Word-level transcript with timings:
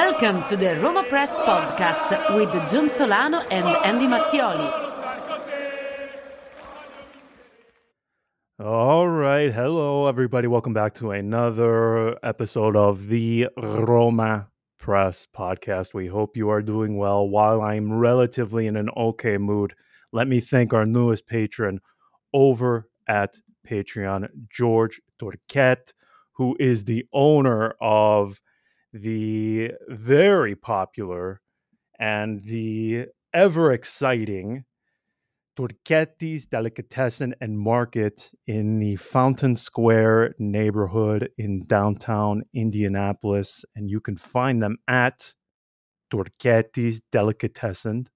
Welcome 0.00 0.44
to 0.44 0.56
the 0.56 0.76
Roma 0.76 1.02
Press 1.02 1.34
podcast 1.40 2.36
with 2.36 2.52
John 2.70 2.88
Solano 2.88 3.40
and 3.50 3.66
Andy 3.84 4.06
Mattioli. 4.06 4.70
All 8.60 9.08
right. 9.08 9.52
Hello, 9.52 10.06
everybody. 10.06 10.46
Welcome 10.46 10.72
back 10.72 10.94
to 10.94 11.10
another 11.10 12.16
episode 12.22 12.76
of 12.76 13.08
the 13.08 13.48
Roma 13.56 14.48
Press 14.78 15.26
podcast. 15.36 15.94
We 15.94 16.06
hope 16.06 16.36
you 16.36 16.48
are 16.48 16.62
doing 16.62 16.96
well. 16.96 17.28
While 17.28 17.60
I'm 17.60 17.92
relatively 17.92 18.68
in 18.68 18.76
an 18.76 18.90
okay 18.96 19.36
mood, 19.36 19.74
let 20.12 20.28
me 20.28 20.38
thank 20.38 20.72
our 20.72 20.86
newest 20.86 21.26
patron 21.26 21.80
over 22.32 22.88
at 23.08 23.34
Patreon, 23.66 24.28
George 24.48 25.00
Turchetti, 25.18 25.92
who 26.34 26.56
is 26.60 26.84
the 26.84 27.04
owner 27.12 27.74
of 27.80 28.40
the 29.02 29.72
very 29.88 30.54
popular 30.54 31.40
and 31.98 32.40
the 32.44 33.06
ever 33.32 33.72
exciting 33.72 34.64
Turchetti's 35.58 36.46
Delicatessen 36.46 37.34
and 37.40 37.58
Market 37.58 38.30
in 38.46 38.78
the 38.78 38.94
Fountain 38.94 39.56
Square 39.56 40.36
neighborhood 40.38 41.30
in 41.36 41.64
downtown 41.66 42.44
Indianapolis. 42.54 43.64
And 43.74 43.90
you 43.90 44.00
can 44.00 44.16
find 44.16 44.62
them 44.62 44.76
at 44.86 45.34
Turchetti's 46.12 47.00
Delicatessen 47.10 48.06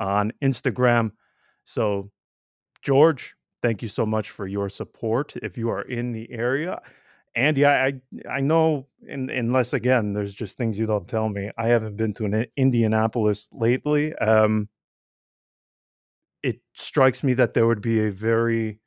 on 0.00 0.32
Instagram. 0.42 1.12
So, 1.62 2.10
George, 2.82 3.36
thank 3.62 3.80
you 3.80 3.88
so 3.88 4.04
much 4.04 4.30
for 4.30 4.48
your 4.48 4.68
support. 4.68 5.36
If 5.36 5.56
you 5.56 5.70
are 5.70 5.82
in 5.82 6.10
the 6.10 6.28
area, 6.32 6.80
Andy, 7.38 7.64
I 7.64 7.86
I, 7.86 7.92
I 8.28 8.40
know, 8.40 8.88
in, 9.06 9.30
unless 9.30 9.72
again, 9.72 10.12
there's 10.12 10.34
just 10.34 10.58
things 10.58 10.78
you 10.78 10.86
don't 10.86 11.08
tell 11.08 11.28
me. 11.28 11.50
I 11.56 11.68
haven't 11.68 11.96
been 11.96 12.12
to 12.14 12.24
an 12.24 12.46
Indianapolis 12.56 13.48
lately. 13.52 14.14
Um, 14.16 14.68
it 16.42 16.60
strikes 16.74 17.22
me 17.22 17.34
that 17.34 17.54
there 17.54 17.66
would 17.66 17.80
be 17.80 18.06
a 18.06 18.10
very 18.10 18.80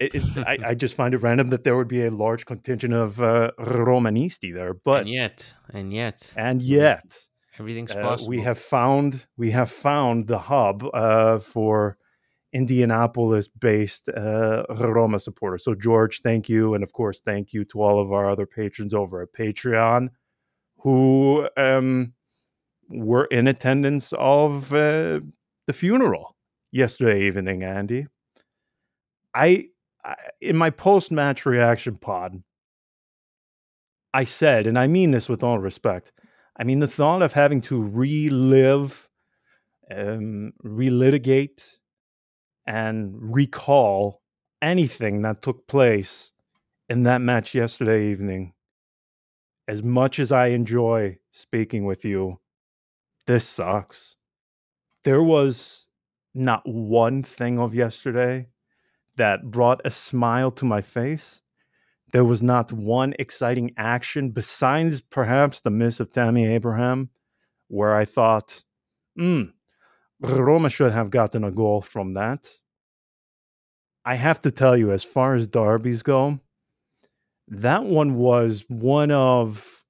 it, 0.00 0.14
it, 0.14 0.46
I, 0.46 0.58
I, 0.70 0.74
just 0.74 0.96
find 0.96 1.14
it 1.14 1.22
random 1.22 1.48
that 1.50 1.64
there 1.64 1.76
would 1.76 1.88
be 1.88 2.04
a 2.04 2.10
large 2.10 2.46
contingent 2.46 2.94
of 2.94 3.20
uh, 3.20 3.50
Romanisti 3.58 4.54
there, 4.54 4.74
but 4.74 5.02
and 5.02 5.10
yet, 5.10 5.54
and 5.72 5.92
yet, 5.92 6.32
and 6.36 6.62
yet, 6.62 7.18
everything's 7.58 7.92
uh, 7.92 8.02
possible. 8.02 8.30
We 8.30 8.40
have 8.40 8.58
found 8.58 9.26
we 9.36 9.50
have 9.52 9.70
found 9.70 10.26
the 10.26 10.38
hub 10.38 10.84
uh, 10.92 11.38
for 11.38 11.98
Indianapolis 12.52 13.48
based 13.48 14.08
uh, 14.08 14.64
Roma 14.68 15.18
supporter. 15.18 15.58
So, 15.58 15.74
George, 15.74 16.20
thank 16.20 16.48
you. 16.48 16.74
And 16.74 16.82
of 16.82 16.92
course, 16.92 17.20
thank 17.20 17.52
you 17.52 17.64
to 17.66 17.82
all 17.82 17.98
of 17.98 18.12
our 18.12 18.30
other 18.30 18.46
patrons 18.46 18.94
over 18.94 19.22
at 19.22 19.32
Patreon 19.32 20.08
who 20.78 21.48
um, 21.56 22.12
were 22.88 23.24
in 23.26 23.46
attendance 23.46 24.12
of 24.18 24.72
uh, 24.72 25.20
the 25.66 25.72
funeral 25.72 26.36
yesterday 26.72 27.22
evening, 27.26 27.62
Andy. 27.62 28.06
I, 29.34 29.68
I 30.04 30.16
in 30.40 30.56
my 30.56 30.70
post 30.70 31.12
match 31.12 31.46
reaction 31.46 31.96
pod, 31.96 32.42
I 34.12 34.24
said, 34.24 34.66
and 34.66 34.78
I 34.78 34.88
mean 34.88 35.12
this 35.12 35.28
with 35.28 35.42
all 35.42 35.58
respect, 35.58 36.12
I 36.58 36.64
mean 36.64 36.80
the 36.80 36.88
thought 36.88 37.22
of 37.22 37.32
having 37.32 37.60
to 37.62 37.82
relive, 37.82 39.08
um, 39.90 40.52
relitigate, 40.64 41.78
and 42.72 43.34
recall 43.34 44.22
anything 44.62 45.20
that 45.20 45.42
took 45.42 45.66
place 45.66 46.32
in 46.88 47.02
that 47.02 47.20
match 47.20 47.54
yesterday 47.54 48.06
evening. 48.06 48.54
As 49.68 49.82
much 49.82 50.18
as 50.18 50.32
I 50.32 50.46
enjoy 50.46 51.18
speaking 51.30 51.84
with 51.84 52.02
you, 52.02 52.40
this 53.26 53.46
sucks. 53.46 54.16
There 55.04 55.22
was 55.22 55.86
not 56.34 56.62
one 56.66 57.22
thing 57.22 57.58
of 57.58 57.74
yesterday 57.74 58.48
that 59.16 59.50
brought 59.50 59.82
a 59.84 59.90
smile 59.90 60.50
to 60.52 60.64
my 60.64 60.80
face. 60.80 61.42
There 62.14 62.24
was 62.24 62.42
not 62.42 62.72
one 62.72 63.12
exciting 63.18 63.72
action 63.76 64.30
besides 64.30 65.02
perhaps 65.02 65.60
the 65.60 65.70
miss 65.70 66.00
of 66.00 66.10
Tammy 66.10 66.46
Abraham, 66.46 67.10
where 67.68 67.94
I 67.94 68.06
thought, 68.06 68.64
hmm, 69.14 69.42
Roma 70.20 70.70
should 70.70 70.92
have 70.92 71.10
gotten 71.10 71.44
a 71.44 71.50
goal 71.50 71.82
from 71.82 72.14
that. 72.14 72.48
I 74.04 74.16
have 74.16 74.40
to 74.40 74.50
tell 74.50 74.76
you, 74.76 74.90
as 74.92 75.04
far 75.04 75.34
as 75.34 75.46
derbies 75.46 76.02
go, 76.02 76.40
that 77.48 77.84
one 77.84 78.14
was 78.14 78.64
one 78.68 79.10
of. 79.10 79.84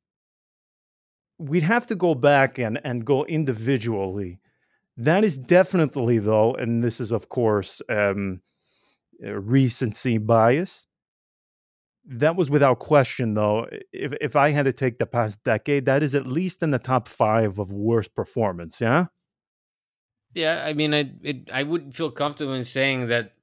We'd 1.38 1.62
have 1.64 1.86
to 1.88 1.96
go 1.96 2.14
back 2.14 2.58
and, 2.58 2.80
and 2.84 3.04
go 3.04 3.24
individually. 3.24 4.40
That 4.96 5.24
is 5.24 5.38
definitely, 5.38 6.18
though, 6.18 6.54
and 6.54 6.84
this 6.84 7.00
is, 7.00 7.10
of 7.10 7.28
course, 7.28 7.80
um, 7.88 8.42
recency 9.20 10.18
bias. 10.18 10.86
That 12.04 12.36
was 12.36 12.50
without 12.50 12.80
question, 12.80 13.34
though. 13.34 13.66
If 13.92 14.12
if 14.20 14.36
I 14.36 14.50
had 14.50 14.64
to 14.64 14.72
take 14.72 14.98
the 14.98 15.06
past 15.06 15.42
decade, 15.44 15.86
that 15.86 16.02
is 16.02 16.14
at 16.14 16.26
least 16.26 16.62
in 16.62 16.70
the 16.70 16.78
top 16.78 17.08
five 17.08 17.58
of 17.58 17.72
worst 17.72 18.14
performance. 18.14 18.80
Yeah. 18.80 19.06
Yeah, 20.34 20.64
I 20.66 20.72
mean, 20.72 20.94
I 20.94 21.12
it, 21.22 21.52
I 21.52 21.62
wouldn't 21.62 21.94
feel 21.94 22.10
comfortable 22.10 22.54
in 22.54 22.64
saying 22.64 23.06
that 23.08 23.34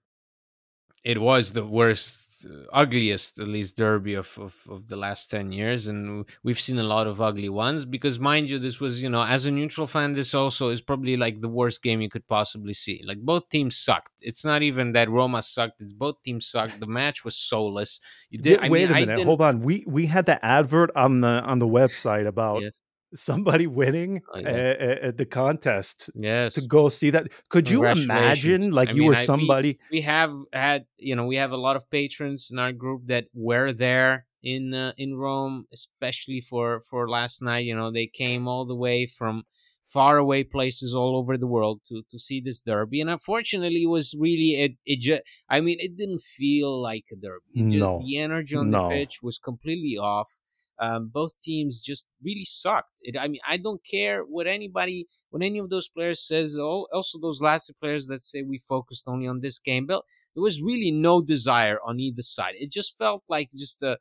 it 1.04 1.20
was 1.20 1.52
the 1.52 1.66
worst, 1.66 2.46
ugliest, 2.74 3.40
at 3.40 3.48
least 3.48 3.78
derby 3.78 4.16
of, 4.16 4.30
of, 4.38 4.56
of 4.70 4.88
the 4.88 4.96
last 4.96 5.30
10 5.32 5.52
years. 5.52 5.88
And 5.88 6.26
we've 6.44 6.60
seen 6.60 6.80
a 6.80 6.84
lot 6.84 7.08
of 7.08 7.22
ugly 7.22 7.50
ones 7.50 7.86
because, 7.86 8.20
mind 8.20 8.50
you, 8.50 8.60
this 8.60 8.80
was, 8.80 9.02
you 9.02 9.10
know, 9.10 9.24
as 9.24 9.46
a 9.46 9.52
neutral 9.52 9.88
fan, 9.88 10.14
this 10.14 10.34
also 10.34 10.70
is 10.70 10.82
probably 10.82 11.18
like 11.18 11.40
the 11.40 11.50
worst 11.50 11.82
game 11.82 12.02
you 12.02 12.10
could 12.10 12.28
possibly 12.28 12.74
see. 12.74 13.02
Like 13.06 13.20
both 13.20 13.50
teams 13.50 13.78
sucked. 13.78 14.12
It's 14.22 14.44
not 14.44 14.62
even 14.62 14.92
that 14.94 15.10
Roma 15.10 15.42
sucked, 15.42 15.82
it's 15.82 15.94
both 15.94 16.22
teams 16.24 16.48
sucked. 16.48 16.80
The 16.80 16.88
match 16.88 17.24
was 17.24 17.36
soulless. 17.36 18.00
You 18.30 18.40
did, 18.40 18.62
wait, 18.62 18.72
wait 18.72 18.90
mean, 18.90 19.04
a 19.04 19.06
minute. 19.08 19.26
Hold 19.26 19.42
on. 19.42 19.62
We, 19.62 19.84
we 19.88 20.06
had 20.06 20.26
the 20.26 20.44
advert 20.46 20.92
on 20.96 21.22
the, 21.22 21.28
on 21.28 21.60
the 21.60 21.68
website 21.68 22.28
about. 22.28 22.62
Yes 22.62 22.81
somebody 23.14 23.68
winning 23.68 24.22
oh, 24.34 24.40
yeah. 24.40 25.12
the 25.12 25.25
contest 25.25 26.09
yes 26.16 26.53
to 26.53 26.62
go 26.62 26.90
see 26.90 27.09
that 27.09 27.28
could 27.50 27.70
you 27.70 27.86
imagine 27.86 28.72
like 28.72 28.90
I 28.90 28.92
you 28.92 29.02
mean, 29.02 29.09
were 29.09 29.16
somebody 29.16 29.80
I, 29.81 29.86
we, 29.92 29.97
we, 29.97 30.02
have 30.02 30.34
had 30.53 30.86
you 30.97 31.16
know 31.16 31.25
we 31.25 31.38
have 31.38 31.52
a 31.52 31.58
lot 31.58 31.75
of 31.75 31.90
patrons 31.90 32.50
in 32.52 32.59
our 32.59 32.72
group 32.72 33.08
that 33.08 33.25
were 33.34 33.72
there 33.72 34.25
in 34.44 34.74
uh, 34.74 34.94
in 34.98 35.16
rome 35.16 35.66
especially 35.74 36.42
for 36.42 36.80
for 36.81 37.09
last 37.09 37.42
night 37.42 37.66
you 37.66 37.75
know 37.75 37.92
they 37.92 38.08
came 38.08 38.48
all 38.48 38.66
the 38.66 38.75
way 38.75 39.06
from 39.06 39.44
far 39.83 40.18
away 40.18 40.44
places 40.44 40.94
all 40.94 41.18
over 41.18 41.36
the 41.36 41.48
world 41.48 41.81
to 41.83 42.04
to 42.10 42.19
see 42.19 42.39
this 42.39 42.62
derby 42.62 43.01
and 43.01 43.10
unfortunately 43.10 43.83
it 43.83 43.89
was 43.89 44.16
really 44.19 44.62
it, 44.62 44.74
it 44.86 45.00
just 45.00 45.22
i 45.50 45.60
mean 45.60 45.78
it 45.80 45.98
didn't 45.98 46.22
feel 46.22 46.80
like 46.81 47.06
a 47.12 47.16
derby 47.16 47.69
just, 47.69 47.78
no. 47.78 48.00
the 48.06 48.18
energy 48.18 48.56
on 48.56 48.69
no. 48.69 48.83
the 48.83 48.95
pitch 48.95 49.19
was 49.24 49.39
completely 49.39 49.98
off 49.98 50.38
um, 50.80 51.10
both 51.14 51.42
teams 51.42 51.81
just 51.81 52.08
really 52.24 52.46
sucked. 52.46 53.02
It, 53.02 53.18
I 53.20 53.28
mean, 53.28 53.42
I 53.48 53.58
don't 53.58 53.81
care 53.84 54.22
what 54.22 54.48
anybody, 54.48 55.08
what 55.30 55.44
any 55.44 55.60
of 55.60 55.70
those 55.70 55.90
players 55.90 56.26
says. 56.26 56.58
Also, 56.58 57.20
those 57.20 57.42
Lazio 57.42 57.78
players 57.80 58.08
that 58.08 58.22
say 58.22 58.44
we 58.44 58.58
focused 58.60 59.08
only 59.08 59.28
on 59.28 59.42
this 59.42 59.60
game, 59.60 59.86
but 59.86 60.04
there 60.34 60.44
was 60.44 60.62
really 60.62 60.92
no 60.92 61.22
desire 61.22 61.80
on 61.86 62.00
either 62.00 62.22
side. 62.22 62.56
It 62.58 62.72
just 62.72 62.98
felt 62.98 63.24
like 63.28 63.50
just 63.52 63.84
a, 63.84 63.98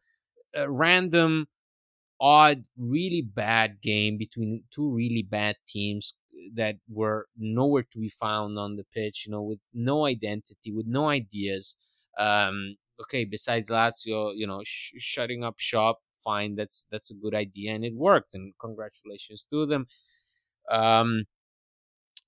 a 0.54 0.70
random, 0.70 1.48
odd, 2.20 2.64
really 2.76 3.22
bad 3.22 3.80
game 3.82 4.16
between 4.16 4.62
two 4.70 4.94
really 4.94 5.22
bad 5.28 5.56
teams 5.66 6.14
that 6.54 6.76
were 6.88 7.26
nowhere 7.36 7.84
to 7.90 7.98
be 7.98 8.08
found 8.08 8.56
on 8.56 8.76
the 8.76 8.84
pitch. 8.84 9.24
You 9.26 9.32
know, 9.32 9.42
with 9.42 9.58
no 9.74 10.06
identity, 10.06 10.72
with 10.72 10.86
no 10.86 11.08
ideas. 11.08 11.76
Um, 12.16 12.76
okay, 13.00 13.24
besides 13.24 13.68
Lazio, 13.68 14.32
you 14.36 14.46
know, 14.46 14.62
sh- 14.64 14.92
shutting 14.98 15.42
up 15.42 15.58
shop 15.58 15.98
fine 16.24 16.54
that's 16.56 16.86
that's 16.90 17.10
a 17.10 17.14
good 17.14 17.34
idea 17.34 17.72
and 17.72 17.84
it 17.84 17.94
worked 17.94 18.34
and 18.34 18.54
congratulations 18.58 19.44
to 19.50 19.66
them. 19.66 19.86
Um 20.70 21.24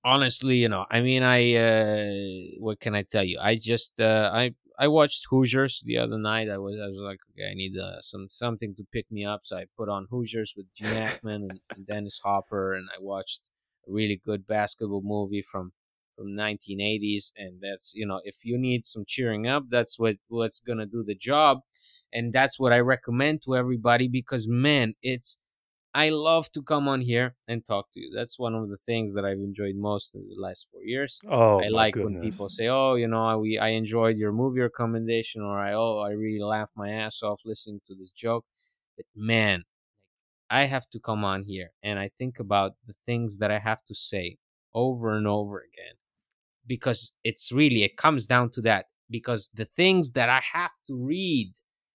honestly 0.03 0.57
you 0.57 0.69
know 0.69 0.85
i 0.89 0.99
mean 1.01 1.21
i 1.23 1.53
uh 1.55 2.59
what 2.59 2.79
can 2.79 2.95
i 2.95 3.03
tell 3.03 3.23
you? 3.23 3.37
I 3.39 3.55
just 3.55 3.99
uh 3.99 4.29
i 4.33 4.53
i 4.79 4.87
watched 4.87 5.27
hoosiers 5.29 5.81
the 5.85 5.97
other 5.97 6.17
night. 6.17 6.49
I 6.49 6.57
was 6.57 6.79
i 6.79 6.87
was 6.87 6.99
like 6.99 7.19
okay 7.31 7.51
i 7.51 7.53
need 7.53 7.77
uh, 7.77 8.01
some 8.01 8.27
something 8.29 8.73
to 8.75 8.83
pick 8.91 9.11
me 9.11 9.25
up. 9.25 9.41
So 9.43 9.57
i 9.57 9.65
put 9.77 9.89
on 9.89 10.07
hoosiers 10.09 10.53
with 10.57 10.73
gene 10.73 10.87
hackman 10.95 11.43
and, 11.49 11.59
and 11.75 11.85
dennis 11.85 12.19
hopper 12.23 12.73
and 12.73 12.89
i 12.95 12.97
watched 12.99 13.49
a 13.87 13.91
really 13.91 14.19
good 14.23 14.47
basketball 14.47 15.01
movie 15.03 15.41
from 15.43 15.71
from 16.21 16.33
1980s 16.33 17.31
and 17.35 17.59
that's 17.61 17.93
you 17.95 18.05
know 18.05 18.21
if 18.23 18.45
you 18.45 18.57
need 18.57 18.85
some 18.85 19.03
cheering 19.07 19.47
up 19.47 19.63
that's 19.69 19.97
what 19.97 20.17
what's 20.27 20.59
gonna 20.59 20.85
do 20.85 21.03
the 21.03 21.15
job 21.15 21.61
and 22.13 22.31
that's 22.31 22.59
what 22.59 22.71
i 22.71 22.79
recommend 22.79 23.41
to 23.41 23.55
everybody 23.55 24.07
because 24.07 24.47
man 24.47 24.93
it's 25.01 25.39
i 25.95 26.09
love 26.09 26.51
to 26.51 26.61
come 26.61 26.87
on 26.87 27.01
here 27.01 27.35
and 27.47 27.65
talk 27.65 27.91
to 27.91 27.99
you. 27.99 28.11
That's 28.15 28.37
one 28.37 28.53
of 28.53 28.69
the 28.69 28.77
things 28.77 29.15
that 29.15 29.25
i've 29.25 29.39
enjoyed 29.39 29.75
most 29.75 30.13
in 30.13 30.27
the 30.29 30.39
last 30.39 30.67
four 30.71 30.83
years. 30.83 31.19
Oh, 31.27 31.59
i 31.59 31.69
like 31.69 31.95
goodness. 31.95 32.13
when 32.13 32.21
people 32.21 32.49
say 32.49 32.67
oh 32.67 32.95
you 32.95 33.07
know 33.07 33.25
I, 33.25 33.35
we 33.35 33.57
i 33.57 33.69
enjoyed 33.69 34.17
your 34.17 34.31
movie 34.31 34.61
recommendation 34.61 35.41
or 35.41 35.59
i 35.59 35.73
oh 35.73 35.99
i 35.99 36.11
really 36.11 36.43
laughed 36.43 36.73
my 36.75 36.91
ass 36.91 37.23
off 37.23 37.41
listening 37.45 37.81
to 37.87 37.95
this 37.95 38.11
joke. 38.11 38.45
But 38.95 39.05
man 39.15 39.63
i 40.51 40.65
have 40.65 40.87
to 40.91 40.99
come 40.99 41.25
on 41.25 41.45
here 41.45 41.71
and 41.81 41.97
i 41.97 42.09
think 42.15 42.39
about 42.39 42.73
the 42.85 42.93
things 42.93 43.37
that 43.39 43.49
i 43.49 43.57
have 43.57 43.83
to 43.85 43.95
say 43.95 44.37
over 44.73 45.17
and 45.17 45.27
over 45.27 45.57
again 45.59 45.95
because 46.65 47.13
it's 47.23 47.51
really 47.51 47.83
it 47.83 47.97
comes 47.97 48.25
down 48.25 48.49
to 48.49 48.61
that 48.61 48.85
because 49.09 49.49
the 49.53 49.65
things 49.65 50.11
that 50.11 50.29
i 50.29 50.41
have 50.53 50.71
to 50.85 50.95
read 50.95 51.53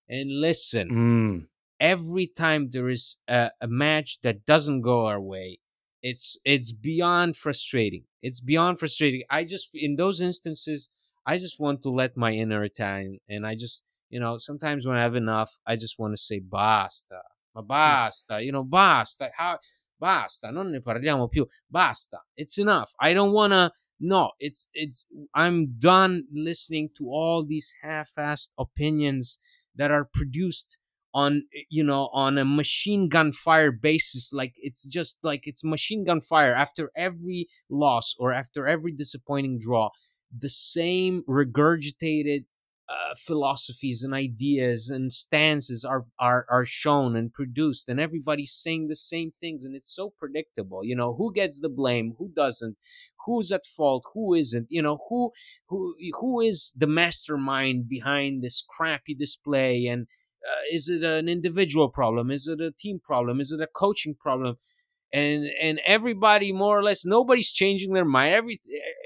and 0.09 0.31
listen 0.41 0.89
Mm, 0.89 1.47
every 1.81 2.27
time 2.27 2.69
there 2.71 2.89
is 2.89 3.17
a, 3.29 3.51
a 3.61 3.67
match 3.67 4.21
that 4.23 4.45
doesn't 4.47 4.83
go 4.83 5.07
our 5.07 5.21
way 5.21 5.59
it's 6.03 6.39
it's 6.45 6.73
beyond 6.73 7.37
frustrating. 7.37 8.05
It's 8.23 8.41
beyond 8.41 8.79
frustrating. 8.79 9.23
I 9.29 9.43
just 9.45 9.71
in 9.75 9.97
those 9.97 10.21
instances 10.21 10.89
i 11.27 11.37
just 11.37 11.59
want 11.59 11.83
to 11.83 11.91
let 11.91 12.17
my 12.17 12.33
inner 12.33 12.63
italian 12.63 13.19
and 13.29 13.47
i 13.47 13.55
just 13.55 13.85
you 14.09 14.21
know 14.21 14.39
sometimes 14.39 14.87
when 14.87 14.97
i 14.97 15.03
have 15.03 15.17
enough 15.17 15.59
i 15.67 15.75
just 15.77 15.99
want 15.99 16.13
to 16.15 16.23
say 16.23 16.39
basta 16.39 17.21
ma 17.55 17.63
basta 17.63 18.43
you 18.43 18.53
know 18.53 18.63
basta 18.63 19.29
how 19.37 19.59
basta 19.99 20.51
non 20.51 20.71
ne 20.71 20.81
parliamo 20.81 21.29
più. 21.29 21.47
Basta 21.69 22.25
it's 22.35 22.59
enough. 22.59 22.93
I 23.01 23.15
don't 23.15 23.33
want 23.33 23.53
to 23.53 23.71
no 23.99 24.33
it's 24.39 24.69
it's 24.75 25.07
i'm 25.35 25.75
done 25.79 26.27
listening 26.31 26.91
to 26.95 27.09
all 27.09 27.43
these 27.43 27.73
half-assed 27.81 28.51
opinions 28.59 29.39
that 29.75 29.91
are 29.91 30.05
produced 30.05 30.77
on 31.15 31.45
you 31.71 31.83
know 31.83 32.11
on 32.13 32.37
a 32.37 32.45
machine 32.45 33.09
gun 33.09 33.33
fire 33.33 33.73
basis. 33.73 34.33
Like 34.33 34.55
it's 34.59 34.87
just 34.87 35.19
like 35.23 35.47
it's 35.47 35.65
machine 35.65 36.05
gun 36.05 36.21
fire. 36.21 36.53
After 36.53 36.91
every 36.95 37.49
loss 37.71 38.15
or 38.19 38.33
after 38.33 38.67
every 38.67 38.93
disappointing 38.93 39.59
draw 39.59 39.89
the 40.37 40.51
same 40.51 41.23
regurgitated 41.29 42.45
uh, 42.89 43.15
philosophies 43.17 44.05
and 44.05 44.15
ideas 44.15 44.91
and 44.91 45.13
stances 45.13 45.85
are, 45.85 46.07
are 46.21 46.47
are 46.49 46.65
shown 46.65 47.17
and 47.17 47.33
produced 47.33 47.89
and 47.89 47.99
everybody's 47.99 48.53
saying 48.53 48.87
the 48.87 48.95
same 48.95 49.33
things 49.41 49.65
and 49.65 49.75
it's 49.75 49.93
so 49.93 50.13
predictable 50.17 50.85
you 50.85 50.95
know 50.95 51.15
who 51.17 51.33
gets 51.33 51.61
the 51.61 51.69
blame 51.69 52.15
who 52.19 52.31
doesn't 52.37 52.77
who's 53.25 53.51
at 53.51 53.67
fault 53.67 54.05
who 54.15 54.35
isn't 54.35 54.69
you 54.71 54.81
know 54.81 54.99
who 55.09 55.33
who 55.69 55.97
who 56.21 56.41
is 56.41 56.73
the 56.77 56.87
mastermind 56.87 57.89
behind 57.89 58.41
this 58.41 58.63
crappy 58.69 59.15
display 59.15 59.87
and 59.87 60.07
uh, 60.49 60.63
is 60.73 60.89
it 60.89 61.03
an 61.03 61.29
individual 61.29 61.89
problem 61.89 62.31
is 62.31 62.47
it 62.47 62.61
a 62.61 62.71
team 62.71 63.01
problem 63.03 63.41
is 63.41 63.51
it 63.51 63.61
a 63.61 63.67
coaching 63.67 64.15
problem? 64.15 64.57
And 65.13 65.47
and 65.63 65.81
everybody 65.87 66.53
more 66.53 66.77
or 66.77 66.83
less 66.83 67.07
nobody's 67.07 67.53
changing 67.53 67.93
their 67.93 68.05
mind 68.05 68.35
every 68.35 68.59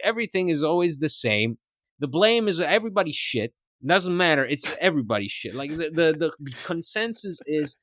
everything 0.03 0.49
is 0.49 0.63
always 0.63 0.99
the 0.99 1.11
same. 1.11 1.59
The 1.99 2.09
blame 2.09 2.49
is 2.49 2.59
everybody's 2.59 3.17
shit 3.17 3.53
doesn't 3.87 4.17
matter. 4.17 4.45
It's 4.45 4.75
everybody's 4.81 5.33
shit. 5.33 5.55
Like 5.55 5.71
the 5.71 5.91
the, 5.91 6.33
the 6.39 6.53
consensus 6.65 7.41
is 7.47 7.77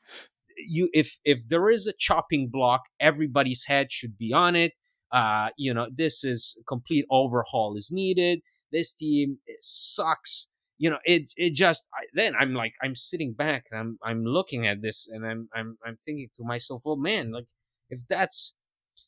you 0.57 0.89
if 0.93 1.17
if 1.23 1.47
there 1.47 1.69
is 1.69 1.87
a 1.87 1.93
chopping 1.97 2.49
block 2.49 2.83
everybody's 2.99 3.65
head 3.65 3.91
should 3.91 4.17
be 4.17 4.33
on 4.33 4.55
it. 4.55 4.73
Uh 5.11 5.49
you 5.57 5.73
know 5.73 5.87
this 5.93 6.23
is 6.23 6.61
complete 6.67 7.05
overhaul 7.09 7.75
is 7.77 7.91
needed. 7.91 8.41
This 8.71 8.93
team 8.93 9.39
sucks. 9.61 10.47
You 10.77 10.91
know 10.91 10.99
it 11.05 11.29
it 11.37 11.53
just 11.55 11.89
I, 11.95 12.05
then 12.13 12.35
i'm 12.39 12.53
like 12.53 12.73
i'm 12.83 12.93
sitting 12.93 13.33
back 13.33 13.65
and 13.71 13.79
i'm 13.79 13.99
i'm 14.03 14.23
looking 14.23 14.67
at 14.67 14.83
this 14.83 15.07
and 15.11 15.25
i'm 15.25 15.49
i'm 15.55 15.79
i'm 15.83 15.97
thinking 15.97 16.29
to 16.35 16.43
myself 16.43 16.83
well 16.85 16.97
man 16.97 17.31
like 17.31 17.47
if 17.89 18.05
that's 18.07 18.55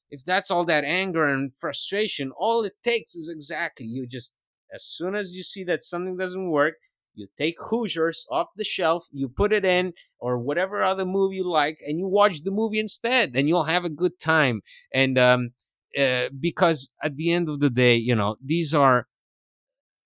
if 0.09 0.23
that's 0.23 0.49
all 0.49 0.65
that 0.65 0.83
anger 0.83 1.27
and 1.27 1.53
frustration 1.53 2.31
all 2.39 2.63
it 2.63 2.73
takes 2.83 3.15
is 3.15 3.29
exactly 3.29 3.85
you 3.85 4.07
just 4.07 4.47
as 4.73 4.83
soon 4.85 5.15
as 5.15 5.35
you 5.35 5.43
see 5.43 5.63
that 5.63 5.83
something 5.83 6.17
doesn't 6.17 6.49
work 6.49 6.75
you 7.15 7.27
take 7.37 7.55
hoosiers 7.69 8.25
off 8.31 8.47
the 8.55 8.63
shelf 8.63 9.07
you 9.11 9.27
put 9.27 9.51
it 9.51 9.65
in 9.65 9.93
or 10.19 10.37
whatever 10.37 10.81
other 10.83 11.05
movie 11.05 11.37
you 11.37 11.49
like 11.49 11.79
and 11.85 11.99
you 11.99 12.07
watch 12.07 12.43
the 12.43 12.51
movie 12.51 12.79
instead 12.79 13.35
and 13.35 13.47
you'll 13.47 13.63
have 13.63 13.85
a 13.85 13.89
good 13.89 14.19
time 14.19 14.61
and 14.93 15.17
um 15.17 15.49
uh, 15.97 16.29
because 16.39 16.93
at 17.03 17.15
the 17.15 17.31
end 17.31 17.49
of 17.49 17.59
the 17.59 17.69
day 17.69 17.95
you 17.95 18.13
know 18.15 18.35
these 18.43 18.75
are 18.75 19.07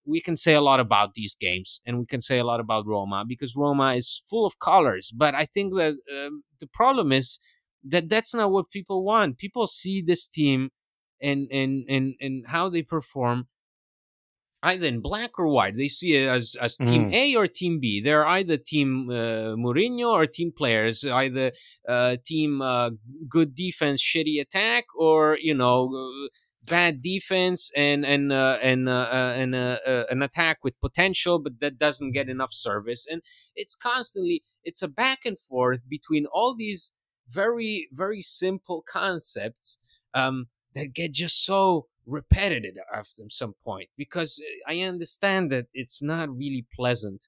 we 0.05 0.19
can 0.21 0.35
say 0.35 0.53
a 0.53 0.61
lot 0.61 0.79
about 0.79 1.13
these 1.13 1.35
games 1.35 1.81
and 1.85 1.97
we 1.97 2.05
can 2.05 2.21
say 2.21 2.39
a 2.39 2.43
lot 2.43 2.59
about 2.59 2.85
Roma 2.85 3.23
because 3.27 3.55
Roma 3.55 3.93
is 3.93 4.21
full 4.29 4.45
of 4.45 4.59
colors. 4.59 5.11
But 5.15 5.33
I 5.33 5.45
think 5.45 5.75
that 5.75 5.95
um, 6.13 6.43
the 6.59 6.67
problem 6.67 7.11
is 7.11 7.39
that 7.83 8.09
that's 8.09 8.33
not 8.33 8.51
what 8.51 8.69
people 8.69 9.03
want. 9.03 9.37
People 9.37 9.67
see 9.67 10.01
this 10.01 10.27
team 10.27 10.69
and 11.21 11.47
and 11.51 11.85
and 11.87 12.15
and 12.19 12.47
how 12.47 12.67
they 12.69 12.83
perform 12.83 13.47
either 14.63 14.87
in 14.87 15.01
black 15.01 15.37
or 15.37 15.47
white. 15.49 15.75
They 15.75 15.89
see 15.89 16.15
it 16.15 16.27
as 16.29 16.55
as 16.61 16.77
team 16.77 17.11
Mm. 17.11 17.13
A 17.13 17.35
or 17.35 17.47
team 17.47 17.79
B. 17.79 18.01
They're 18.01 18.25
either 18.25 18.57
team 18.57 19.09
uh, 19.09 19.55
Mourinho 19.63 20.09
or 20.11 20.25
team 20.25 20.51
players, 20.51 21.03
either 21.05 21.51
uh, 21.87 22.17
team 22.25 22.61
uh, 22.61 22.91
good 23.27 23.53
defense, 23.55 24.01
shitty 24.01 24.41
attack, 24.41 24.85
or 24.95 25.37
you 25.41 25.53
know. 25.53 25.91
Bad 26.65 27.01
defense 27.01 27.71
and 27.75 28.05
and 28.05 28.31
uh, 28.31 28.57
and 28.61 28.87
uh, 28.87 29.09
uh, 29.11 29.33
and 29.35 29.53
uh, 29.53 29.79
uh, 29.85 30.05
an 30.09 30.21
attack 30.21 30.59
with 30.63 30.79
potential, 30.79 31.37
but 31.37 31.59
that 31.59 31.77
doesn't 31.77 32.13
get 32.13 32.29
enough 32.29 32.53
service. 32.53 33.05
And 33.05 33.21
it's 33.53 33.75
constantly 33.75 34.43
it's 34.63 34.81
a 34.81 34.87
back 34.87 35.25
and 35.25 35.37
forth 35.37 35.81
between 35.89 36.25
all 36.27 36.55
these 36.55 36.93
very 37.27 37.89
very 37.91 38.21
simple 38.21 38.81
concepts 38.81 39.77
um, 40.13 40.47
that 40.73 40.93
get 40.93 41.11
just 41.11 41.43
so 41.45 41.87
repetitive 42.05 42.75
after 42.93 43.23
some 43.29 43.53
point. 43.63 43.89
Because 43.97 44.41
I 44.67 44.81
understand 44.81 45.51
that 45.51 45.67
it's 45.73 46.01
not 46.01 46.35
really 46.35 46.65
pleasant. 46.75 47.27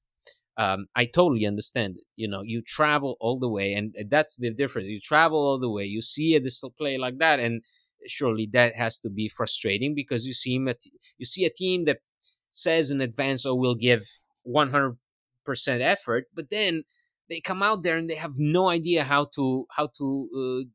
Um, 0.58 0.88
I 0.96 1.06
totally 1.06 1.46
understand 1.46 1.98
it. 1.98 2.06
You 2.16 2.30
know, 2.30 2.42
you 2.42 2.62
travel 2.62 3.18
all 3.20 3.40
the 3.40 3.50
way, 3.50 3.74
and 3.74 3.94
that's 4.10 4.38
the 4.38 4.52
difference. 4.52 4.88
You 4.88 5.00
travel 5.02 5.40
all 5.40 5.60
the 5.60 5.70
way, 5.70 5.86
you 5.86 6.02
see 6.02 6.36
a 6.36 6.40
display 6.40 6.98
like 6.98 7.18
that, 7.18 7.40
and 7.40 7.64
surely 8.08 8.48
that 8.54 8.76
has 8.76 9.00
to 9.00 9.10
be 9.10 9.28
frustrating 9.28 9.94
because 9.96 10.26
you 10.26 10.34
see 10.34 10.60
you 11.18 11.26
see 11.26 11.46
a 11.46 11.50
team 11.50 11.86
that 11.86 12.00
says 12.52 12.90
in 12.90 13.02
advance, 13.02 13.46
"Oh, 13.46 13.56
we'll 13.56 13.76
give 13.76 14.04
100 14.44 14.98
percent 15.44 15.82
effort," 15.82 16.28
but 16.34 16.50
then 16.50 16.84
they 17.30 17.42
come 17.42 17.62
out 17.64 17.84
there 17.84 17.98
and 17.98 18.10
they 18.10 18.16
have 18.16 18.36
no 18.38 18.70
idea 18.70 19.04
how 19.04 19.26
to 19.36 19.66
how 19.76 19.88
to 19.98 20.30
uh, 20.38 20.70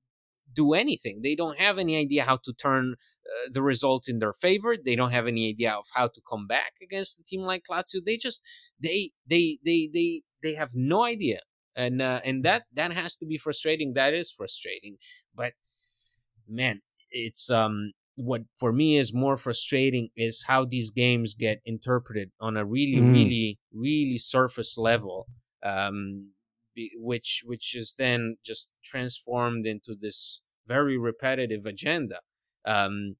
do 0.52 0.74
anything. 0.74 1.20
They 1.22 1.34
don't 1.34 1.58
have 1.58 1.78
any 1.78 1.96
idea 1.96 2.24
how 2.24 2.36
to 2.38 2.52
turn 2.52 2.94
uh, 2.94 3.48
the 3.52 3.62
result 3.62 4.08
in 4.08 4.18
their 4.18 4.32
favor. 4.32 4.76
They 4.76 4.96
don't 4.96 5.12
have 5.12 5.26
any 5.26 5.48
idea 5.48 5.72
of 5.72 5.86
how 5.94 6.08
to 6.08 6.20
come 6.28 6.46
back 6.46 6.74
against 6.82 7.20
a 7.20 7.24
team 7.24 7.42
like 7.42 7.64
Lazio. 7.70 8.00
They 8.04 8.16
just 8.16 8.46
they 8.80 9.10
they 9.26 9.58
they 9.64 9.88
they 9.92 10.22
they 10.42 10.54
have 10.54 10.70
no 10.74 11.04
idea, 11.04 11.40
and 11.76 12.02
uh, 12.02 12.20
and 12.24 12.44
that 12.44 12.64
that 12.74 12.92
has 12.92 13.16
to 13.18 13.26
be 13.26 13.38
frustrating. 13.38 13.94
That 13.94 14.14
is 14.14 14.30
frustrating, 14.30 14.96
but 15.34 15.54
man, 16.48 16.80
it's 17.10 17.50
um 17.50 17.92
what 18.16 18.42
for 18.56 18.72
me 18.72 18.96
is 18.96 19.14
more 19.14 19.36
frustrating 19.36 20.10
is 20.16 20.44
how 20.46 20.64
these 20.64 20.90
games 20.90 21.34
get 21.34 21.60
interpreted 21.64 22.30
on 22.40 22.56
a 22.56 22.64
really 22.64 23.00
Mm. 23.00 23.12
really 23.12 23.58
really 23.72 24.18
surface 24.18 24.76
level 24.76 25.28
um 25.62 26.30
be- 26.74 26.92
which 26.96 27.42
which 27.44 27.74
is 27.74 27.94
then 27.98 28.36
just 28.44 28.74
transformed 28.82 29.66
into 29.66 29.94
this 29.94 30.42
very 30.66 30.96
repetitive 30.98 31.66
agenda 31.66 32.20
um 32.64 33.16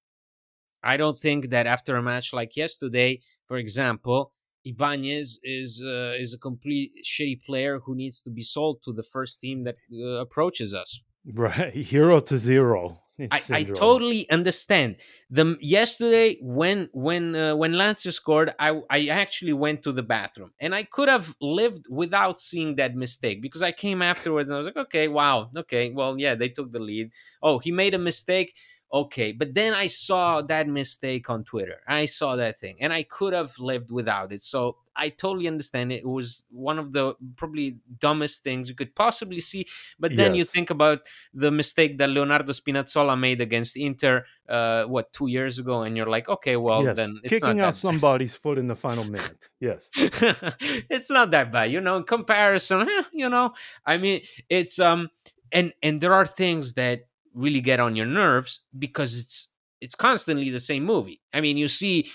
i 0.83 0.97
don't 0.97 1.17
think 1.17 1.51
that 1.51 1.67
after 1.67 1.97
a 1.97 2.03
match 2.03 2.33
like 2.33 2.57
yesterday 2.57 3.19
for 3.47 3.57
example 3.57 4.33
Ibanez 4.63 5.41
is 5.43 5.83
uh, 5.83 6.13
is 6.19 6.35
a 6.35 6.39
complete 6.39 6.93
shitty 7.03 7.43
player 7.43 7.81
who 7.81 7.95
needs 7.95 8.21
to 8.21 8.31
be 8.31 8.43
sold 8.43 8.83
to 8.83 8.93
the 8.93 9.03
first 9.03 9.41
team 9.41 9.65
that 9.65 9.77
uh, 9.91 10.21
approaches 10.21 10.75
us 10.75 11.03
Right. 11.33 11.73
Hero 11.93 12.21
to 12.21 12.39
zero. 12.39 13.03
I, 13.31 13.41
I 13.51 13.63
totally 13.65 14.29
understand. 14.31 14.97
The 15.31 15.57
yesterday 15.61 16.37
when 16.41 16.89
when 16.93 17.35
uh, 17.37 17.57
when 17.57 17.73
Lazio 17.73 18.13
scored, 18.13 18.55
I 18.59 18.81
I 18.89 19.07
actually 19.09 19.53
went 19.53 19.83
to 19.83 19.93
the 19.93 20.03
bathroom 20.03 20.53
and 20.61 20.75
I 20.75 20.85
could 20.85 21.09
have 21.09 21.37
lived 21.41 21.87
without 21.89 22.39
seeing 22.39 22.77
that 22.77 22.95
mistake 22.95 23.43
because 23.43 23.63
I 23.63 23.73
came 23.73 24.03
afterwards 24.03 24.51
and 24.51 24.57
I 24.57 24.59
was 24.59 24.67
like, 24.67 24.77
okay, 24.77 25.09
wow, 25.09 25.51
okay, 25.57 25.91
well, 25.91 26.19
yeah, 26.19 26.35
they 26.35 26.49
took 26.49 26.73
the 26.73 26.81
lead. 26.81 27.13
Oh, 27.43 27.59
he 27.59 27.73
made 27.73 27.95
a 27.95 27.99
mistake 27.99 28.55
okay 28.93 29.31
but 29.33 29.55
then 29.55 29.73
i 29.73 29.87
saw 29.87 30.43
that 30.43 30.67
mistake 30.67 31.31
on 31.31 31.45
twitter 31.45 31.81
i 31.87 32.05
saw 32.05 32.35
that 32.37 32.59
thing 32.59 32.77
and 32.81 32.93
i 32.93 33.03
could 33.05 33.33
have 33.33 33.57
lived 33.59 33.91
without 33.91 34.33
it 34.33 34.43
so 34.43 34.77
i 35.01 35.09
totally 35.09 35.49
understand 35.49 35.93
it, 35.93 36.01
it 36.01 36.09
was 36.09 36.45
one 36.51 36.79
of 36.79 36.93
the 36.93 37.15
probably 37.37 37.79
dumbest 37.99 38.45
things 38.45 38.69
you 38.69 38.75
could 38.75 38.95
possibly 38.95 39.41
see 39.41 39.67
but 39.99 40.15
then 40.15 40.35
yes. 40.35 40.39
you 40.39 40.45
think 40.45 40.71
about 40.71 41.01
the 41.35 41.51
mistake 41.51 41.99
that 41.99 42.11
leonardo 42.11 42.53
spinazzola 42.53 43.19
made 43.19 43.41
against 43.41 43.77
inter 43.77 44.25
uh, 44.49 44.85
what 44.85 45.13
two 45.13 45.29
years 45.29 45.59
ago 45.59 45.83
and 45.83 45.97
you're 45.97 46.13
like 46.17 46.29
okay 46.29 46.57
well 46.57 46.85
yes. 46.85 46.97
then 46.97 47.19
kicking 47.27 47.61
out 47.61 47.77
somebody's 47.77 48.35
foot 48.35 48.59
in 48.59 48.67
the 48.67 48.75
final 48.75 49.05
minute 49.05 49.47
yes 49.61 49.91
it's 49.97 51.11
not 51.11 51.31
that 51.31 51.51
bad 51.51 51.71
you 51.71 51.81
know 51.81 51.97
in 51.97 52.05
comparison 52.05 52.89
eh, 52.89 53.03
you 53.13 53.29
know 53.29 53.53
i 53.87 53.97
mean 53.97 54.21
it's 54.49 54.79
um 54.79 55.09
and 55.53 55.73
and 55.83 56.01
there 56.01 56.13
are 56.13 56.27
things 56.27 56.75
that 56.75 57.07
really 57.35 57.61
get 57.61 57.81
on 57.81 57.97
your 57.97 58.07
nerves 58.07 58.61
because 58.77 59.17
it's 59.17 59.49
it's 59.81 59.95
constantly 59.95 60.51
the 60.51 60.61
same 60.61 60.85
movie. 60.85 61.21
I 61.33 61.41
mean, 61.41 61.57
you 61.57 61.69
see 61.69 62.11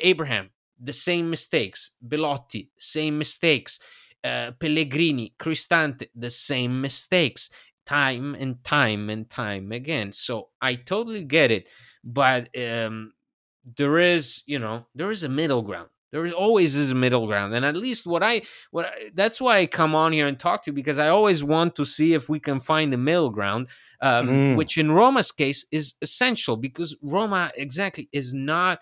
Abraham, 0.00 0.50
the 0.80 0.92
same 0.92 1.30
mistakes, 1.30 1.92
Belotti, 2.06 2.70
same 2.76 3.18
mistakes, 3.18 3.80
uh, 4.24 4.52
Pellegrini, 4.58 5.34
Cristante, 5.38 6.08
the 6.14 6.30
same 6.30 6.80
mistakes, 6.80 7.50
time 7.86 8.34
and 8.34 8.62
time 8.64 9.08
and 9.08 9.30
time 9.30 9.72
again. 9.72 10.12
So 10.12 10.48
I 10.60 10.74
totally 10.74 11.22
get 11.22 11.50
it, 11.50 11.68
but 12.04 12.48
um, 12.58 13.12
there 13.76 13.98
is, 13.98 14.42
you 14.46 14.58
know, 14.58 14.86
there 14.94 15.10
is 15.10 15.22
a 15.24 15.28
middle 15.28 15.62
ground. 15.62 15.88
There 16.12 16.24
is 16.24 16.32
always 16.32 16.76
is 16.76 16.92
a 16.92 16.94
middle 16.94 17.26
ground, 17.26 17.52
and 17.52 17.64
at 17.64 17.76
least 17.76 18.06
what 18.06 18.22
I 18.22 18.42
what 18.70 18.86
I, 18.86 19.10
that's 19.14 19.40
why 19.40 19.58
I 19.58 19.66
come 19.66 19.94
on 19.94 20.12
here 20.12 20.26
and 20.26 20.38
talk 20.38 20.62
to 20.62 20.70
you 20.70 20.72
because 20.74 20.98
I 20.98 21.08
always 21.08 21.42
want 21.42 21.74
to 21.76 21.84
see 21.84 22.14
if 22.14 22.28
we 22.28 22.38
can 22.38 22.60
find 22.60 22.92
the 22.92 22.96
middle 22.96 23.28
ground, 23.28 23.68
um, 24.00 24.28
mm. 24.28 24.56
which 24.56 24.78
in 24.78 24.92
Roma's 24.92 25.32
case 25.32 25.66
is 25.72 25.94
essential 26.00 26.56
because 26.56 26.96
Roma 27.02 27.50
exactly 27.56 28.08
is 28.12 28.32
not 28.32 28.78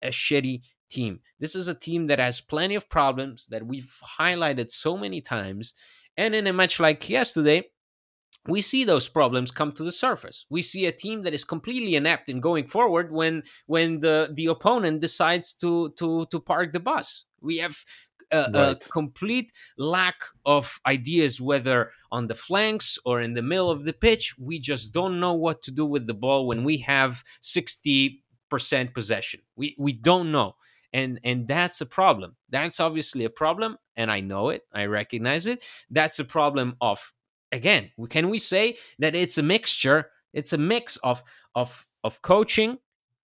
a 0.00 0.08
shitty 0.08 0.62
team. 0.90 1.20
This 1.38 1.54
is 1.54 1.68
a 1.68 1.74
team 1.74 2.08
that 2.08 2.18
has 2.18 2.40
plenty 2.40 2.74
of 2.74 2.88
problems 2.88 3.46
that 3.46 3.66
we've 3.66 3.96
highlighted 4.18 4.70
so 4.70 4.96
many 4.96 5.20
times, 5.20 5.74
and 6.16 6.34
in 6.34 6.46
a 6.46 6.52
match 6.52 6.80
like 6.80 7.08
yesterday, 7.08 7.64
we 8.48 8.62
see 8.62 8.84
those 8.84 9.08
problems 9.08 9.50
come 9.50 9.72
to 9.72 9.84
the 9.84 9.92
surface. 9.92 10.46
We 10.48 10.62
see 10.62 10.86
a 10.86 10.92
team 10.92 11.22
that 11.22 11.34
is 11.34 11.44
completely 11.44 11.94
inept 11.94 12.28
in 12.28 12.40
going 12.40 12.68
forward 12.68 13.12
when 13.12 13.42
when 13.66 14.00
the 14.00 14.30
the 14.32 14.46
opponent 14.46 15.00
decides 15.00 15.52
to 15.54 15.90
to 15.98 16.26
to 16.26 16.40
park 16.40 16.72
the 16.72 16.80
bus. 16.80 17.24
We 17.40 17.58
have 17.58 17.84
a, 18.32 18.50
right. 18.52 18.86
a, 18.86 18.88
complete 18.90 19.52
lack 19.76 20.22
of 20.46 20.80
ideas, 20.86 21.40
whether 21.40 21.90
on 22.12 22.28
the 22.28 22.34
flanks 22.34 22.98
or 23.04 23.20
in 23.20 23.34
the 23.34 23.42
middle 23.42 23.70
of 23.70 23.84
the 23.84 23.92
pitch. 23.92 24.34
We 24.38 24.58
just 24.58 24.94
don't 24.94 25.20
know 25.20 25.34
what 25.34 25.62
to 25.62 25.70
do 25.70 25.84
with 25.84 26.06
the 26.06 26.14
ball 26.14 26.46
when 26.46 26.64
we 26.64 26.78
have 26.78 27.22
sixty 27.40 28.22
percent 28.48 28.94
possession. 28.94 29.40
We 29.56 29.76
we 29.78 29.92
don't 29.92 30.32
know, 30.32 30.54
and 30.92 31.20
and 31.24 31.46
that's 31.48 31.80
a 31.80 31.86
problem. 31.86 32.36
That's 32.48 32.80
obviously 32.80 33.24
a 33.24 33.30
problem, 33.30 33.78
and 33.96 34.10
I 34.10 34.20
know 34.20 34.48
it. 34.48 34.62
I 34.72 34.86
recognize 34.86 35.46
it. 35.46 35.64
That's 35.90 36.18
a 36.18 36.24
problem 36.24 36.76
of 36.80 37.12
again, 37.52 37.90
can 38.08 38.28
we 38.28 38.38
say 38.38 38.76
that 38.98 39.14
it's 39.14 39.38
a 39.38 39.42
mixture? 39.42 40.10
It's 40.32 40.52
a 40.52 40.58
mix 40.58 40.96
of 40.98 41.22
of 41.54 41.86
of 42.04 42.22
coaching, 42.22 42.78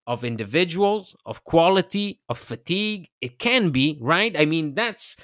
of 0.07 0.25
individuals, 0.25 1.17
of 1.25 1.45
quality, 1.45 2.21
of 2.29 2.39
fatigue. 2.39 3.09
It 3.21 3.39
can 3.39 3.71
be, 3.71 3.99
right? 4.01 4.39
I 4.39 4.45
mean, 4.45 4.75
that's 4.75 5.17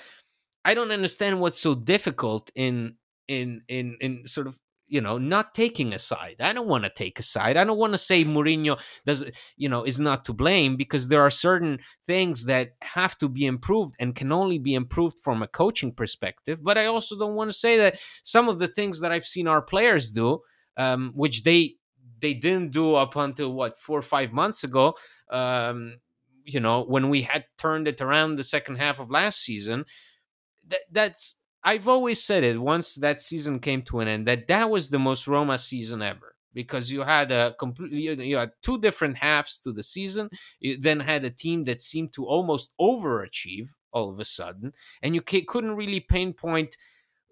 I 0.65 0.75
don't 0.75 0.93
understand 0.93 1.41
what's 1.41 1.61
so 1.61 1.75
difficult 1.75 2.51
in 2.55 2.97
in 3.29 3.63
in 3.69 3.97
in 4.01 4.27
sort 4.27 4.47
of 4.47 4.59
you 4.93 5.01
know, 5.01 5.17
not 5.17 5.55
taking 5.55 5.95
a 5.95 5.99
side. 5.99 6.37
I 6.39 6.53
don't 6.53 6.69
want 6.69 6.85
to 6.85 6.91
take 6.91 7.19
a 7.19 7.23
side. 7.23 7.57
I 7.57 7.65
don't 7.65 7.79
want 7.79 7.95
to 7.95 7.99
say 7.99 8.25
Mourinho 8.25 8.79
does, 9.07 9.25
you 9.57 9.67
know, 9.71 9.85
is 9.85 9.99
not 9.99 10.27
to 10.27 10.35
blame 10.35 10.77
because 10.77 11.09
there 11.09 11.23
are 11.23 11.31
certain 11.31 11.79
things 12.07 12.45
that 12.45 12.73
have 12.83 13.17
to 13.19 13.29
be 13.31 13.47
improved 13.47 13.95
and 13.99 14.15
can 14.15 14.31
only 14.33 14.59
be 14.59 14.75
improved 14.75 15.19
from 15.19 15.43
a 15.43 15.49
coaching 15.49 15.93
perspective. 15.93 16.63
But 16.63 16.77
I 16.77 16.85
also 16.85 17.19
don't 17.19 17.35
want 17.35 17.49
to 17.49 17.57
say 17.57 17.79
that 17.79 18.01
some 18.23 18.51
of 18.51 18.59
the 18.59 18.69
things 18.69 19.01
that 19.01 19.13
I've 19.13 19.25
seen 19.25 19.49
our 19.49 19.63
players 19.63 20.11
do, 20.11 20.41
um, 20.77 21.13
which 21.15 21.43
they 21.43 21.77
they 22.21 22.35
didn't 22.35 22.73
do 22.73 22.95
up 22.95 23.17
until 23.17 23.51
what 23.55 23.79
four 23.79 23.99
or 23.99 24.03
five 24.03 24.31
months 24.31 24.63
ago. 24.63 24.95
Um, 25.31 26.01
you 26.45 26.61
know, 26.61 26.85
when 26.85 27.09
we 27.09 27.23
had 27.23 27.47
turned 27.57 27.89
it 27.89 28.03
around 28.03 28.35
the 28.35 28.45
second 28.45 28.77
half 28.77 29.01
of 29.01 29.11
last 29.11 29.41
season, 29.41 29.87
that 30.69 30.81
that's 30.91 31.37
I've 31.65 31.89
always 31.89 32.23
said 32.23 32.45
it 32.45 32.61
once 32.61 32.97
that 32.97 33.23
season 33.23 33.61
came 33.61 33.83
to 33.83 34.01
an 34.01 34.09
end 34.09 34.27
that 34.27 34.49
that 34.49 34.71
was 34.71 34.91
the 34.91 34.99
most 34.99 35.29
Roma 35.29 35.59
season 35.59 36.03
ever 36.03 36.35
because 36.55 36.91
you 36.91 37.03
had 37.03 37.31
a 37.33 37.55
completely 37.59 38.27
you 38.27 38.37
had 38.37 38.53
two 38.63 38.79
different 38.79 39.19
halves 39.19 39.59
to 39.59 39.73
the 39.73 39.83
season. 39.83 40.31
You 40.61 40.77
then 40.79 41.01
had 41.01 41.25
a 41.25 41.31
team 41.31 41.65
that 41.65 41.81
seemed 41.81 42.13
to 42.15 42.27
almost 42.27 42.73
overachieve 42.81 43.71
all 43.93 44.11
of 44.11 44.19
a 44.19 44.25
sudden, 44.25 44.73
and 45.03 45.15
you 45.15 45.23
couldn't 45.23 45.77
really 45.77 46.01
pinpoint, 46.01 46.77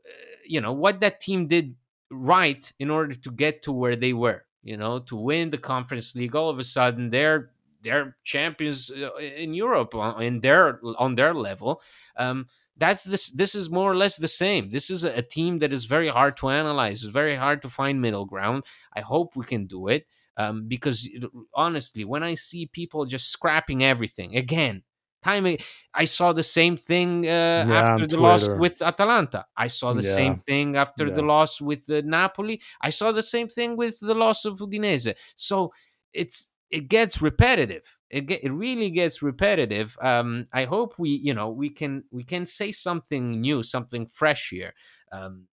uh, 0.06 0.10
you 0.46 0.60
know, 0.60 0.72
what 0.72 1.00
that 1.00 1.20
team 1.20 1.46
did 1.46 1.74
right 2.10 2.72
in 2.78 2.90
order 2.90 3.14
to 3.14 3.30
get 3.30 3.62
to 3.62 3.72
where 3.72 3.96
they 3.96 4.12
were. 4.12 4.44
You 4.62 4.76
know, 4.76 4.98
to 5.00 5.16
win 5.16 5.50
the 5.50 5.58
Conference 5.58 6.14
League, 6.14 6.36
all 6.36 6.50
of 6.50 6.58
a 6.58 6.64
sudden 6.64 7.10
they're 7.10 7.50
they're 7.82 8.16
champions 8.24 8.90
uh, 8.90 9.16
in 9.16 9.54
Europe 9.54 9.94
in 10.20 10.40
their 10.40 10.80
on 10.98 11.14
their 11.14 11.34
level. 11.34 11.80
Um, 12.16 12.46
that's 12.76 13.04
this 13.04 13.30
this 13.30 13.54
is 13.54 13.70
more 13.70 13.90
or 13.90 13.96
less 13.96 14.16
the 14.16 14.28
same 14.28 14.70
this 14.70 14.90
is 14.90 15.04
a, 15.04 15.22
team 15.22 15.58
that 15.58 15.72
is 15.72 15.84
very 15.84 16.08
hard 16.08 16.36
to 16.36 16.48
analyze 16.48 17.02
it's 17.02 17.12
very 17.12 17.34
hard 17.34 17.62
to 17.62 17.68
find 17.68 18.00
middle 18.00 18.26
ground 18.26 18.64
i 18.94 19.00
hope 19.00 19.36
we 19.36 19.44
can 19.44 19.66
do 19.66 19.88
it 19.88 20.06
um, 20.36 20.66
because 20.66 21.08
honestly 21.54 22.04
when 22.04 22.22
i 22.22 22.34
see 22.34 22.66
people 22.66 23.04
just 23.04 23.30
scrapping 23.30 23.84
everything 23.84 24.36
again 24.36 24.82
time 25.22 25.46
i 25.94 26.04
saw 26.04 26.32
the 26.32 26.42
same 26.42 26.76
thing 26.76 27.26
uh, 27.26 27.28
yeah, 27.68 27.74
after 27.74 28.06
the 28.06 28.16
Twitter. 28.16 28.22
loss 28.22 28.48
with 28.48 28.80
atalanta 28.80 29.44
i 29.56 29.66
saw 29.66 29.92
the 29.92 30.02
yeah. 30.02 30.14
same 30.14 30.38
thing 30.38 30.76
after 30.76 31.06
yeah. 31.06 31.12
the 31.12 31.22
loss 31.22 31.60
with 31.60 31.90
uh, 31.90 32.00
napoli 32.04 32.60
i 32.80 32.90
saw 32.90 33.12
the 33.12 33.22
same 33.22 33.48
thing 33.48 33.76
with 33.76 34.00
the 34.00 34.14
loss 34.14 34.44
of 34.44 34.58
udinese 34.58 35.14
so 35.36 35.72
it's 36.12 36.50
it 36.70 36.88
gets 36.88 37.20
repetitive. 37.20 37.98
It 38.10 38.26
get, 38.26 38.44
it 38.44 38.50
really 38.50 38.90
gets 38.90 39.22
repetitive 39.22 39.96
um 40.02 40.46
i 40.52 40.64
hope 40.64 40.98
we 40.98 41.10
you 41.10 41.32
know 41.32 41.48
we 41.48 41.70
can 41.70 42.02
we 42.10 42.24
can 42.24 42.44
say 42.44 42.72
something 42.72 43.30
new 43.30 43.62
something 43.62 44.06
fresh 44.06 44.50
here 44.50 44.74
um 45.12 45.46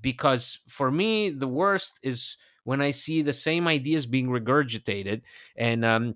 because 0.00 0.60
for 0.68 0.90
me 0.90 1.30
the 1.30 1.48
worst 1.48 1.98
is 2.04 2.36
when 2.62 2.80
i 2.80 2.92
see 2.92 3.22
the 3.22 3.32
same 3.32 3.66
ideas 3.66 4.06
being 4.06 4.28
regurgitated 4.28 5.22
and 5.56 5.84
um 5.84 6.14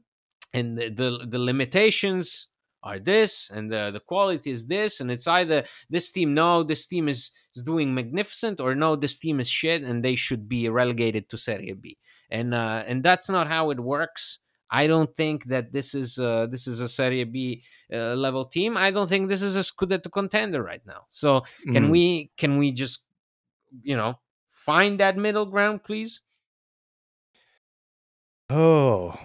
and 0.53 0.79
the 0.79 0.91
the, 0.91 1.27
the 1.29 1.39
limitations 1.39 2.49
are 2.83 2.99
this 2.99 3.51
and 3.51 3.71
the, 3.71 3.91
the 3.91 4.01
quality 4.01 4.51
is 4.51 4.67
this 4.67 5.01
and 5.01 5.11
it's 5.11 5.27
either 5.27 5.65
this 5.91 6.11
team 6.11 6.33
no 6.35 6.63
this 6.63 6.87
team 6.87 7.09
is, 7.09 7.33
is 7.55 7.63
doing 7.63 7.93
magnificent 7.93 8.61
or 8.61 8.75
no 8.75 8.97
this 8.97 9.19
team 9.19 9.41
is 9.41 9.49
shit 9.49 9.83
and 9.83 10.05
they 10.05 10.15
should 10.15 10.49
be 10.49 10.69
relegated 10.69 11.29
to 11.29 11.37
serie 11.37 11.73
b 11.73 11.99
and 12.31 12.55
uh, 12.55 12.85
and 12.87 13.03
that's 13.03 13.29
not 13.29 13.49
how 13.49 13.71
it 13.71 13.81
works. 13.81 14.39
I 14.71 14.87
don't 14.87 15.13
think 15.15 15.47
that 15.47 15.73
this 15.73 15.95
is 15.95 16.19
uh, 16.19 16.47
this 16.47 16.67
is 16.67 16.81
a 16.81 16.89
Serie 16.89 17.25
B 17.25 17.63
uh, 17.93 18.15
level 18.15 18.45
team. 18.45 18.77
I 18.77 18.91
don't 18.91 19.09
think 19.09 19.29
this 19.29 19.43
is 19.43 19.57
a 19.57 19.61
Scudetto 19.61 20.13
contender 20.13 20.63
right 20.63 20.83
now. 20.87 21.07
So 21.11 21.43
can 21.73 21.87
mm. 21.87 21.91
we 21.91 22.31
can 22.37 22.59
we 22.59 22.71
just 22.71 23.07
you 23.83 23.97
know 23.97 24.19
find 24.49 25.01
that 25.01 25.17
middle 25.17 25.47
ground, 25.47 25.83
please? 25.83 26.21
Oh, 28.49 29.19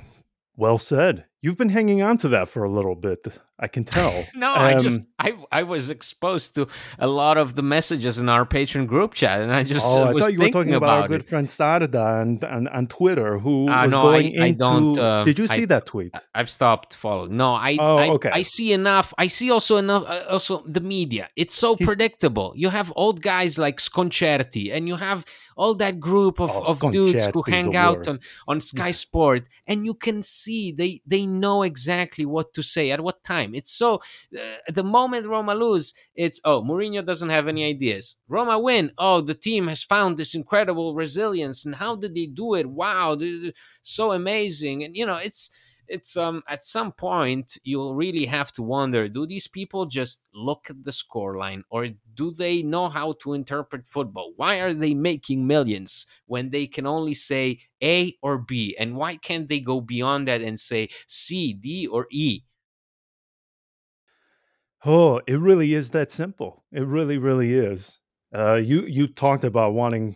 well 0.55 0.77
said. 0.77 1.25
You've 1.41 1.57
been 1.57 1.69
hanging 1.69 2.01
on 2.01 2.17
to 2.19 2.27
that 2.29 2.47
for 2.47 2.63
a 2.63 2.69
little 2.69 2.95
bit. 2.95 3.27
I 3.57 3.67
can 3.67 3.85
tell. 3.85 4.12
no, 4.35 4.53
um, 4.53 4.59
I 4.59 4.75
just 4.75 5.01
I 5.17 5.33
I 5.51 5.63
was 5.63 5.89
exposed 5.89 6.55
to 6.55 6.67
a 7.00 7.07
lot 7.07 7.38
of 7.38 7.55
the 7.55 7.62
messages 7.62 8.19
in 8.19 8.27
our 8.27 8.45
patron 8.45 8.85
group 8.85 9.13
chat, 9.13 9.41
and 9.41 9.53
I 9.53 9.63
just 9.63 9.85
oh, 9.85 10.03
uh, 10.03 10.09
I 10.09 10.13
thought 10.19 10.33
you 10.33 10.39
were 10.39 10.50
talking 10.50 10.74
about, 10.74 10.88
about 10.88 11.01
our 11.03 11.07
good 11.07 11.25
friend 11.25 11.47
Sarda 11.47 12.21
and 12.21 12.43
on, 12.43 12.67
on 12.67 12.88
Twitter 12.88 13.39
who 13.39 13.69
uh, 13.69 13.83
was 13.83 13.91
no, 13.93 14.01
going 14.01 14.25
I, 14.39 14.47
into. 14.47 14.65
I 14.65 14.69
don't, 14.69 15.00
uh, 15.00 15.24
did 15.24 15.39
you 15.39 15.47
see 15.47 15.65
that 15.65 15.85
tweet? 15.85 16.13
I've 16.33 16.50
stopped 16.50 16.93
following. 16.93 17.38
No, 17.38 17.53
I 17.53 17.77
oh, 17.79 17.97
I, 17.97 18.09
okay. 18.09 18.31
I 18.33 18.41
see 18.41 18.74
enough. 18.74 19.13
I 19.17 19.27
see 19.27 19.50
also 19.51 19.77
enough. 19.77 20.03
Uh, 20.05 20.24
also, 20.29 20.63
the 20.65 20.81
media. 20.81 21.29
It's 21.38 21.55
so 21.55 21.75
He's, 21.75 21.88
predictable. 21.88 22.53
You 22.57 22.69
have 22.69 22.91
old 22.95 23.21
guys 23.21 23.57
like 23.57 23.77
Sconcerti, 23.77 24.74
and 24.74 24.88
you 24.88 24.97
have 24.97 25.24
all 25.55 25.74
that 25.75 26.00
group 26.00 26.39
of, 26.39 26.51
oh, 26.53 26.74
of 26.74 26.91
dudes 26.91 27.25
who 27.33 27.43
hang 27.47 27.75
out 27.75 28.07
on, 28.07 28.19
on 28.47 28.59
Sky 28.59 28.91
Sport, 28.91 29.47
and 29.67 29.85
you 29.85 29.93
can 29.93 30.21
see 30.21 30.71
they 30.71 31.01
they 31.05 31.25
know 31.25 31.63
exactly 31.63 32.25
what 32.25 32.53
to 32.53 32.63
say 32.63 32.91
at 32.91 33.01
what 33.01 33.24
time. 33.24 33.45
It's 33.54 33.72
so 33.72 34.02
uh, 34.38 34.72
the 34.72 34.84
moment 34.84 35.28
Roma 35.28 35.54
lose, 35.56 35.94
it's 36.16 36.42
oh 36.46 36.64
Mourinho 36.64 37.06
doesn't 37.06 37.30
have 37.30 37.48
any 37.48 37.66
ideas. 37.66 38.16
Roma 38.28 38.58
win, 38.58 38.92
oh 38.98 39.22
the 39.22 39.34
team 39.36 39.68
has 39.68 39.84
found 39.84 40.18
this 40.18 40.34
incredible 40.34 40.96
resilience, 40.96 41.66
and 41.66 41.75
how 41.75 41.96
did 41.96 42.16
they 42.16 42.25
do 42.25 42.56
it? 42.56 42.66
Wow, 42.66 43.18
so 43.82 44.12
amazing! 44.12 44.84
And 44.84 44.96
you 44.96 45.06
know, 45.06 45.18
it's 45.22 45.50
it's 45.88 46.18
um 46.18 46.42
at 46.48 46.64
some 46.64 46.92
point 46.92 47.58
you'll 47.64 47.96
really 47.96 48.25
have 48.25 48.52
to 48.52 48.64
wonder 48.64 49.08
do 49.08 49.25
these 49.25 49.48
people 49.48 49.86
just 49.86 50.24
look 50.34 50.68
at 50.70 50.84
the 50.84 50.92
scoreline 50.92 51.62
or 51.70 51.90
do 52.16 52.32
they 52.32 52.64
know 52.64 52.90
how 52.90 53.14
to 53.22 53.34
interpret 53.34 53.88
football 53.88 54.34
why 54.36 54.60
are 54.60 54.74
they 54.74 54.94
making 54.94 55.46
millions 55.46 56.08
when 56.25 56.50
they 56.50 56.66
can 56.66 56.86
only 56.88 57.14
say 57.14 57.60
a 57.84 58.16
or 58.22 58.38
b 58.38 58.75
and 58.80 58.96
why 58.96 59.16
can't 59.16 59.48
they 59.48 59.60
go 59.60 59.80
beyond 59.80 60.28
that 60.28 60.42
and 60.42 60.60
say 60.60 60.90
c 61.08 61.54
d 61.54 61.86
or 61.88 62.08
e 62.12 62.42
oh 64.84 65.22
it 65.27 65.39
really 65.39 65.74
is 65.74 65.91
that 65.91 66.12
simple 66.12 66.63
it 66.72 66.86
really 66.86 67.17
really 67.17 67.53
is 67.53 68.00
uh, 68.34 68.55
you 68.55 68.82
you 68.82 69.08
talked 69.08 69.44
about 69.44 69.74
wanting 69.74 70.15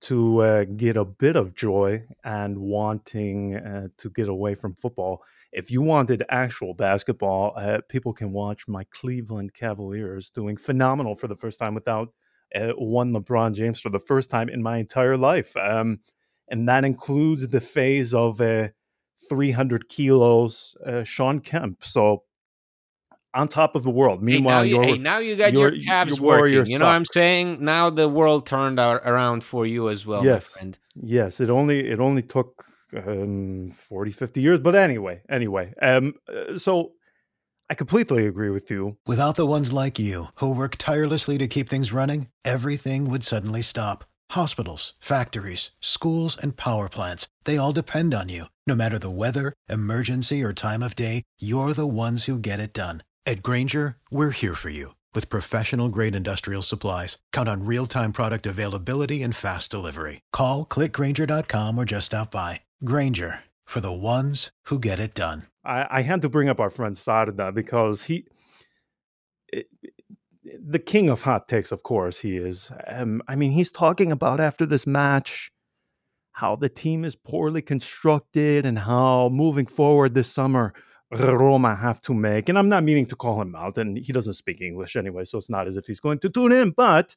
to 0.00 0.40
uh, 0.42 0.64
get 0.64 0.96
a 0.96 1.04
bit 1.04 1.36
of 1.36 1.54
joy 1.54 2.04
and 2.24 2.58
wanting 2.58 3.56
uh, 3.56 3.88
to 3.98 4.10
get 4.10 4.28
away 4.28 4.54
from 4.54 4.74
football. 4.74 5.22
If 5.52 5.70
you 5.70 5.82
wanted 5.82 6.22
actual 6.28 6.74
basketball, 6.74 7.54
uh, 7.56 7.80
people 7.88 8.12
can 8.12 8.32
watch 8.32 8.68
my 8.68 8.84
Cleveland 8.90 9.54
Cavaliers 9.54 10.30
doing 10.30 10.56
phenomenal 10.56 11.14
for 11.14 11.26
the 11.26 11.36
first 11.36 11.58
time 11.58 11.74
without 11.74 12.12
uh, 12.54 12.72
one 12.72 13.12
LeBron 13.12 13.54
James 13.54 13.80
for 13.80 13.90
the 13.90 13.98
first 13.98 14.30
time 14.30 14.48
in 14.48 14.62
my 14.62 14.78
entire 14.78 15.16
life. 15.16 15.56
Um, 15.56 16.00
and 16.48 16.68
that 16.68 16.84
includes 16.84 17.48
the 17.48 17.60
phase 17.60 18.14
of 18.14 18.40
uh, 18.40 18.68
300 19.28 19.88
kilos 19.88 20.76
uh, 20.86 21.02
Shawn 21.02 21.40
Kemp. 21.40 21.82
So 21.82 22.22
on 23.38 23.46
top 23.46 23.76
of 23.76 23.84
the 23.84 23.90
world. 23.90 24.20
Meanwhile, 24.20 24.64
hey, 24.64 24.72
now, 24.72 24.80
you, 24.80 24.82
hey, 24.82 24.98
now 24.98 25.18
you 25.18 25.36
got 25.36 25.52
your, 25.52 25.72
your 25.72 25.84
Cavs 25.84 26.18
your 26.18 26.26
working. 26.26 26.66
You 26.66 26.78
know 26.78 26.86
what 26.86 26.92
I'm 26.92 27.04
saying? 27.04 27.64
Now 27.64 27.88
the 27.88 28.08
world 28.08 28.46
turned 28.46 28.80
out 28.80 29.02
around 29.04 29.44
for 29.44 29.64
you 29.64 29.88
as 29.88 30.04
well, 30.04 30.24
yes. 30.24 30.58
my. 30.60 30.76
Yes, 31.00 31.40
it 31.40 31.48
only 31.48 31.88
it 31.88 32.00
only 32.00 32.22
took 32.22 32.64
um, 32.96 33.70
40, 33.70 34.10
50 34.10 34.40
years, 34.40 34.58
but 34.58 34.74
anyway, 34.74 35.22
anyway. 35.28 35.72
Um, 35.80 36.14
uh, 36.28 36.58
so 36.58 36.92
I 37.70 37.74
completely 37.74 38.26
agree 38.26 38.50
with 38.50 38.70
you. 38.72 38.96
Without 39.06 39.36
the 39.36 39.46
ones 39.46 39.72
like 39.72 40.00
you 40.00 40.26
who 40.36 40.54
work 40.54 40.74
tirelessly 40.76 41.38
to 41.38 41.46
keep 41.46 41.68
things 41.68 41.92
running, 41.92 42.26
everything 42.44 43.08
would 43.08 43.22
suddenly 43.22 43.62
stop. 43.62 44.04
Hospitals, 44.32 44.94
factories, 44.98 45.70
schools, 45.80 46.36
and 46.36 46.56
power 46.56 46.88
plants—they 46.88 47.56
all 47.56 47.72
depend 47.72 48.14
on 48.14 48.28
you. 48.28 48.46
No 48.66 48.74
matter 48.74 48.98
the 48.98 49.08
weather, 49.08 49.54
emergency, 49.70 50.42
or 50.42 50.52
time 50.52 50.82
of 50.82 50.94
day, 50.94 51.22
you're 51.38 51.72
the 51.72 51.86
ones 51.86 52.24
who 52.24 52.38
get 52.38 52.60
it 52.60 52.74
done. 52.74 53.02
At 53.28 53.42
Grainger, 53.42 53.98
we're 54.10 54.30
here 54.30 54.54
for 54.54 54.70
you 54.70 54.94
with 55.12 55.28
professional 55.28 55.90
grade 55.90 56.14
industrial 56.14 56.62
supplies. 56.62 57.18
Count 57.30 57.46
on 57.46 57.66
real 57.66 57.86
time 57.86 58.10
product 58.10 58.46
availability 58.46 59.22
and 59.22 59.36
fast 59.36 59.70
delivery. 59.70 60.22
Call 60.32 60.64
clickgrainger.com 60.64 61.76
or 61.76 61.84
just 61.84 62.06
stop 62.06 62.30
by. 62.30 62.62
Grainger 62.86 63.40
for 63.66 63.80
the 63.80 63.92
ones 63.92 64.50
who 64.68 64.78
get 64.78 64.98
it 64.98 65.12
done. 65.12 65.42
I, 65.62 65.86
I 65.90 66.00
had 66.00 66.22
to 66.22 66.30
bring 66.30 66.48
up 66.48 66.58
our 66.58 66.70
friend 66.70 66.96
Sarda 66.96 67.52
because 67.52 68.04
he. 68.04 68.24
It, 69.52 69.68
the 70.42 70.78
king 70.78 71.10
of 71.10 71.20
hot 71.20 71.48
takes, 71.48 71.70
of 71.70 71.82
course, 71.82 72.20
he 72.20 72.38
is. 72.38 72.72
Um, 72.86 73.20
I 73.28 73.36
mean, 73.36 73.50
he's 73.50 73.70
talking 73.70 74.10
about 74.10 74.40
after 74.40 74.64
this 74.64 74.86
match 74.86 75.52
how 76.32 76.56
the 76.56 76.70
team 76.70 77.04
is 77.04 77.14
poorly 77.14 77.60
constructed 77.60 78.64
and 78.64 78.78
how 78.78 79.28
moving 79.28 79.66
forward 79.66 80.14
this 80.14 80.32
summer 80.32 80.72
Roma 81.10 81.74
have 81.74 82.00
to 82.02 82.14
make. 82.14 82.48
And 82.48 82.58
I'm 82.58 82.68
not 82.68 82.84
meaning 82.84 83.06
to 83.06 83.16
call 83.16 83.40
him 83.40 83.54
out, 83.54 83.78
and 83.78 83.96
he 83.96 84.12
doesn't 84.12 84.34
speak 84.34 84.60
English 84.60 84.96
anyway, 84.96 85.24
so 85.24 85.38
it's 85.38 85.50
not 85.50 85.66
as 85.66 85.76
if 85.76 85.86
he's 85.86 86.00
going 86.00 86.18
to 86.20 86.28
tune 86.28 86.52
in. 86.52 86.70
But 86.70 87.16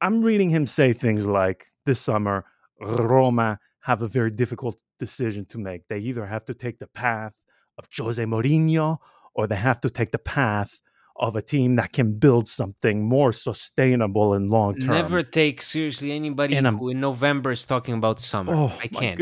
I'm 0.00 0.22
reading 0.22 0.50
him 0.50 0.66
say 0.66 0.92
things 0.92 1.26
like 1.26 1.66
this 1.84 2.00
summer, 2.00 2.44
Roma 2.80 3.58
have 3.80 4.02
a 4.02 4.08
very 4.08 4.30
difficult 4.30 4.82
decision 4.98 5.44
to 5.46 5.58
make. 5.58 5.86
They 5.88 5.98
either 5.98 6.26
have 6.26 6.44
to 6.46 6.54
take 6.54 6.78
the 6.78 6.88
path 6.88 7.40
of 7.78 7.88
Jose 7.96 8.22
Mourinho 8.22 8.98
or 9.34 9.46
they 9.46 9.56
have 9.56 9.80
to 9.82 9.90
take 9.90 10.10
the 10.10 10.18
path 10.18 10.80
of 11.18 11.36
a 11.36 11.42
team 11.42 11.76
that 11.76 11.92
can 11.92 12.18
build 12.18 12.48
something 12.48 13.02
more 13.04 13.32
sustainable 13.32 14.34
and 14.34 14.50
long 14.50 14.76
term. 14.76 14.94
Never 14.94 15.22
take 15.22 15.62
seriously 15.62 16.12
anybody 16.12 16.56
who 16.56 16.88
in 16.90 17.00
November 17.00 17.52
is 17.52 17.64
talking 17.64 17.94
about 17.94 18.20
summer. 18.20 18.54
Oh, 18.54 18.72
I 18.82 18.88
can't. 18.88 19.20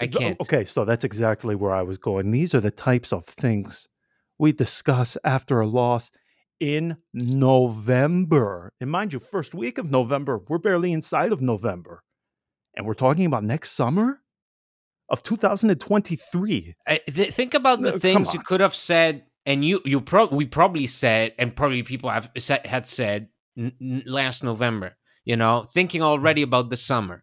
I 0.00 0.06
can't. 0.06 0.40
Okay, 0.40 0.64
so 0.64 0.84
that's 0.84 1.04
exactly 1.04 1.54
where 1.54 1.72
I 1.72 1.82
was 1.82 1.98
going. 1.98 2.30
These 2.30 2.54
are 2.54 2.60
the 2.60 2.70
types 2.70 3.12
of 3.12 3.24
things 3.24 3.88
we 4.38 4.52
discuss 4.52 5.16
after 5.24 5.60
a 5.60 5.66
loss 5.66 6.10
in 6.58 6.96
November. 7.12 8.72
And 8.80 8.90
mind 8.90 9.12
you, 9.12 9.18
first 9.18 9.54
week 9.54 9.78
of 9.78 9.90
November, 9.90 10.40
we're 10.48 10.58
barely 10.58 10.92
inside 10.92 11.32
of 11.32 11.40
November. 11.40 12.02
And 12.74 12.86
we're 12.86 12.94
talking 12.94 13.26
about 13.26 13.44
next 13.44 13.72
summer 13.72 14.20
of 15.08 15.22
2023. 15.22 16.74
I, 16.86 17.00
th- 17.06 17.32
think 17.32 17.54
about 17.54 17.80
the 17.80 17.98
things 17.98 18.34
you 18.34 18.40
could 18.40 18.60
have 18.60 18.74
said 18.74 19.25
and 19.46 19.64
you 19.64 19.80
you 19.84 20.00
pro- 20.00 20.26
we 20.26 20.44
probably 20.44 20.86
said 20.86 21.32
and 21.38 21.54
probably 21.56 21.82
people 21.82 22.10
have 22.10 22.30
said, 22.36 22.66
had 22.66 22.86
said 22.86 23.28
n- 23.56 23.72
n- 23.80 24.02
last 24.04 24.44
November, 24.44 24.96
you 25.24 25.36
know, 25.36 25.64
thinking 25.72 26.02
already 26.02 26.42
about 26.42 26.68
the 26.68 26.76
summer 26.76 27.22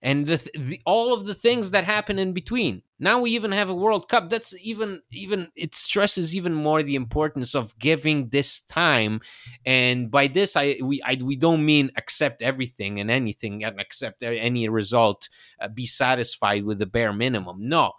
and 0.00 0.26
the, 0.26 0.36
the, 0.54 0.80
all 0.86 1.12
of 1.12 1.26
the 1.26 1.34
things 1.34 1.72
that 1.72 1.84
happen 1.84 2.18
in 2.18 2.32
between. 2.32 2.82
Now 3.00 3.20
we 3.20 3.30
even 3.30 3.52
have 3.52 3.68
a 3.68 3.74
World 3.74 4.08
Cup. 4.08 4.28
That's 4.28 4.54
even 4.62 5.00
even 5.10 5.48
it 5.56 5.74
stresses 5.74 6.34
even 6.36 6.52
more 6.52 6.82
the 6.82 6.96
importance 6.96 7.54
of 7.54 7.78
giving 7.78 8.28
this 8.28 8.60
time. 8.60 9.20
And 9.64 10.10
by 10.10 10.26
this, 10.26 10.56
I 10.56 10.78
we 10.82 11.00
I, 11.02 11.18
we 11.22 11.36
don't 11.36 11.64
mean 11.64 11.90
accept 11.96 12.42
everything 12.42 13.00
and 13.00 13.10
anything 13.10 13.64
and 13.64 13.80
accept 13.80 14.22
any 14.22 14.68
result, 14.68 15.28
uh, 15.60 15.68
be 15.68 15.86
satisfied 15.86 16.64
with 16.64 16.78
the 16.78 16.86
bare 16.86 17.12
minimum. 17.12 17.68
No, 17.68 17.92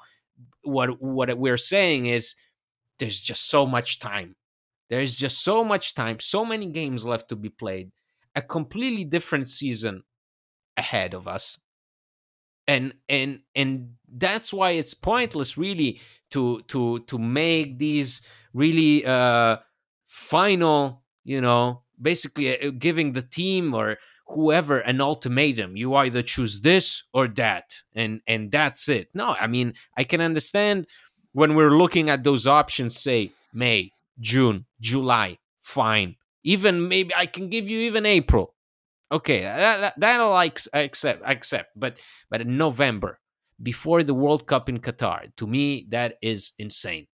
what 0.63 1.01
what 1.01 1.35
we're 1.38 1.57
saying 1.57 2.05
is 2.07 2.35
there's 2.99 3.19
just 3.21 3.49
so 3.49 3.65
much 3.65 3.99
time. 3.99 4.35
There's 4.89 5.15
just 5.15 5.43
so 5.43 5.63
much 5.63 5.93
time, 5.93 6.19
so 6.19 6.43
many 6.43 6.65
games 6.65 7.05
left 7.05 7.29
to 7.29 7.35
be 7.35 7.49
played, 7.49 7.91
a 8.35 8.41
completely 8.41 9.03
different 9.03 9.47
season 9.47 10.03
ahead 10.77 11.13
of 11.13 11.27
us. 11.27 11.57
And 12.67 12.93
and 13.07 13.39
and 13.55 13.95
that's 14.07 14.53
why 14.53 14.71
it's 14.71 14.93
pointless 14.93 15.57
really 15.57 15.99
to 16.31 16.62
to 16.67 16.99
to 16.99 17.17
make 17.17 17.79
these 17.79 18.21
really 18.53 19.05
uh 19.05 19.57
final, 20.05 21.03
you 21.23 21.41
know, 21.41 21.83
basically 22.01 22.59
uh, 22.62 22.71
giving 22.77 23.13
the 23.13 23.21
team 23.23 23.73
or 23.73 23.97
whoever 24.27 24.79
an 24.79 25.01
ultimatum 25.01 25.75
you 25.75 25.95
either 25.95 26.21
choose 26.21 26.62
this 26.62 27.03
or 27.13 27.27
that 27.27 27.73
and 27.95 28.21
and 28.27 28.51
that's 28.51 28.88
it 28.88 29.09
no 29.15 29.33
i 29.41 29.47
mean 29.47 29.73
i 29.97 30.03
can 30.03 30.21
understand 30.21 30.85
when 31.33 31.55
we're 31.55 31.71
looking 31.71 32.09
at 32.09 32.23
those 32.23 32.47
options, 32.47 32.97
say 32.97 33.31
May, 33.53 33.91
June, 34.19 34.65
July, 34.79 35.37
fine. 35.59 36.15
Even 36.43 36.87
maybe 36.87 37.13
I 37.15 37.25
can 37.25 37.49
give 37.49 37.67
you 37.67 37.79
even 37.79 38.05
April. 38.05 38.55
Okay, 39.11 39.41
that, 39.41 39.99
that, 39.99 40.17
will 40.19 40.33
I 40.33 40.51
accept, 40.73 41.23
accept. 41.25 41.71
But 41.75 41.99
but 42.29 42.41
in 42.41 42.57
November, 42.57 43.19
before 43.61 44.03
the 44.03 44.13
World 44.13 44.45
Cup 44.45 44.69
in 44.69 44.79
Qatar, 44.79 45.35
to 45.37 45.47
me 45.47 45.87
that 45.89 46.17
is 46.21 46.53
insane. 46.59 47.07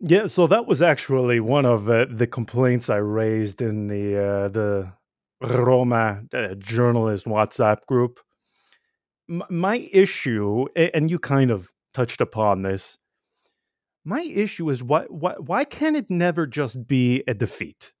Yeah, 0.00 0.26
so 0.26 0.46
that 0.46 0.66
was 0.66 0.82
actually 0.82 1.40
one 1.40 1.66
of 1.66 1.88
uh, 1.88 2.06
the 2.08 2.26
complaints 2.26 2.88
I 2.90 2.98
raised 2.98 3.62
in 3.62 3.86
the 3.88 4.16
uh, 4.16 4.48
the 4.48 4.92
Roma 5.40 6.22
uh, 6.32 6.54
journalist 6.54 7.26
WhatsApp 7.26 7.86
group. 7.86 8.20
M- 9.30 9.42
my 9.50 9.88
issue, 9.92 10.66
and 10.76 11.10
you 11.10 11.18
kind 11.18 11.50
of 11.50 11.68
touched 11.94 12.20
upon 12.20 12.62
this, 12.62 12.98
my 14.08 14.22
issue 14.22 14.70
is 14.70 14.82
why, 14.82 15.02
why 15.08 15.34
why 15.34 15.64
can't 15.64 15.96
it 15.96 16.10
never 16.10 16.46
just 16.46 16.86
be 16.86 17.22
a 17.28 17.34
defeat? 17.34 17.92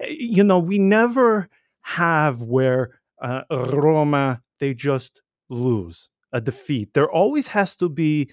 Eh, 0.00 0.16
you 0.18 0.42
know, 0.42 0.58
we 0.58 0.78
never 0.78 1.48
have 1.82 2.42
where 2.42 3.00
uh, 3.20 3.42
Roma 3.50 4.42
they 4.58 4.72
just 4.74 5.20
lose 5.50 6.10
a 6.32 6.40
defeat. 6.40 6.94
There 6.94 7.10
always 7.10 7.48
has 7.48 7.76
to 7.76 7.88
be 7.88 8.30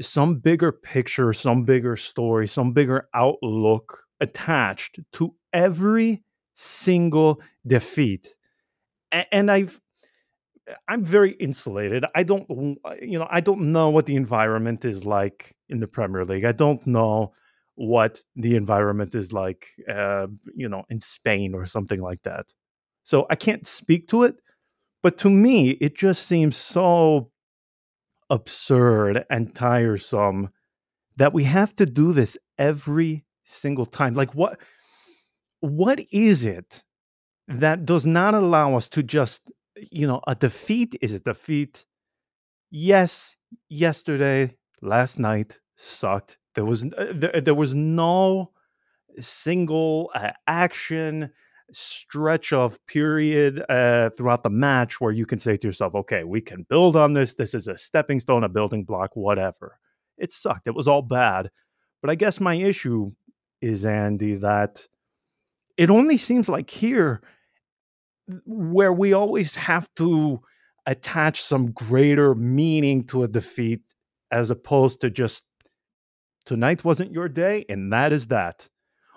some 0.00 0.36
bigger 0.36 0.72
picture, 0.72 1.32
some 1.32 1.64
bigger 1.64 1.96
story, 1.96 2.48
some 2.48 2.72
bigger 2.72 3.08
outlook 3.14 4.06
attached 4.20 4.98
to 5.12 5.34
every 5.52 6.24
single 6.54 7.40
defeat. 7.66 8.34
And 9.30 9.50
I've 9.50 9.81
I'm 10.88 11.04
very 11.04 11.32
insulated. 11.32 12.04
I 12.14 12.22
don't, 12.22 12.48
you 13.00 13.18
know, 13.18 13.26
I 13.30 13.40
don't 13.40 13.72
know 13.72 13.90
what 13.90 14.06
the 14.06 14.16
environment 14.16 14.84
is 14.84 15.04
like 15.04 15.54
in 15.68 15.80
the 15.80 15.88
Premier 15.88 16.24
League. 16.24 16.44
I 16.44 16.52
don't 16.52 16.86
know 16.86 17.32
what 17.74 18.22
the 18.36 18.54
environment 18.56 19.14
is 19.14 19.32
like, 19.32 19.66
uh, 19.88 20.26
you 20.54 20.68
know, 20.68 20.84
in 20.88 21.00
Spain 21.00 21.54
or 21.54 21.64
something 21.64 22.00
like 22.00 22.22
that. 22.22 22.46
So 23.02 23.26
I 23.30 23.34
can't 23.34 23.66
speak 23.66 24.08
to 24.08 24.22
it. 24.22 24.36
But 25.02 25.18
to 25.18 25.30
me, 25.30 25.70
it 25.70 25.96
just 25.96 26.26
seems 26.26 26.56
so 26.56 27.32
absurd 28.30 29.24
and 29.28 29.54
tiresome 29.54 30.50
that 31.16 31.32
we 31.32 31.44
have 31.44 31.74
to 31.76 31.86
do 31.86 32.12
this 32.12 32.38
every 32.56 33.24
single 33.42 33.84
time. 33.84 34.14
Like 34.14 34.34
what 34.34 34.60
what 35.60 36.00
is 36.10 36.44
it 36.44 36.84
that 37.46 37.84
does 37.84 38.06
not 38.06 38.34
allow 38.34 38.76
us 38.76 38.88
to 38.90 39.02
just 39.02 39.52
you 39.90 40.06
know 40.06 40.20
a 40.26 40.34
defeat 40.34 40.96
is 41.00 41.14
a 41.14 41.20
defeat 41.20 41.86
yes 42.70 43.36
yesterday 43.68 44.54
last 44.80 45.18
night 45.18 45.58
sucked 45.76 46.38
there 46.54 46.64
was 46.64 46.84
uh, 46.84 47.12
there, 47.14 47.40
there 47.40 47.54
was 47.54 47.74
no 47.74 48.52
single 49.18 50.10
uh, 50.14 50.30
action 50.46 51.30
stretch 51.72 52.52
of 52.52 52.84
period 52.86 53.64
uh, 53.68 54.10
throughout 54.10 54.42
the 54.42 54.50
match 54.50 55.00
where 55.00 55.12
you 55.12 55.26
can 55.26 55.38
say 55.38 55.56
to 55.56 55.68
yourself, 55.68 55.94
okay, 55.94 56.24
we 56.24 56.40
can 56.40 56.66
build 56.68 56.96
on 56.96 57.14
this. 57.14 57.34
This 57.34 57.54
is 57.54 57.68
a 57.68 57.78
stepping 57.78 58.20
stone, 58.20 58.44
a 58.44 58.48
building 58.48 58.84
block, 58.84 59.10
whatever. 59.14 59.78
It 60.18 60.32
sucked. 60.32 60.66
It 60.66 60.74
was 60.74 60.86
all 60.86 61.02
bad. 61.02 61.50
But 62.00 62.10
I 62.10 62.14
guess 62.14 62.40
my 62.40 62.54
issue 62.54 63.10
is, 63.60 63.84
Andy, 63.86 64.34
that 64.36 64.86
it 65.76 65.90
only 65.90 66.16
seems 66.16 66.48
like 66.48 66.68
here 66.68 67.22
where 68.46 68.92
we 68.92 69.12
always 69.12 69.56
have 69.56 69.88
to 69.96 70.40
attach 70.86 71.40
some 71.42 71.70
greater 71.72 72.34
meaning 72.34 73.04
to 73.04 73.22
a 73.22 73.28
defeat 73.28 73.82
as 74.30 74.50
opposed 74.50 75.00
to 75.00 75.10
just 75.10 75.44
tonight 76.44 76.84
wasn't 76.84 77.12
your 77.12 77.28
day 77.28 77.64
and 77.68 77.92
that 77.92 78.12
is 78.12 78.28
that 78.28 78.68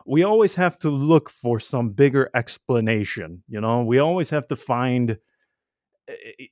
we 0.05 0.23
always 0.23 0.55
have 0.55 0.77
to 0.79 0.89
look 0.89 1.29
for 1.29 1.59
some 1.59 1.89
bigger 1.89 2.29
explanation. 2.35 3.43
You 3.47 3.59
know, 3.59 3.83
we 3.83 3.97
always 3.99 4.29
have 4.29 4.47
to 4.49 4.55
find 4.55 5.17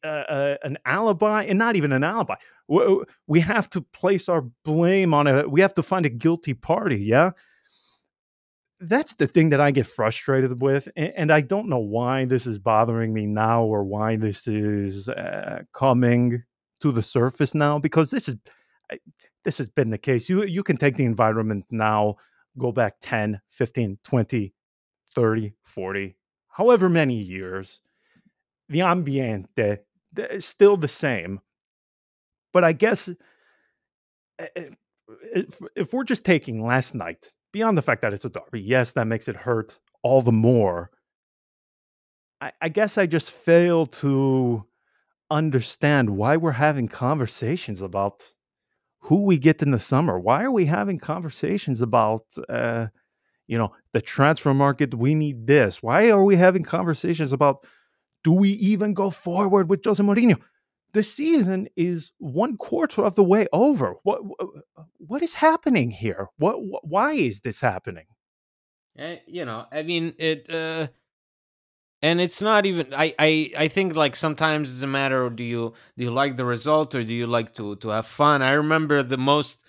uh, 0.03 0.07
uh, 0.07 0.57
an 0.63 0.77
alibi 0.85 1.43
and 1.43 1.59
not 1.59 1.75
even 1.75 1.91
an 1.91 2.03
alibi. 2.03 2.35
We, 2.67 3.03
we 3.27 3.39
have 3.41 3.69
to 3.71 3.81
place 3.81 4.27
our 4.27 4.45
blame 4.65 5.13
on 5.13 5.27
it. 5.27 5.51
We 5.51 5.61
have 5.61 5.75
to 5.75 5.83
find 5.83 6.05
a 6.05 6.09
guilty 6.09 6.55
party. 6.55 6.97
Yeah. 6.97 7.31
That's 8.87 9.13
the 9.13 9.27
thing 9.27 9.49
that 9.49 9.61
I 9.61 9.71
get 9.71 9.87
frustrated 9.87 10.61
with. 10.61 10.89
And, 10.95 11.13
and 11.15 11.31
I 11.31 11.41
don't 11.41 11.69
know 11.69 11.79
why 11.79 12.25
this 12.25 12.45
is 12.45 12.59
bothering 12.59 13.13
me 13.13 13.25
now 13.25 13.63
or 13.63 13.83
why 13.83 14.15
this 14.15 14.47
is 14.47 15.09
uh, 15.09 15.63
coming 15.73 16.43
to 16.81 16.91
the 16.91 17.03
surface 17.03 17.55
now, 17.55 17.79
because 17.79 18.11
this 18.11 18.27
is. 18.27 18.35
This 19.43 19.57
has 19.57 19.67
been 19.67 19.89
the 19.89 19.97
case. 19.97 20.29
You 20.29 20.43
you 20.43 20.63
can 20.63 20.77
take 20.77 20.95
the 20.95 21.03
environment 21.03 21.65
now 21.69 22.15
go 22.57 22.71
back 22.71 22.95
10, 23.01 23.41
15, 23.49 23.99
20, 24.03 24.53
30, 25.09 25.53
40, 25.63 26.15
however 26.49 26.89
many 26.89 27.15
years, 27.15 27.81
the 28.69 28.81
ambiente 28.81 29.79
is 30.15 30.45
still 30.45 30.77
the 30.77 30.87
same. 30.87 31.39
But 32.51 32.63
I 32.63 32.73
guess 32.73 33.09
eh, 34.39 34.47
eh, 34.55 34.69
if, 35.33 35.59
if 35.75 35.93
we're 35.93 36.03
just 36.03 36.25
taking 36.25 36.65
last 36.65 36.95
night, 36.95 37.33
beyond 37.53 37.77
the 37.77 37.81
fact 37.81 38.01
that 38.01 38.13
it's 38.13 38.25
a 38.25 38.29
derby, 38.29 38.59
yes, 38.59 38.91
that 38.93 39.07
makes 39.07 39.29
it 39.29 39.37
hurt 39.37 39.79
all 40.01 40.21
the 40.21 40.33
more. 40.33 40.91
I, 42.41 42.51
I 42.61 42.67
guess 42.67 42.97
I 42.97 43.05
just 43.05 43.31
fail 43.31 43.85
to 43.85 44.65
understand 45.31 46.09
why 46.09 46.35
we're 46.35 46.51
having 46.51 46.89
conversations 46.89 47.81
about 47.81 48.35
who 48.99 49.23
we 49.23 49.37
get 49.37 49.61
in 49.61 49.71
the 49.71 49.79
summer. 49.79 50.19
Why 50.19 50.43
are 50.43 50.51
we 50.51 50.65
having 50.65 50.99
conversations 50.99 51.81
about, 51.81 52.23
uh, 52.49 52.87
you 53.47 53.57
know, 53.57 53.71
the 53.93 54.01
transfer 54.01 54.53
market? 54.53 54.93
We 54.95 55.15
need 55.15 55.47
this. 55.47 55.81
Why 55.81 56.09
are 56.09 56.23
we 56.23 56.35
having 56.35 56.63
conversations 56.63 57.31
about 57.31 57.65
do 58.23 58.31
we 58.31 58.49
even 58.51 58.93
go 58.93 59.09
forward 59.09 59.69
with 59.69 59.83
Jose 59.85 60.03
Mourinho? 60.03 60.39
The 60.93 61.03
season 61.03 61.67
is 61.75 62.11
one 62.19 62.57
quarter 62.57 63.03
of 63.03 63.15
the 63.15 63.23
way 63.23 63.47
over. 63.51 63.95
What 64.03 64.21
what 64.97 65.21
is 65.21 65.33
happening 65.33 65.91
here? 65.91 66.29
What, 66.37 66.57
why 66.83 67.13
is 67.13 67.41
this 67.41 67.61
happening? 67.61 68.05
Uh, 68.97 69.15
you 69.27 69.45
know, 69.45 69.65
I 69.71 69.83
mean, 69.83 70.13
it. 70.17 70.49
Uh 70.49 70.87
and 72.01 72.19
it's 72.19 72.41
not 72.41 72.65
even 72.65 72.93
I, 72.93 73.15
I 73.17 73.51
i 73.57 73.67
think 73.67 73.95
like 73.95 74.15
sometimes 74.15 74.73
it's 74.73 74.83
a 74.83 74.87
matter 74.87 75.23
of 75.25 75.35
do 75.35 75.43
you 75.43 75.73
do 75.97 76.03
you 76.03 76.11
like 76.11 76.35
the 76.35 76.45
result 76.45 76.93
or 76.93 77.03
do 77.03 77.13
you 77.13 77.27
like 77.27 77.53
to 77.55 77.75
to 77.77 77.89
have 77.89 78.05
fun 78.05 78.41
i 78.41 78.51
remember 78.51 79.01
the 79.03 79.17
most 79.17 79.63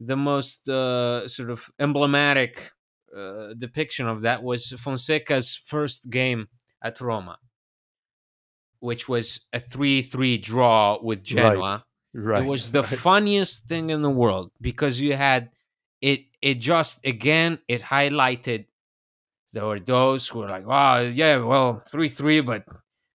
the 0.00 0.16
most 0.16 0.68
uh, 0.68 1.28
sort 1.28 1.50
of 1.50 1.70
emblematic 1.78 2.72
uh, 3.16 3.54
depiction 3.56 4.08
of 4.08 4.22
that 4.22 4.42
was 4.42 4.72
fonseca's 4.72 5.54
first 5.54 6.10
game 6.10 6.48
at 6.82 7.00
roma 7.00 7.38
which 8.80 9.08
was 9.08 9.40
a 9.52 9.60
3-3 9.60 10.40
draw 10.42 10.98
with 11.02 11.22
genoa 11.22 11.84
right, 12.14 12.22
right 12.22 12.44
it 12.44 12.50
was 12.50 12.72
the 12.72 12.82
right. 12.82 12.98
funniest 12.98 13.66
thing 13.66 13.90
in 13.90 14.02
the 14.02 14.10
world 14.10 14.50
because 14.60 15.00
you 15.00 15.14
had 15.14 15.50
it 16.00 16.24
it 16.40 16.54
just 16.54 17.04
again 17.04 17.58
it 17.68 17.82
highlighted 17.82 18.66
there 19.52 19.66
were 19.66 19.80
those 19.80 20.28
who 20.28 20.40
were 20.40 20.48
like, 20.48 20.66
"Wow, 20.66 21.00
yeah, 21.00 21.38
well, 21.38 21.82
three 21.88 22.08
three, 22.08 22.40
but 22.40 22.64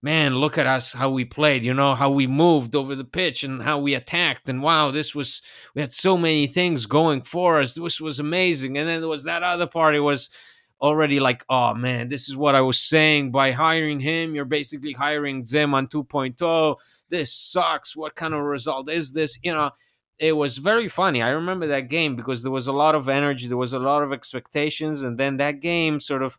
man, 0.02 0.36
look 0.36 0.58
at 0.58 0.66
us 0.66 0.92
how 0.92 1.10
we 1.10 1.24
played. 1.24 1.64
You 1.64 1.74
know 1.74 1.94
how 1.94 2.10
we 2.10 2.26
moved 2.26 2.74
over 2.74 2.94
the 2.94 3.04
pitch 3.04 3.44
and 3.44 3.62
how 3.62 3.78
we 3.78 3.94
attacked, 3.94 4.48
and 4.48 4.62
wow, 4.62 4.90
this 4.90 5.14
was 5.14 5.42
we 5.74 5.82
had 5.82 5.92
so 5.92 6.16
many 6.16 6.46
things 6.46 6.86
going 6.86 7.22
for 7.22 7.60
us. 7.60 7.74
This 7.74 8.00
was 8.00 8.18
amazing." 8.18 8.78
And 8.78 8.88
then 8.88 9.00
there 9.00 9.08
was 9.10 9.24
that 9.24 9.42
other 9.42 9.66
party 9.66 10.00
was 10.00 10.30
already 10.82 11.20
like, 11.20 11.44
"Oh 11.48 11.74
man, 11.74 12.08
this 12.08 12.28
is 12.28 12.36
what 12.36 12.54
I 12.54 12.60
was 12.60 12.78
saying. 12.78 13.30
By 13.30 13.52
hiring 13.52 14.00
him, 14.00 14.34
you're 14.34 14.44
basically 14.44 14.92
hiring 14.92 15.44
Zeman 15.44 15.88
2.0. 15.88 16.76
This 17.08 17.32
sucks. 17.32 17.96
What 17.96 18.16
kind 18.16 18.34
of 18.34 18.42
result 18.42 18.90
is 18.90 19.12
this? 19.12 19.38
You 19.42 19.54
know." 19.54 19.70
it 20.18 20.36
was 20.36 20.58
very 20.58 20.88
funny. 20.88 21.20
I 21.20 21.30
remember 21.30 21.66
that 21.68 21.88
game 21.88 22.14
because 22.14 22.44
there 22.44 22.52
was 22.52 22.68
a 22.68 22.72
lot 22.72 22.94
of 22.94 23.08
energy, 23.08 23.48
there 23.48 23.56
was 23.56 23.72
a 23.72 23.78
lot 23.80 24.04
of 24.04 24.12
expectations, 24.12 25.02
and 25.02 25.18
then 25.18 25.38
that 25.38 25.60
game 25.60 25.98
sort 25.98 26.22
of 26.22 26.38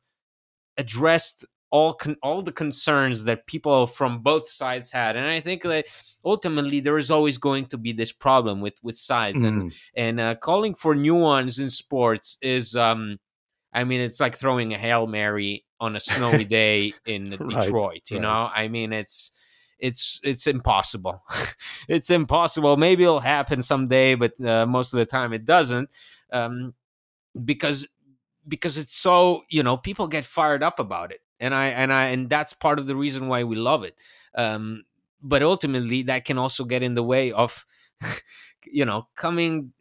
addressed 0.78 1.46
all 1.70 1.94
con- 1.96 2.18
all 2.22 2.42
the 2.42 2.52
concerns 2.52 3.24
that 3.24 3.48
people 3.48 3.88
from 3.88 4.20
both 4.20 4.48
sides 4.48 4.92
had. 4.92 5.16
And 5.16 5.26
I 5.26 5.40
think 5.40 5.64
that 5.64 5.88
ultimately 6.24 6.80
there 6.80 6.98
is 6.98 7.10
always 7.12 7.38
going 7.38 7.66
to 7.66 7.78
be 7.78 7.92
this 7.92 8.12
problem 8.12 8.62
with 8.62 8.76
with 8.84 8.96
sides, 8.96 9.44
mm. 9.44 9.48
and 9.48 9.74
and 9.96 10.20
uh, 10.20 10.36
calling 10.36 10.76
for 10.76 10.96
nuance 10.96 11.60
in 11.60 11.70
sports 11.70 12.38
is, 12.42 12.76
um, 12.76 13.18
I 13.74 13.84
mean, 13.84 14.02
it's 14.02 14.20
like 14.20 14.36
throwing 14.36 14.74
a 14.74 14.78
hail 14.78 15.08
mary 15.08 15.66
on 15.80 15.96
a 15.96 16.00
snowy 16.00 16.46
day 16.46 16.94
in 17.06 17.32
right, 17.32 17.40
Detroit. 17.40 18.12
You 18.12 18.18
right. 18.18 18.24
know, 18.24 18.50
I 18.54 18.68
mean, 18.68 18.94
it's 18.94 19.32
it's 19.80 20.22
it's 20.24 20.48
impossible. 20.48 21.24
it's 21.88 22.10
impossible. 22.10 22.78
Maybe 22.78 23.04
it'll 23.04 23.20
happen 23.20 23.62
someday, 23.62 24.16
but 24.16 24.40
uh, 24.44 24.66
most 24.66 24.94
of 24.94 25.00
the 25.00 25.06
time 25.06 25.34
it 25.34 25.46
doesn't, 25.46 25.90
um, 26.32 26.74
because 27.44 27.88
because 28.48 28.78
it's 28.78 28.96
so 28.96 29.44
you 29.50 29.64
know 29.64 29.78
people 29.78 30.08
get 30.08 30.26
fired 30.26 30.64
up 30.64 30.80
about 30.80 31.12
it, 31.12 31.22
and 31.40 31.54
I 31.54 31.68
and 31.68 31.92
I 31.92 32.06
and 32.06 32.30
that's 32.30 32.54
part 32.54 32.80
of 32.80 32.86
the 32.86 32.96
reason 32.96 33.28
why 33.28 33.44
we 33.44 33.56
love 33.56 33.84
it. 33.84 33.96
Um, 34.36 34.84
but 35.22 35.42
ultimately, 35.42 36.04
that 36.04 36.26
can 36.26 36.38
also 36.38 36.64
get 36.66 36.84
in 36.84 36.96
the 36.96 37.04
way 37.04 37.32
of 37.32 37.66
you 38.66 38.86
know 38.86 39.08
coming 39.16 39.74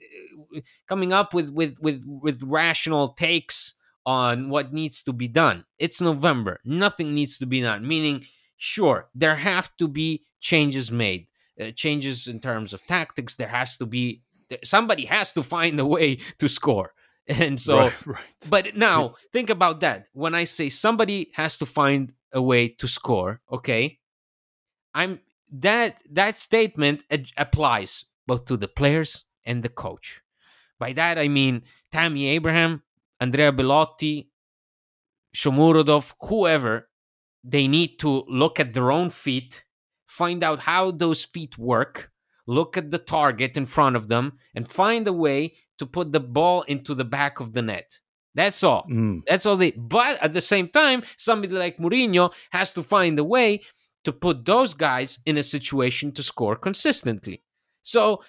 coming 0.87 1.12
up 1.12 1.35
with 1.35 1.50
with 1.50 1.78
with 1.81 2.05
with 2.07 2.42
rational 2.42 3.09
takes 3.09 3.74
on 4.05 4.49
what 4.49 4.73
needs 4.73 5.03
to 5.05 5.12
be 5.12 5.29
done. 5.29 5.65
It's 5.79 6.01
November. 6.01 6.61
Nothing 6.65 7.15
needs 7.15 7.38
to 7.38 7.47
be 7.47 7.61
done. 7.61 7.87
Meaning 7.87 8.25
sure, 8.57 9.09
there 9.15 9.37
have 9.37 9.77
to 9.79 9.88
be 9.88 10.25
changes 10.41 10.91
made, 10.91 11.27
uh, 11.61 11.71
changes 11.71 12.27
in 12.27 12.41
terms 12.41 12.73
of 12.73 12.85
tactics. 12.87 13.37
There 13.37 13.49
has 13.49 13.77
to 13.79 13.87
be 13.87 14.23
somebody 14.65 15.07
has 15.07 15.33
to 15.33 15.43
find 15.43 15.79
a 15.81 15.87
way 15.87 16.17
to 16.38 16.49
score. 16.49 16.93
And 17.29 17.61
so, 17.61 17.79
right, 17.79 18.07
right. 18.07 18.49
but 18.51 18.77
now 18.77 19.15
think 19.33 19.49
about 19.49 19.79
that. 19.81 20.07
When 20.12 20.35
I 20.35 20.43
say 20.43 20.69
somebody 20.69 21.31
has 21.35 21.57
to 21.59 21.67
find 21.67 22.12
a 22.33 22.43
way 22.43 22.67
to 22.67 22.88
score, 22.88 23.41
okay, 23.51 24.01
I'm 24.93 25.21
that 25.53 26.03
that 26.11 26.37
statement 26.37 27.05
ad- 27.12 27.31
applies 27.37 28.07
both 28.27 28.47
to 28.47 28.57
the 28.57 28.67
players 28.67 29.25
and 29.45 29.62
the 29.62 29.69
coach. 29.69 30.21
By 30.81 30.95
that 30.95 31.17
I 31.17 31.29
mean 31.29 31.62
Tammy 31.93 32.27
Abraham, 32.27 32.83
Andrea 33.22 33.52
Belotti, 33.52 34.28
Shomurodov, 35.37 36.14
whoever 36.28 36.88
they 37.44 37.68
need 37.68 37.98
to 38.00 38.24
look 38.28 38.58
at 38.58 38.74
their 38.74 38.90
own 38.90 39.11
feet, 39.11 39.64
find 40.08 40.42
out 40.42 40.61
how 40.61 40.90
those 40.90 41.24
feet 41.24 41.56
work, 41.56 42.11
look 42.48 42.76
at 42.76 42.90
the 42.90 42.98
target 42.98 43.56
in 43.56 43.66
front 43.66 43.94
of 43.94 44.08
them, 44.08 44.38
and 44.56 44.66
find 44.66 45.06
a 45.06 45.12
way 45.12 45.54
to 45.78 45.87
put 45.87 46.11
the 46.11 46.20
ball 46.20 46.62
into 46.62 46.94
the 46.94 47.04
back 47.04 47.38
of 47.38 47.54
the 47.54 47.62
net. 47.62 47.98
That's 48.35 48.64
all. 48.64 48.87
Mm. 48.90 49.22
That's 49.28 49.46
all 49.46 49.56
they. 49.56 49.70
But 49.70 50.20
at 50.20 50.32
the 50.32 50.40
same 50.40 50.68
time, 50.68 51.02
somebody 51.16 51.54
like 51.54 51.78
Mourinho 51.78 52.32
has 52.50 52.72
to 52.72 52.82
find 52.82 53.18
a 53.18 53.24
way 53.24 53.62
to 54.04 54.12
put 54.12 54.44
those 54.44 54.74
guys 54.74 55.20
in 55.26 55.37
a 55.37 55.42
situation 55.44 56.11
to 56.12 56.22
score 56.24 56.56
consistently. 56.56 57.44
So 57.85 58.22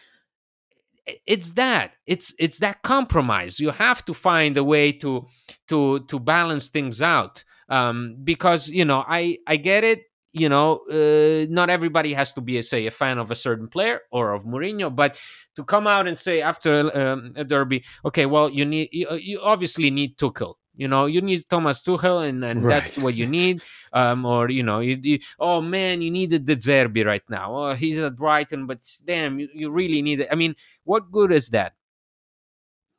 it's 1.26 1.52
that. 1.52 1.94
It's 2.06 2.34
it's 2.40 2.60
that 2.60 2.82
compromise. 2.84 3.60
You 3.60 3.72
have 3.72 4.04
to 4.06 4.14
find 4.14 4.58
a 4.58 4.64
way 4.64 4.92
to 4.94 5.28
to 5.68 6.00
to 6.08 6.20
balance 6.20 6.70
things 6.70 7.02
out 7.02 7.44
um, 7.70 8.18
because 8.24 8.70
you 8.70 8.86
know 8.86 9.04
I 9.08 9.38
I 9.48 9.58
get 9.58 9.84
it. 9.84 10.04
you 10.36 10.50
know, 10.50 10.82
uh, 10.90 11.46
not 11.50 11.70
everybody 11.70 12.14
has 12.14 12.34
to 12.34 12.42
be, 12.42 12.58
a, 12.58 12.64
say, 12.64 12.88
a 12.88 12.92
fan 12.92 13.20
of 13.20 13.30
a 13.30 13.36
certain 13.36 13.68
player 13.68 14.02
or 14.12 14.34
of 14.34 14.46
Mourinho, 14.46 14.90
but 14.94 15.20
to 15.56 15.64
come 15.64 15.86
out 15.86 16.08
and 16.08 16.18
say 16.18 16.42
after 16.42 16.90
um, 16.98 17.32
a 17.36 17.44
derby, 17.44 17.84
okay, 18.04 18.26
well, 18.26 18.50
you 18.50 18.66
need, 18.66 18.90
you, 18.92 19.08
you 19.14 19.40
obviously 19.42 19.92
need 19.92 20.18
Tuchel. 20.18 20.56
You 20.76 20.88
know, 20.88 21.06
you 21.06 21.22
need 21.22 21.48
Thomas 21.50 21.84
Tuchel, 21.84 22.28
and, 22.28 22.44
and 22.44 22.64
Right. 22.64 22.74
that's 22.82 22.98
what 22.98 23.14
you 23.16 23.28
need. 23.28 23.62
Um, 23.94 24.26
or 24.26 24.50
you 24.50 24.64
know, 24.64 24.80
you, 24.80 24.98
you 25.02 25.20
oh 25.40 25.62
man, 25.62 26.02
you 26.02 26.10
needed 26.12 26.46
De 26.46 26.56
Zerbi 26.56 27.06
right 27.06 27.24
now. 27.30 27.56
Oh, 27.56 27.74
he's 27.74 28.00
at 28.00 28.16
Brighton, 28.16 28.66
but 28.66 28.80
damn, 29.06 29.40
you, 29.40 29.50
you 29.54 29.70
really 29.72 30.02
need 30.02 30.22
it. 30.22 30.28
I 30.32 30.36
mean, 30.36 30.56
what 30.84 31.12
good 31.12 31.32
is 31.32 31.50
that? 31.50 31.74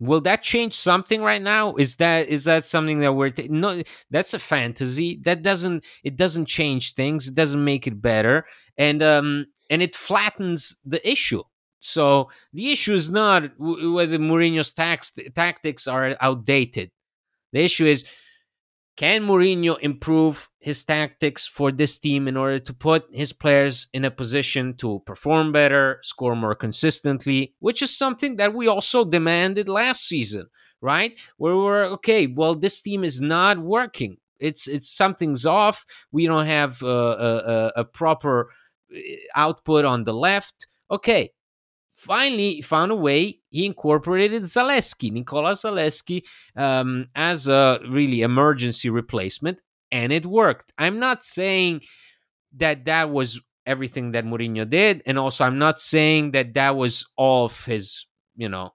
Will 0.00 0.20
that 0.22 0.42
change 0.42 0.74
something 0.74 1.22
right 1.22 1.40
now? 1.40 1.74
Is 1.76 1.96
that 1.96 2.28
is 2.28 2.44
that 2.44 2.64
something 2.64 2.98
that 3.00 3.12
we're 3.14 3.30
ta- 3.30 3.46
no? 3.48 3.82
That's 4.10 4.34
a 4.34 4.38
fantasy. 4.38 5.20
That 5.22 5.42
doesn't 5.42 5.84
it 6.02 6.16
doesn't 6.16 6.46
change 6.46 6.94
things. 6.94 7.28
It 7.28 7.34
doesn't 7.34 7.64
make 7.64 7.86
it 7.86 8.02
better, 8.02 8.44
and 8.76 9.02
um 9.02 9.46
and 9.70 9.82
it 9.82 9.94
flattens 9.94 10.76
the 10.84 11.00
issue. 11.08 11.42
So 11.80 12.28
the 12.52 12.72
issue 12.72 12.94
is 12.94 13.10
not 13.10 13.56
w- 13.58 13.92
whether 13.94 14.18
Mourinho's 14.18 14.72
tax- 14.72 15.12
tactics 15.34 15.86
are 15.86 16.16
outdated. 16.20 16.90
The 17.54 17.64
issue 17.64 17.86
is 17.86 18.04
can 18.96 19.22
Mourinho 19.22 19.78
improve 19.80 20.50
his 20.58 20.84
tactics 20.84 21.46
for 21.48 21.72
this 21.72 21.98
team 21.98 22.28
in 22.28 22.36
order 22.36 22.58
to 22.60 22.72
put 22.72 23.06
his 23.12 23.32
players 23.32 23.88
in 23.92 24.04
a 24.04 24.10
position 24.10 24.74
to 24.76 25.00
perform 25.04 25.50
better, 25.50 25.98
score 26.02 26.36
more 26.36 26.54
consistently, 26.54 27.54
which 27.58 27.82
is 27.82 27.96
something 27.96 28.36
that 28.36 28.54
we 28.54 28.68
also 28.68 29.04
demanded 29.04 29.68
last 29.68 30.06
season, 30.06 30.46
right? 30.80 31.18
Where 31.38 31.56
we're 31.56 31.84
okay, 31.96 32.26
well, 32.26 32.54
this 32.54 32.80
team 32.80 33.02
is 33.02 33.20
not 33.20 33.58
working. 33.58 34.18
It's 34.38 34.68
it's 34.68 34.90
something's 34.90 35.46
off. 35.46 35.84
We 36.12 36.26
don't 36.26 36.46
have 36.46 36.82
uh, 36.82 36.86
a, 36.86 37.32
a, 37.36 37.72
a 37.76 37.84
proper 37.84 38.50
uh, 38.94 38.98
output 39.34 39.84
on 39.84 40.04
the 40.04 40.14
left. 40.14 40.66
Okay, 40.90 41.30
finally 42.04 42.60
found 42.62 42.92
a 42.92 42.94
way. 42.94 43.38
He 43.50 43.64
incorporated 43.66 44.42
Zalewski, 44.42 45.10
Nicola 45.10 45.52
Zalewski, 45.52 46.22
um, 46.56 47.06
as 47.14 47.48
a 47.48 47.80
really 47.88 48.20
emergency 48.22 48.90
replacement, 48.90 49.60
and 49.90 50.12
it 50.12 50.26
worked. 50.26 50.72
I'm 50.78 50.98
not 50.98 51.22
saying 51.24 51.80
that 52.56 52.84
that 52.84 53.10
was 53.10 53.40
everything 53.66 54.12
that 54.12 54.24
Mourinho 54.24 54.68
did, 54.68 55.02
and 55.06 55.18
also 55.18 55.44
I'm 55.44 55.58
not 55.58 55.80
saying 55.80 56.32
that 56.32 56.54
that 56.54 56.76
was 56.76 57.04
all 57.16 57.46
of 57.46 57.64
his, 57.64 58.06
you 58.36 58.48
know, 58.48 58.74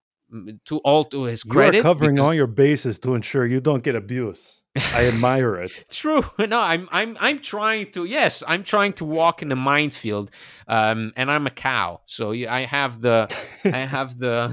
to 0.65 0.78
all 0.80 1.04
to 1.06 1.24
his 1.24 1.44
credit. 1.44 1.50
You 1.50 1.54
credit. 1.54 1.80
are 1.80 1.84
covering 1.84 2.15
because- 2.15 2.26
all 2.26 2.34
your 2.34 2.48
bases 2.48 3.00
to 3.00 3.15
ensure 3.15 3.46
you 3.46 3.62
don't 3.62 3.84
get 3.84 3.96
abuse. 3.96 4.62
I 4.94 5.08
admire 5.08 5.56
it. 5.58 5.72
True. 5.89 6.24
No, 6.38 6.60
I'm 6.60 6.88
I'm 6.92 7.18
I'm 7.20 7.39
trying 7.39 7.92
to 7.92 8.06
yes, 8.06 8.44
I'm 8.48 8.63
trying 8.63 8.94
to 8.94 9.06
walk 9.06 9.42
in 9.42 9.50
the 9.50 9.56
minefield. 9.56 10.32
Um 10.68 11.13
and 11.15 11.30
I'm 11.32 11.48
a 11.48 11.52
cow. 11.52 12.02
So 12.06 12.32
I 12.32 12.65
have 12.65 13.02
the 13.02 13.28
I 13.65 13.80
have 13.80 14.18
the 14.18 14.50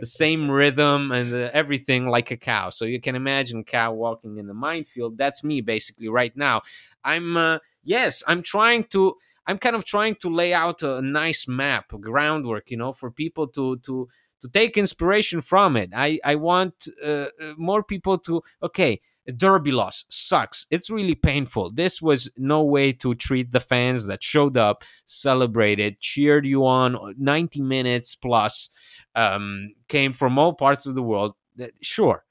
the 0.00 0.06
same 0.06 0.50
rhythm 0.50 1.12
and 1.12 1.32
the, 1.32 1.54
everything 1.54 2.06
like 2.08 2.30
a 2.30 2.36
cow. 2.36 2.70
So 2.70 2.84
you 2.84 3.00
can 3.00 3.14
imagine 3.14 3.64
cow 3.64 3.92
walking 3.92 4.38
in 4.38 4.46
the 4.46 4.54
minefield. 4.54 5.18
That's 5.18 5.44
me 5.44 5.60
basically 5.60 6.08
right 6.08 6.36
now. 6.36 6.62
I'm 7.04 7.36
uh, 7.36 7.58
yes, 7.84 8.22
I'm 8.26 8.42
trying 8.42 8.84
to 8.84 9.14
I'm 9.48 9.58
kind 9.58 9.74
of 9.74 9.84
trying 9.84 10.14
to 10.16 10.28
lay 10.28 10.52
out 10.52 10.82
a, 10.82 11.00
nice 11.00 11.48
map, 11.48 11.92
a 11.94 11.98
groundwork, 11.98 12.70
you 12.70 12.76
know, 12.76 12.92
for 12.92 13.10
people 13.10 13.48
to 13.48 13.78
to 13.78 14.08
to 14.40 14.48
take 14.48 14.76
inspiration 14.76 15.40
from 15.40 15.76
it. 15.76 15.90
I 15.94 16.20
I 16.22 16.34
want 16.36 16.86
uh, 17.02 17.08
uh, 17.08 17.54
more 17.56 17.82
people 17.82 18.18
to 18.18 18.42
okay, 18.62 19.00
derby 19.32 19.70
loss 19.72 20.04
sucks. 20.08 20.66
It's 20.70 20.90
really 20.90 21.14
painful. 21.14 21.70
This 21.72 22.00
was 22.00 22.30
no 22.36 22.62
way 22.62 22.92
to 22.92 23.14
treat 23.14 23.52
the 23.52 23.60
fans 23.60 24.06
that 24.06 24.22
showed 24.22 24.56
up, 24.56 24.84
celebrated, 25.06 26.00
cheered 26.00 26.46
you 26.46 26.66
on 26.66 27.14
90 27.18 27.60
minutes 27.62 28.14
plus, 28.14 28.70
um, 29.14 29.74
came 29.88 30.12
from 30.12 30.38
all 30.38 30.52
parts 30.54 30.86
of 30.86 30.94
the 30.94 31.02
world. 31.02 31.34
Sure. 31.82 32.24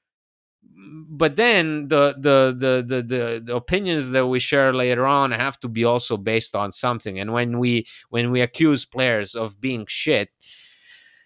But 1.10 1.36
then 1.38 1.88
the, 1.88 2.16
the 2.18 2.56
the 2.58 2.84
the 2.86 3.02
the 3.02 3.42
the 3.44 3.56
opinions 3.56 4.12
that 4.12 4.28
we 4.28 4.40
share 4.40 4.74
later 4.74 5.06
on 5.08 5.32
have 5.32 5.60
to 5.60 5.68
be 5.68 5.84
also 5.84 6.18
based 6.18 6.56
on 6.56 6.72
something. 6.72 7.20
And 7.20 7.34
when 7.34 7.58
we 7.60 7.88
when 8.10 8.32
we 8.32 8.42
accuse 8.42 8.86
players 8.86 9.34
of 9.34 9.60
being 9.60 9.86
shit, 9.88 10.30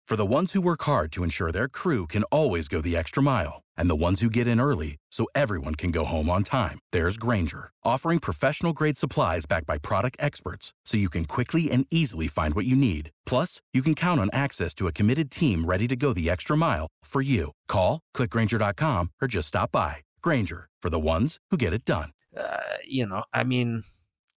For 0.05 0.15
the 0.15 0.25
ones 0.25 0.51
who 0.51 0.61
work 0.61 0.83
hard 0.83 1.11
to 1.13 1.23
ensure 1.23 1.51
their 1.51 1.69
crew 1.69 2.05
can 2.07 2.23
always 2.25 2.67
go 2.67 2.81
the 2.81 2.97
extra 2.97 3.23
mile, 3.23 3.63
and 3.81 3.89
the 3.89 4.03
ones 4.07 4.21
who 4.21 4.29
get 4.29 4.47
in 4.47 4.61
early 4.61 4.97
so 5.11 5.25
everyone 5.33 5.75
can 5.75 5.91
go 5.91 6.05
home 6.05 6.29
on 6.29 6.43
time, 6.43 6.79
there's 6.91 7.17
Grainger, 7.17 7.71
offering 7.83 8.19
professional 8.19 8.73
grade 8.73 8.97
supplies 8.97 9.47
backed 9.47 9.67
by 9.67 9.79
product 9.79 10.15
experts 10.19 10.71
so 10.85 10.97
you 10.97 11.09
can 11.09 11.25
quickly 11.25 11.71
and 11.71 11.85
easily 11.89 12.27
find 12.27 12.53
what 12.53 12.65
you 12.65 12.75
need. 12.75 13.09
Plus, 13.25 13.59
you 13.73 13.81
can 13.81 13.95
count 13.95 14.21
on 14.21 14.29
access 14.31 14.73
to 14.75 14.87
a 14.87 14.91
committed 14.93 15.31
team 15.31 15.65
ready 15.65 15.87
to 15.87 15.95
go 15.95 16.13
the 16.13 16.29
extra 16.29 16.55
mile 16.55 16.87
for 17.03 17.21
you. 17.21 17.51
Call, 17.67 17.99
clickgrainger.com, 18.15 19.09
or 19.21 19.27
just 19.27 19.47
stop 19.47 19.71
by. 19.71 19.97
Grainger, 20.21 20.69
for 20.81 20.89
the 20.91 20.99
ones 20.99 21.39
who 21.49 21.57
get 21.57 21.73
it 21.73 21.83
done. 21.85 22.11
uh, 22.37 22.77
you 22.85 23.05
know, 23.05 23.23
I 23.33 23.43
mean, 23.43 23.83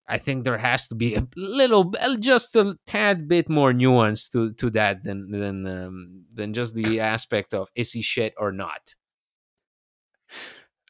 I 0.07 0.17
think 0.17 0.43
there 0.43 0.57
has 0.57 0.87
to 0.89 0.95
be 0.95 1.15
a 1.15 1.27
little, 1.35 1.93
just 2.19 2.55
a 2.55 2.77
tad 2.85 3.27
bit 3.27 3.49
more 3.49 3.73
nuance 3.73 4.29
to 4.29 4.53
to 4.53 4.69
that 4.71 5.03
than 5.03 5.31
than 5.31 5.65
um, 5.67 6.25
than 6.33 6.53
just 6.53 6.75
the 6.75 6.99
aspect 6.99 7.53
of 7.53 7.69
is 7.75 7.91
he 7.93 8.01
shit 8.01 8.33
or 8.37 8.51
not. 8.51 8.95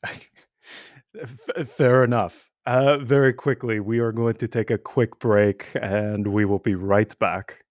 Fair 1.65 2.03
enough. 2.03 2.49
Uh, 2.65 2.97
very 2.97 3.31
quickly, 3.33 3.79
we 3.79 3.99
are 3.99 4.11
going 4.11 4.33
to 4.35 4.47
take 4.47 4.71
a 4.71 4.77
quick 4.77 5.19
break 5.19 5.69
and 5.79 6.27
we 6.27 6.45
will 6.45 6.59
be 6.59 6.75
right 6.75 7.17
back. 7.19 7.63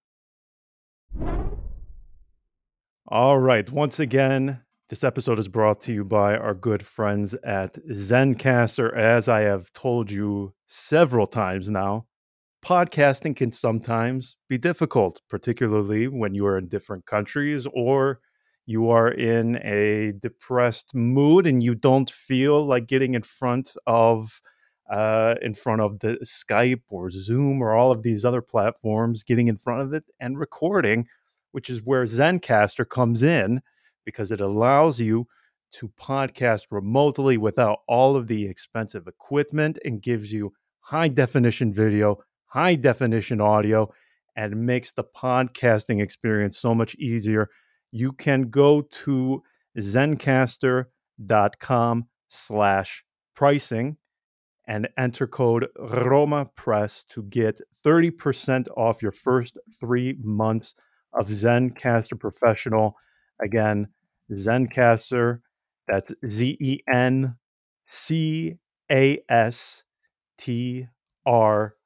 All 3.08 3.38
right. 3.38 3.68
Once 3.70 4.00
again, 4.00 4.62
this 4.88 5.04
episode 5.04 5.38
is 5.38 5.48
brought 5.48 5.80
to 5.82 5.92
you 5.92 6.04
by 6.04 6.36
our 6.36 6.54
good 6.54 6.84
friends 6.84 7.34
at 7.44 7.74
Zencastr. 7.90 8.96
As 8.96 9.28
I 9.28 9.40
have 9.40 9.72
told 9.72 10.10
you 10.10 10.54
several 10.66 11.26
times 11.26 11.68
now, 11.68 12.06
podcasting 12.64 13.34
can 13.36 13.52
sometimes 13.52 14.36
be 14.48 14.58
difficult, 14.58 15.20
particularly 15.28 16.06
when 16.06 16.34
you 16.34 16.46
are 16.46 16.56
in 16.56 16.68
different 16.68 17.04
countries 17.04 17.66
or 17.74 18.20
you 18.66 18.90
are 18.90 19.08
in 19.08 19.56
a 19.62 20.12
depressed 20.18 20.94
mood 20.94 21.46
and 21.46 21.62
you 21.62 21.74
don't 21.74 22.10
feel 22.10 22.64
like 22.64 22.86
getting 22.86 23.14
in 23.14 23.22
front 23.22 23.76
of 23.86 24.40
uh, 24.90 25.34
in 25.40 25.54
front 25.54 25.80
of 25.80 26.00
the 26.00 26.18
Skype 26.24 26.82
or 26.90 27.08
Zoom 27.08 27.62
or 27.62 27.74
all 27.74 27.90
of 27.90 28.02
these 28.02 28.24
other 28.24 28.42
platforms, 28.42 29.22
getting 29.22 29.48
in 29.48 29.56
front 29.56 29.80
of 29.80 29.92
it 29.94 30.04
and 30.20 30.38
recording, 30.38 31.06
which 31.52 31.70
is 31.70 31.82
where 31.82 32.04
Zencastr 32.04 32.86
comes 32.88 33.22
in 33.22 33.62
because 34.04 34.30
it 34.30 34.40
allows 34.40 35.00
you 35.00 35.26
to 35.72 35.88
podcast 36.00 36.66
remotely 36.70 37.36
without 37.36 37.78
all 37.88 38.14
of 38.14 38.26
the 38.28 38.46
expensive 38.46 39.06
equipment 39.06 39.78
and 39.84 40.02
gives 40.02 40.32
you 40.32 40.52
high 40.80 41.08
definition 41.08 41.72
video, 41.72 42.18
high 42.46 42.74
definition 42.74 43.40
audio, 43.40 43.92
and 44.36 44.66
makes 44.66 44.92
the 44.92 45.04
podcasting 45.04 46.00
experience 46.00 46.58
so 46.58 46.74
much 46.74 46.94
easier. 46.96 47.48
You 47.96 48.10
can 48.10 48.50
go 48.50 48.82
to 48.82 49.42
zencastr.com 49.78 50.88
slash 52.28 53.04
pricing 53.36 53.96
and 54.66 54.88
enter 54.98 55.28
code 55.28 55.68
Roma 55.78 56.50
Press 56.56 57.04
to 57.04 57.22
get 57.22 57.60
30% 57.86 58.66
off 58.76 59.00
your 59.00 59.12
first 59.12 59.56
three 59.78 60.16
months 60.20 60.74
of 61.12 61.28
Zencastr 61.28 62.18
Professional. 62.18 62.96
Again, 63.40 63.86
Zencastr, 64.32 65.38
that's 65.86 66.12
Z 66.28 66.56
E 66.60 66.80
N 66.92 67.36
C 67.84 68.56
A 68.90 69.20
S 69.28 69.84
T 70.36 70.88
R 71.24 71.76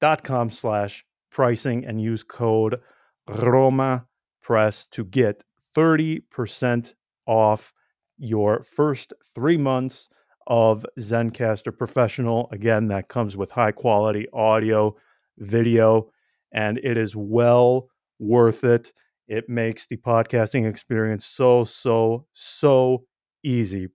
dot 0.00 0.22
com 0.22 0.48
slash 0.48 1.04
pricing 1.30 1.84
and 1.84 2.00
use 2.00 2.22
code 2.22 2.80
Roma 3.28 4.06
Press 4.42 4.86
to 4.86 5.04
get 5.04 5.44
30% 5.76 6.94
off 7.26 7.72
your 8.18 8.62
first 8.62 9.12
three 9.34 9.56
months 9.56 10.08
of 10.46 10.84
Zencastr 10.98 11.76
Professional. 11.76 12.48
Again, 12.52 12.88
that 12.88 13.08
comes 13.08 13.36
with 13.36 13.50
high 13.50 13.72
quality 13.72 14.26
audio, 14.32 14.96
video, 15.38 16.10
and 16.52 16.78
it 16.78 16.96
is 16.96 17.14
well 17.14 17.88
worth 18.18 18.64
it. 18.64 18.92
It 19.28 19.48
makes 19.48 19.86
the 19.86 19.98
podcasting 19.98 20.68
experience 20.68 21.26
so, 21.26 21.64
so, 21.64 22.26
so 22.32 23.04
easy. 23.42 23.88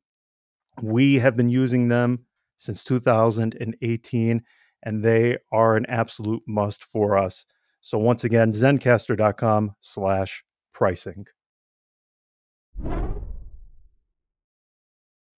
We 0.82 1.16
have 1.16 1.36
been 1.36 1.50
using 1.50 1.88
them 1.88 2.26
since 2.58 2.84
2018, 2.84 4.42
and 4.84 5.04
they 5.04 5.38
are 5.52 5.76
an 5.76 5.86
absolute 5.88 6.44
must 6.48 6.84
for 6.84 7.18
us. 7.18 7.46
So 7.82 7.98
once 7.98 8.24
again, 8.24 8.52
zencastr.com 8.52 9.76
slash 9.82 10.44
pricing. 10.72 11.26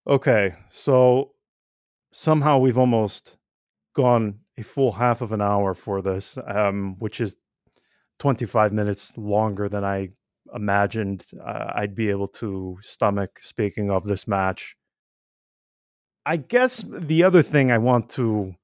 Okay, 0.08 0.54
so 0.70 1.32
somehow 2.12 2.60
we've 2.60 2.78
almost 2.78 3.38
gone 3.96 4.40
a 4.58 4.64
full 4.64 4.92
half 4.92 5.22
of 5.22 5.32
an 5.32 5.42
hour 5.42 5.74
for 5.74 6.02
this, 6.02 6.38
um, 6.46 6.96
which 7.00 7.20
is 7.20 7.38
25 8.20 8.72
minutes 8.72 9.18
longer 9.18 9.68
than 9.68 9.84
I 9.84 10.10
imagined 10.54 11.26
uh, 11.44 11.72
I'd 11.76 11.96
be 11.96 12.10
able 12.10 12.28
to 12.28 12.78
stomach. 12.82 13.40
Speaking 13.40 13.90
of 13.90 14.04
this 14.04 14.28
match, 14.28 14.76
I 16.26 16.38
guess 16.38 16.84
the 16.88 17.24
other 17.24 17.42
thing 17.42 17.72
I 17.72 17.78
want 17.78 18.10
to 18.12 18.56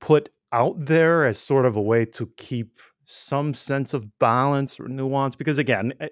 put 0.00 0.30
out 0.52 0.74
there 0.78 1.24
as 1.24 1.38
sort 1.38 1.66
of 1.66 1.76
a 1.76 1.82
way 1.82 2.04
to 2.04 2.30
keep 2.36 2.78
some 3.04 3.54
sense 3.54 3.94
of 3.94 4.18
balance 4.18 4.78
or 4.80 4.88
nuance, 4.88 5.36
because 5.36 5.58
again, 5.58 5.92
eh, 6.00 6.08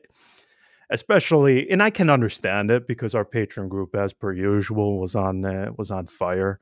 especially, 0.91 1.71
and 1.71 1.83
I 1.83 1.91
can 1.91 2.11
understand 2.11 2.71
it 2.71 2.87
because 2.87 3.15
our 3.15 3.25
patron 3.25 3.69
group, 3.69 3.95
as 3.95 4.13
per 4.13 4.33
usual, 4.33 4.99
was 4.99 5.15
on 5.17 5.45
uh, 5.45 5.71
was 5.77 5.91
on 5.91 6.07
fire. 6.07 6.61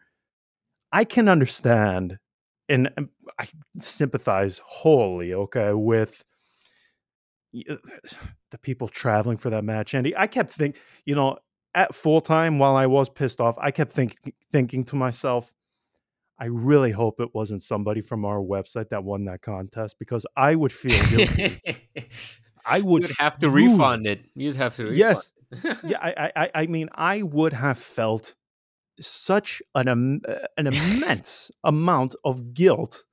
I 0.92 1.04
can 1.04 1.28
understand 1.28 2.18
and 2.68 2.90
um, 2.96 3.10
I 3.38 3.46
sympathize 3.78 4.60
wholly, 4.64 5.34
okay, 5.34 5.72
with 5.72 6.24
the 7.52 8.58
people 8.62 8.88
traveling 8.88 9.36
for 9.36 9.50
that 9.50 9.64
match. 9.64 9.94
Andy, 9.94 10.16
I 10.16 10.26
kept 10.26 10.50
thinking, 10.50 10.80
you 11.04 11.14
know, 11.14 11.38
at 11.74 11.94
full 11.94 12.20
time 12.20 12.58
while 12.58 12.76
I 12.76 12.86
was 12.86 13.08
pissed 13.08 13.40
off, 13.40 13.56
I 13.60 13.70
kept 13.70 13.92
think, 13.92 14.14
thinking 14.50 14.84
to 14.84 14.96
myself, 14.96 15.52
I 16.38 16.46
really 16.46 16.90
hope 16.90 17.20
it 17.20 17.34
wasn't 17.34 17.62
somebody 17.62 18.00
from 18.02 18.24
our 18.24 18.38
website 18.38 18.90
that 18.90 19.04
won 19.04 19.24
that 19.24 19.42
contest 19.42 19.96
because 19.98 20.26
I 20.36 20.54
would 20.54 20.72
feel 20.72 21.02
guilty. 21.08 21.60
I 22.66 22.80
would 22.80 23.08
You'd 23.08 23.18
have 23.18 23.38
to 23.38 23.50
refund 23.50 24.06
it. 24.06 24.24
You'd 24.34 24.56
have 24.56 24.76
to. 24.76 24.84
Refund 24.84 24.98
yes, 24.98 25.32
yeah. 25.84 25.98
I, 26.02 26.32
I, 26.34 26.50
I 26.54 26.66
mean, 26.66 26.88
I 26.94 27.22
would 27.22 27.52
have 27.52 27.78
felt 27.78 28.34
such 29.00 29.62
an 29.74 29.88
um, 29.88 30.20
an 30.56 30.66
immense 30.66 31.50
amount 31.64 32.14
of 32.24 32.54
guilt 32.54 33.04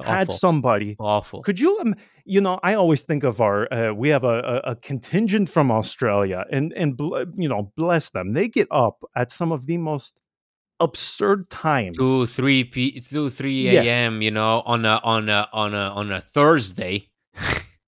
Awful. 0.00 0.12
had 0.12 0.30
somebody 0.30 0.96
awful. 0.98 1.42
Could 1.42 1.60
you, 1.60 1.78
um, 1.80 1.94
you 2.24 2.40
know, 2.40 2.58
I 2.64 2.74
always 2.74 3.04
think 3.04 3.22
of 3.22 3.40
our. 3.40 3.72
Uh, 3.72 3.92
we 3.92 4.08
have 4.08 4.24
a, 4.24 4.62
a, 4.64 4.70
a, 4.70 4.76
contingent 4.76 5.48
from 5.48 5.70
Australia, 5.70 6.44
and 6.50 6.72
and 6.72 6.98
you 7.36 7.48
know, 7.48 7.72
bless 7.76 8.10
them. 8.10 8.32
They 8.32 8.48
get 8.48 8.66
up 8.72 9.04
at 9.14 9.30
some 9.30 9.52
of 9.52 9.66
the 9.66 9.78
most 9.78 10.20
absurd 10.80 11.48
times. 11.48 11.96
Two, 11.96 12.26
three 12.26 12.64
p, 12.64 13.00
two, 13.00 13.28
three 13.30 13.68
a.m. 13.68 14.16
Yes. 14.16 14.24
You 14.24 14.30
know, 14.32 14.62
on 14.66 14.84
a 14.84 15.00
on 15.04 15.28
a 15.28 15.48
on 15.52 15.74
a 15.74 15.90
on 15.90 16.10
a 16.10 16.20
Thursday. 16.20 17.08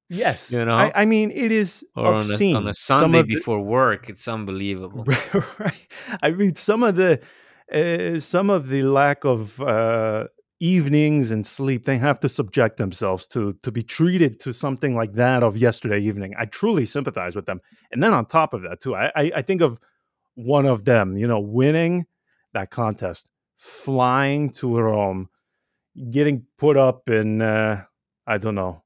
Yes, 0.08 0.52
you 0.52 0.64
know, 0.64 0.76
I, 0.76 0.92
I, 0.94 1.04
mean, 1.04 1.32
it 1.32 1.50
is 1.50 1.84
or 1.96 2.14
obscene. 2.14 2.54
On 2.54 2.62
a, 2.62 2.66
on 2.66 2.70
a 2.70 2.74
Sunday 2.74 3.22
the, 3.22 3.34
before 3.34 3.60
work, 3.60 4.08
it's 4.08 4.28
unbelievable. 4.28 5.04
Right, 5.58 5.88
I 6.22 6.30
mean, 6.30 6.54
some 6.54 6.84
of 6.84 6.94
the 6.94 7.20
uh, 7.72 8.20
some 8.20 8.48
of 8.48 8.68
the 8.68 8.84
lack 8.84 9.24
of 9.24 9.60
uh, 9.60 10.28
evenings 10.60 11.32
and 11.32 11.44
sleep 11.44 11.84
they 11.84 11.98
have 11.98 12.20
to 12.20 12.28
subject 12.28 12.76
themselves 12.76 13.26
to 13.28 13.54
to 13.64 13.72
be 13.72 13.82
treated 13.82 14.38
to 14.40 14.52
something 14.52 14.94
like 14.94 15.14
that 15.14 15.42
of 15.42 15.56
yesterday 15.56 15.98
evening. 15.98 16.34
I 16.38 16.44
truly 16.44 16.84
sympathize 16.84 17.34
with 17.34 17.46
them. 17.46 17.60
And 17.90 18.00
then 18.00 18.14
on 18.14 18.26
top 18.26 18.54
of 18.54 18.62
that, 18.62 18.80
too, 18.80 18.94
I, 18.94 19.10
I, 19.16 19.32
I 19.36 19.42
think 19.42 19.60
of 19.60 19.80
one 20.36 20.66
of 20.66 20.84
them, 20.84 21.16
you 21.16 21.26
know, 21.26 21.40
winning 21.40 22.06
that 22.52 22.70
contest, 22.70 23.28
flying 23.56 24.50
to 24.50 24.78
Rome, 24.78 25.30
getting 26.10 26.46
put 26.58 26.76
up 26.76 27.08
in 27.08 27.42
uh, 27.42 27.82
I 28.24 28.38
don't 28.38 28.54
know 28.54 28.84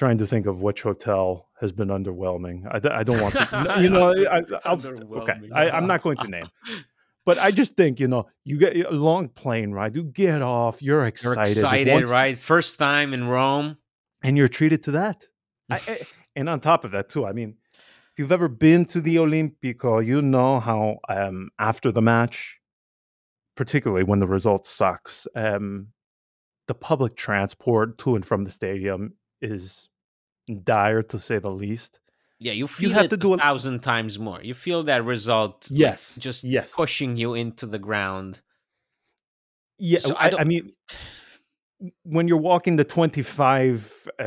trying 0.00 0.16
to 0.16 0.26
think 0.26 0.46
of 0.46 0.62
which 0.62 0.80
hotel 0.80 1.46
has 1.60 1.72
been 1.72 1.88
underwhelming. 1.88 2.66
I, 2.66 3.00
I 3.00 3.02
don't 3.02 3.20
want 3.20 3.34
to, 3.34 3.76
you 3.82 3.90
know, 3.90 4.08
I, 4.08 4.40
will 4.40 5.18
okay, 5.18 5.34
I, 5.54 5.76
am 5.76 5.86
not 5.86 6.00
going 6.00 6.16
to 6.16 6.26
name, 6.26 6.46
but 7.26 7.38
I 7.38 7.50
just 7.50 7.76
think, 7.76 8.00
you 8.00 8.08
know, 8.08 8.26
you 8.42 8.56
get 8.56 8.74
a 8.76 8.92
long 8.92 9.28
plane 9.28 9.72
ride, 9.72 9.94
you 9.94 10.04
get 10.04 10.40
off, 10.40 10.80
you're 10.80 11.04
excited. 11.04 11.36
You're 11.36 11.44
excited, 11.44 11.92
Once, 11.92 12.10
right? 12.10 12.38
First 12.38 12.78
time 12.78 13.12
in 13.12 13.28
Rome. 13.28 13.76
And 14.24 14.38
you're 14.38 14.48
treated 14.48 14.82
to 14.84 14.92
that. 14.92 15.26
I, 15.68 15.98
and 16.34 16.48
on 16.48 16.60
top 16.60 16.86
of 16.86 16.92
that, 16.92 17.10
too, 17.10 17.26
I 17.26 17.32
mean, 17.32 17.56
if 17.74 18.18
you've 18.18 18.32
ever 18.32 18.48
been 18.48 18.86
to 18.86 19.02
the 19.02 19.16
Olimpico, 19.16 20.02
you 20.02 20.22
know 20.22 20.60
how 20.60 20.96
um, 21.10 21.50
after 21.58 21.92
the 21.92 22.00
match, 22.00 22.58
particularly 23.54 24.04
when 24.04 24.18
the 24.18 24.26
result 24.26 24.64
sucks, 24.64 25.28
um, 25.34 25.88
the 26.68 26.74
public 26.74 27.16
transport 27.16 27.98
to 27.98 28.14
and 28.14 28.24
from 28.24 28.44
the 28.44 28.50
stadium 28.50 29.12
is 29.42 29.89
dire 30.56 31.02
to 31.02 31.18
say 31.18 31.38
the 31.38 31.50
least. 31.50 32.00
Yeah, 32.38 32.52
you 32.52 32.66
feel 32.66 32.88
you 32.88 32.94
have 32.94 33.10
to 33.10 33.18
do 33.18 33.34
a 33.34 33.38
thousand 33.38 33.80
times 33.80 34.18
more. 34.18 34.42
You 34.42 34.54
feel 34.54 34.82
that 34.84 35.04
result. 35.04 35.68
Yes, 35.70 36.16
like, 36.16 36.22
just 36.22 36.44
yes. 36.44 36.72
pushing 36.74 37.16
you 37.16 37.34
into 37.34 37.66
the 37.66 37.78
ground. 37.78 38.40
Yeah, 39.78 39.98
so 39.98 40.14
I, 40.14 40.30
I, 40.38 40.44
mean, 40.44 40.72
when 42.04 42.28
you're 42.28 42.38
walking 42.38 42.76
the 42.76 42.84
25 42.84 44.08
uh, 44.18 44.22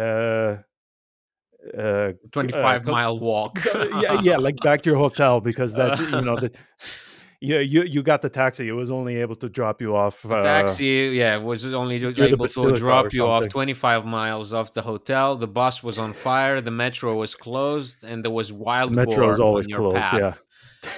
uh 1.78 2.12
25 2.32 2.88
uh, 2.88 2.92
mile 2.92 3.20
walk 3.20 3.60
yeah 4.02 4.20
yeah 4.22 4.38
like 4.38 4.58
back 4.58 4.82
to 4.82 4.90
your 4.90 4.98
hotel 4.98 5.40
because 5.40 5.74
that 5.76 5.98
you 6.00 6.22
know 6.22 6.36
the 6.36 6.52
yeah, 7.44 7.60
you 7.60 7.84
you 7.84 8.02
got 8.02 8.22
the 8.22 8.30
taxi. 8.30 8.70
It 8.70 8.72
was 8.72 8.90
only 8.90 9.18
able 9.18 9.36
to 9.36 9.50
drop 9.50 9.82
you 9.82 9.98
off. 9.98 10.26
Uh, 10.26 10.42
taxi, 10.42 11.12
yeah, 11.14 11.36
was 11.36 11.66
only 11.74 11.98
able 11.98 12.48
to 12.48 12.78
drop 12.78 13.12
you 13.12 13.26
off 13.26 13.50
25 13.50 14.06
miles 14.06 14.54
off 14.54 14.72
the 14.72 14.82
hotel. 14.82 15.36
The 15.36 15.48
bus 15.48 15.84
was 15.84 15.98
on 15.98 16.14
fire. 16.14 16.62
The 16.62 16.72
metro 16.72 17.16
was 17.16 17.36
closed, 17.36 18.06
and 18.06 18.24
there 18.24 18.32
was 18.32 18.54
wild. 18.54 18.92
The 18.92 19.06
metro 19.06 19.30
is 19.30 19.42
always 19.42 19.68
closed. 19.68 19.98
Path. 19.98 20.40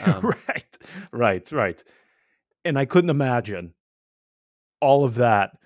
Yeah, 0.05 0.13
um, 0.13 0.21
right, 0.47 0.77
right, 1.11 1.51
right. 1.51 1.83
And 2.63 2.77
I 2.77 2.85
couldn't 2.85 3.09
imagine 3.09 3.73
all 4.79 5.03
of 5.03 5.15
that, 5.15 5.57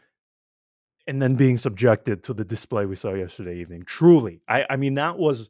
and 1.08 1.22
then 1.22 1.36
being 1.36 1.58
subjected 1.58 2.24
to 2.24 2.34
the 2.34 2.46
display 2.46 2.86
we 2.86 2.96
saw 2.96 3.14
yesterday 3.14 3.58
evening. 3.58 3.84
Truly, 3.86 4.42
I, 4.48 4.66
I 4.70 4.76
mean, 4.78 4.94
that 4.94 5.18
was 5.18 5.50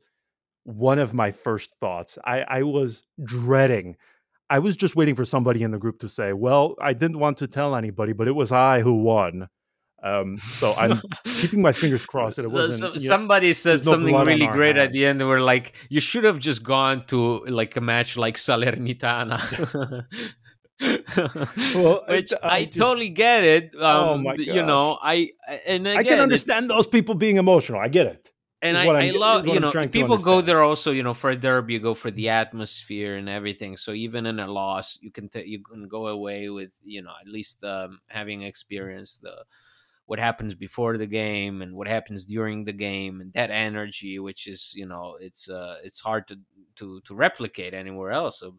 one 0.64 0.98
of 0.98 1.14
my 1.14 1.30
first 1.30 1.76
thoughts. 1.80 2.18
I, 2.26 2.42
I 2.42 2.64
was 2.64 3.04
dreading 3.24 3.96
I 4.50 4.60
was 4.60 4.76
just 4.76 4.96
waiting 4.96 5.16
for 5.16 5.26
somebody 5.26 5.64
in 5.64 5.72
the 5.72 5.78
group 5.78 6.00
to 6.00 6.10
say, 6.10 6.34
"Well, 6.34 6.76
I 6.82 6.94
didn't 6.94 7.20
want 7.20 7.38
to 7.38 7.48
tell 7.48 7.76
anybody, 7.76 8.14
but 8.14 8.28
it 8.28 8.34
was 8.34 8.52
I 8.52 8.82
who 8.82 9.02
won." 9.02 9.48
Um, 10.02 10.38
so 10.38 10.74
I'm 10.74 11.02
keeping 11.26 11.62
my 11.62 11.74
fingers 11.74 12.06
crossed 12.06 12.38
that 12.38 12.46
it 12.46 12.52
wasn't. 12.52 12.94
So, 12.94 13.08
somebody 13.08 13.48
know, 13.48 13.54
said 13.54 13.84
something 13.84 14.16
really 14.16 14.48
great 14.48 14.78
hands. 14.78 14.88
at 14.88 14.92
the 14.94 15.06
end. 15.06 15.20
They 15.20 15.26
were 15.26 15.42
like, 15.42 15.74
"You 15.90 16.00
should 16.00 16.24
have 16.24 16.40
just 16.40 16.64
gone 16.64 17.06
to 17.08 17.46
like 17.46 17.76
a 17.76 17.82
match 17.82 18.18
like 18.18 18.38
Salernitana." 18.38 20.06
well, 21.76 22.04
which 22.10 22.34
I, 22.42 22.50
I 22.50 22.66
just, 22.66 22.78
totally 22.78 23.10
get 23.10 23.44
it. 23.44 23.76
Um, 23.76 23.82
oh 23.82 24.18
my 24.18 24.38
gosh. 24.38 24.46
You 24.48 24.64
know, 24.64 24.98
I 25.02 25.30
and 25.66 25.86
again, 25.86 25.98
I 25.98 26.04
can 26.04 26.20
understand 26.20 26.70
those 26.70 26.88
people 26.88 27.16
being 27.16 27.38
emotional. 27.38 27.80
I 27.80 27.90
get 27.90 28.08
it 28.08 28.32
and 28.62 28.78
I, 28.78 29.08
I 29.08 29.12
love 29.12 29.48
you 29.48 29.60
know 29.60 29.72
people 29.88 30.18
go 30.18 30.42
there 30.42 30.62
also 30.64 30.92
you 30.92 31.04
know 31.04 31.14
for 31.14 31.30
a 31.30 31.36
derby 31.36 31.74
you 31.74 31.80
go 31.80 31.94
for 31.94 32.12
the 32.12 32.30
atmosphere 32.30 33.16
and 33.16 33.30
everything. 33.30 33.78
So 33.78 33.94
even 33.94 34.26
in 34.26 34.40
a 34.40 34.48
loss 34.52 35.00
you 35.02 35.12
can 35.12 35.30
t- 35.30 35.46
you 35.46 35.64
can 35.64 35.88
go 35.88 36.08
away 36.08 36.50
with 36.50 36.78
you 36.84 37.02
know 37.02 37.12
at 37.22 37.28
least 37.28 37.64
um, 37.64 38.00
having 38.08 38.42
experienced 38.42 39.22
the 39.22 39.44
what 40.06 40.20
happens 40.20 40.56
before 40.56 40.98
the 40.98 41.06
game 41.06 41.62
and 41.62 41.76
what 41.76 41.88
happens 41.88 42.26
during 42.26 42.64
the 42.64 42.74
game 42.74 43.22
and 43.22 43.32
that 43.34 43.52
energy 43.52 44.18
which 44.18 44.48
is 44.48 44.74
you 44.76 44.86
know 44.86 45.16
it's 45.22 45.50
uh 45.50 45.78
it's 45.84 46.00
hard 46.00 46.28
to 46.28 46.40
to 46.76 47.00
to 47.02 47.16
replicate 47.16 47.74
anywhere 47.74 48.12
else. 48.12 48.40
So, 48.40 48.56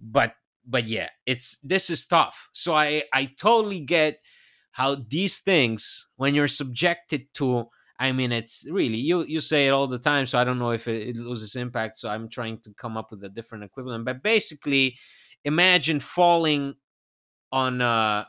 but 0.00 0.34
but 0.64 0.86
yeah 0.86 1.08
it's 1.26 1.58
this 1.62 1.90
is 1.90 2.06
tough. 2.06 2.48
So 2.52 2.72
i 2.74 3.02
i 3.12 3.26
totally 3.36 3.80
get 3.80 4.20
how 4.70 4.94
these 4.94 5.40
things 5.40 6.08
when 6.16 6.34
you're 6.34 6.48
subjected 6.48 7.26
to 7.34 7.68
I 8.02 8.10
mean, 8.10 8.32
it's 8.32 8.66
really 8.68 8.98
you. 8.98 9.24
You 9.24 9.38
say 9.38 9.68
it 9.68 9.70
all 9.70 9.86
the 9.86 9.96
time, 9.96 10.26
so 10.26 10.36
I 10.36 10.42
don't 10.42 10.58
know 10.58 10.72
if 10.72 10.88
it, 10.88 11.10
it 11.10 11.16
loses 11.16 11.54
impact. 11.54 11.96
So 11.96 12.08
I'm 12.08 12.28
trying 12.28 12.58
to 12.62 12.74
come 12.74 12.96
up 12.96 13.12
with 13.12 13.22
a 13.22 13.28
different 13.28 13.62
equivalent. 13.62 14.04
But 14.04 14.24
basically, 14.24 14.98
imagine 15.44 16.00
falling 16.00 16.74
on 17.52 17.80
a 17.80 18.26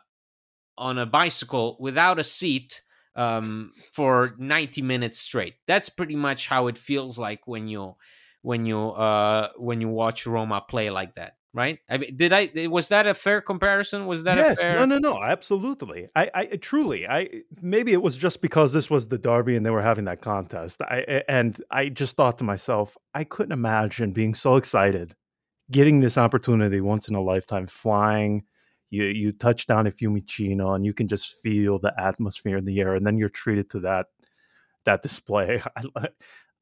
on 0.77 0.99
a 0.99 1.07
bicycle 1.07 1.75
without 1.79 2.19
a 2.19 2.23
seat 2.23 2.83
um, 3.15 3.71
for 3.91 4.36
90 4.38 4.83
minutes 4.83 5.17
straight. 5.17 5.55
That's 5.65 5.89
pretty 5.89 6.15
much 6.15 6.47
how 6.47 6.67
it 6.67 6.77
feels 6.77 7.17
like 7.17 7.47
when 7.47 7.67
you 7.67 7.95
when 8.43 8.67
you 8.67 8.79
uh, 8.91 9.49
when 9.57 9.81
you 9.81 9.89
watch 9.89 10.27
Roma 10.27 10.63
play 10.69 10.91
like 10.91 11.15
that 11.15 11.33
right? 11.53 11.79
I 11.89 11.97
mean, 11.97 12.15
did 12.17 12.33
I 12.33 12.49
eh, 12.55 12.67
was 12.67 12.87
that 12.89 13.05
a 13.07 13.13
fair 13.13 13.41
comparison? 13.41 14.07
Was 14.07 14.23
that 14.23 14.37
yes? 14.37 14.61
Fair... 14.61 14.75
No, 14.75 14.85
no, 14.85 14.97
no, 14.97 15.21
absolutely. 15.21 16.07
I, 16.15 16.29
I 16.33 16.45
truly, 16.57 17.07
I 17.07 17.29
maybe 17.61 17.93
it 17.93 18.01
was 18.01 18.17
just 18.17 18.41
because 18.41 18.73
this 18.73 18.89
was 18.89 19.07
the 19.07 19.17
derby 19.17 19.55
and 19.55 19.65
they 19.65 19.69
were 19.69 19.81
having 19.81 20.05
that 20.05 20.21
contest. 20.21 20.81
I 20.81 21.03
eh, 21.07 21.21
and 21.27 21.61
I 21.71 21.89
just 21.89 22.15
thought 22.15 22.37
to 22.39 22.43
myself, 22.43 22.97
I 23.13 23.23
couldn't 23.23 23.53
imagine 23.53 24.11
being 24.11 24.33
so 24.33 24.55
excited, 24.55 25.15
getting 25.71 25.99
this 25.99 26.17
opportunity 26.17 26.81
once 26.81 27.07
in 27.07 27.15
a 27.15 27.21
lifetime, 27.21 27.67
flying. 27.67 28.43
You 28.89 29.05
you 29.05 29.31
touch 29.31 29.67
down 29.67 29.88
at 29.88 29.93
Fiumicino 29.93 30.75
and 30.75 30.86
you 30.86 30.93
can 30.93 31.07
just 31.07 31.41
feel 31.41 31.80
the 31.80 31.93
atmosphere 31.99 32.57
in 32.57 32.65
the 32.65 32.80
air, 32.82 32.95
and 32.95 33.05
then 33.05 33.17
you're 33.17 33.30
treated 33.30 33.69
to 33.71 33.80
that 33.82 34.07
that 34.86 35.01
display. 35.01 35.61
I, 35.95 36.07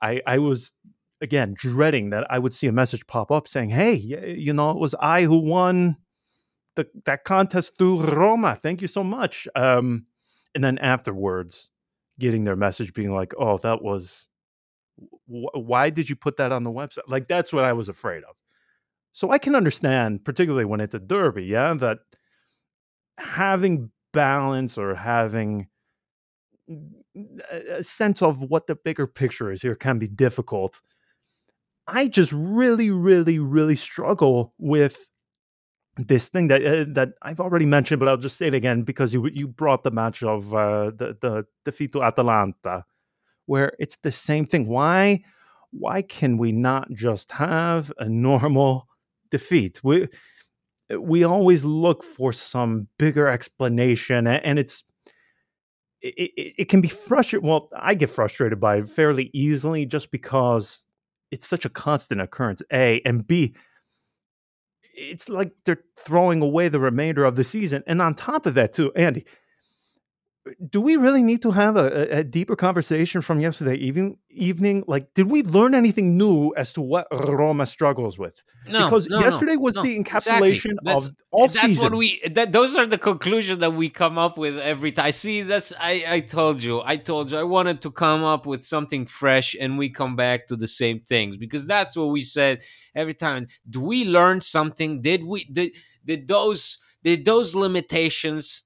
I, 0.02 0.22
I 0.26 0.38
was 0.40 0.74
again 1.22 1.54
dreading 1.58 2.10
that 2.12 2.26
I 2.30 2.40
would 2.40 2.54
see 2.54 2.68
a 2.68 2.72
message 2.72 3.06
pop 3.08 3.32
up 3.32 3.48
saying, 3.48 3.70
"Hey, 3.70 3.94
you 3.94 4.54
know, 4.54 4.72
it 4.72 4.78
was 4.78 4.96
I 5.00 5.24
who 5.24 5.40
won 5.40 5.98
the 6.76 6.88
that 7.06 7.24
contest 7.26 7.78
through 7.78 8.04
Roma. 8.04 8.56
Thank 8.56 8.82
you 8.82 8.88
so 8.88 9.04
much." 9.04 9.48
Um, 9.56 10.06
and 10.56 10.64
then 10.64 10.78
afterwards 10.80 11.72
getting 12.20 12.44
their 12.44 12.56
message 12.56 12.94
being 12.94 13.14
like, 13.14 13.34
"Oh, 13.38 13.58
that 13.60 13.82
was 13.82 14.30
wh- 15.28 15.56
why 15.56 15.90
did 15.90 16.10
you 16.10 16.16
put 16.16 16.38
that 16.38 16.52
on 16.52 16.64
the 16.64 16.72
website?" 16.72 17.08
Like 17.08 17.28
that's 17.28 17.54
what 17.54 17.64
I 17.64 17.74
was 17.74 17.90
afraid 17.90 18.24
of. 18.24 18.36
So 19.14 19.32
I 19.32 19.38
can 19.40 19.56
understand, 19.56 20.26
particularly 20.26 20.66
when 20.66 20.82
it's 20.82 20.96
a 20.96 21.00
derby, 21.00 21.46
yeah, 21.46 21.74
that 21.76 22.00
having 23.18 23.92
balance 24.14 24.78
or 24.78 24.96
having 24.96 25.68
a 27.52 27.84
sense 27.84 28.22
of 28.22 28.44
what 28.50 28.68
the 28.68 28.76
bigger 28.76 29.08
picture 29.08 29.52
is 29.52 29.62
here 29.62 29.76
can 29.76 30.00
be 30.00 30.08
difficult. 30.08 30.82
I 31.92 32.08
just 32.08 32.32
really, 32.32 32.90
really, 32.90 33.38
really 33.38 33.76
struggle 33.76 34.54
with 34.58 35.08
this 35.98 36.30
thing 36.30 36.48
that 36.48 36.66
uh, 36.66 36.86
that 36.94 37.10
I've 37.22 37.42
already 37.42 37.66
mentioned, 37.66 38.00
but 38.00 38.08
I'll 38.08 38.18
just 38.18 38.38
say 38.38 38.48
it 38.48 38.54
again 38.54 38.84
because 38.84 39.14
you 39.14 39.28
you 39.28 39.48
brought 39.48 39.84
the 39.84 39.92
match 39.92 40.24
of 40.24 40.54
uh, 40.54 40.92
the 40.92 41.18
the 41.20 41.46
defeat 41.66 41.92
to 41.94 42.02
Atalanta, 42.02 42.86
where 43.46 43.74
it's 43.78 43.98
the 43.98 44.12
same 44.12 44.46
thing. 44.46 44.68
Why 44.68 45.22
why 45.72 46.02
can 46.02 46.38
we 46.38 46.54
not 46.54 46.90
just 46.94 47.32
have 47.34 47.92
a 48.00 48.08
normal 48.08 48.88
defeat? 49.30 49.84
We 49.84 50.08
we 50.98 51.24
always 51.26 51.66
look 51.66 52.04
for 52.04 52.32
some 52.32 52.88
bigger 52.98 53.28
explanation, 53.28 54.28
and 54.28 54.60
it's 54.60 54.86
it, 56.02 56.16
it, 56.18 56.56
it 56.60 56.70
can 56.70 56.82
be 56.82 56.88
frustrating. 56.88 57.50
Well, 57.50 57.70
I 57.76 57.96
get 57.96 58.10
frustrated 58.10 58.62
by 58.62 58.78
it 58.78 58.90
fairly 58.90 59.30
easily 59.34 59.86
just 59.86 60.10
because 60.12 60.86
it's 61.32 61.48
such 61.48 61.66
a 61.66 61.70
constant 61.70 62.22
occurrence. 62.22 62.62
A 62.72 63.02
and 63.06 63.26
B, 63.26 63.56
it's 64.94 65.30
like 65.30 65.52
they're 65.66 65.84
throwing 65.98 66.42
away 66.42 66.68
the 66.68 66.80
remainder 66.80 67.24
of 67.24 67.36
the 67.36 67.44
season. 67.44 67.84
And 67.88 68.02
on 68.02 68.14
top 68.14 68.46
of 68.46 68.54
that, 68.56 68.74
too, 68.74 68.92
Andy, 68.94 69.26
do 70.70 70.82
we 70.82 70.96
really 70.96 71.22
need 71.22 71.42
to 71.44 71.52
have 71.52 71.76
a, 71.78 72.20
a, 72.20 72.24
deeper 72.24 72.56
conversation 72.56 73.22
from 73.22 73.40
yesterday 73.40 73.76
evening? 73.76 74.18
Evening, 74.30 74.84
like, 74.88 75.14
did 75.14 75.30
we 75.30 75.44
learn 75.44 75.76
anything 75.76 76.18
new 76.18 76.52
as 76.58 76.74
to 76.74 76.82
what 76.82 77.08
Roma 77.12 77.68
struggles 77.68 78.18
with? 78.18 78.42
No, 78.68 78.86
because 78.86 79.08
no, 79.08 79.20
yesterday 79.20 79.56
no, 79.56 79.62
was 79.62 79.76
no, 79.76 79.84
the 79.84 80.00
encapsulation 80.00 80.72
exactly. 80.72 80.94
of 80.94 81.08
all 81.32 81.48
that's 81.48 81.62
season. 81.62 81.92
what 81.92 82.00
we. 82.00 82.22
That 82.32 82.52
those 82.52 82.76
are 82.76 82.88
the 82.88 82.98
conclusions 82.98 83.60
that 83.60 83.74
we 83.74 83.90
come 83.90 84.18
up 84.18 84.38
with 84.38 84.58
every 84.58 84.92
time. 84.92 85.12
See, 85.12 85.44
that's 85.44 85.74
I. 85.80 86.06
I 86.08 86.20
told 86.22 86.64
you. 86.64 86.82
I 86.84 86.96
told 86.96 87.32
you. 87.32 87.38
I 87.38 87.44
wanted 87.44 87.82
to 87.82 87.92
come 87.92 88.24
up 88.24 88.48
with 88.48 88.64
something 88.64 89.06
fresh, 89.06 89.56
and 89.60 89.78
we 89.78 89.90
come 89.90 90.16
back 90.16 90.48
to 90.48 90.56
the 90.56 90.68
same 90.68 91.02
things 91.02 91.38
because 91.38 91.68
that's 91.68 91.96
what 91.96 92.10
we 92.10 92.22
said 92.22 92.62
every 92.96 93.14
time. 93.14 93.48
Do 93.70 93.82
we 93.82 94.06
learn 94.06 94.42
something? 94.42 95.02
Did 95.02 95.24
we? 95.24 95.44
Did 95.46 95.74
did 96.04 96.28
those? 96.28 96.80
Did 97.04 97.26
those 97.26 97.54
limitations? 97.54 98.64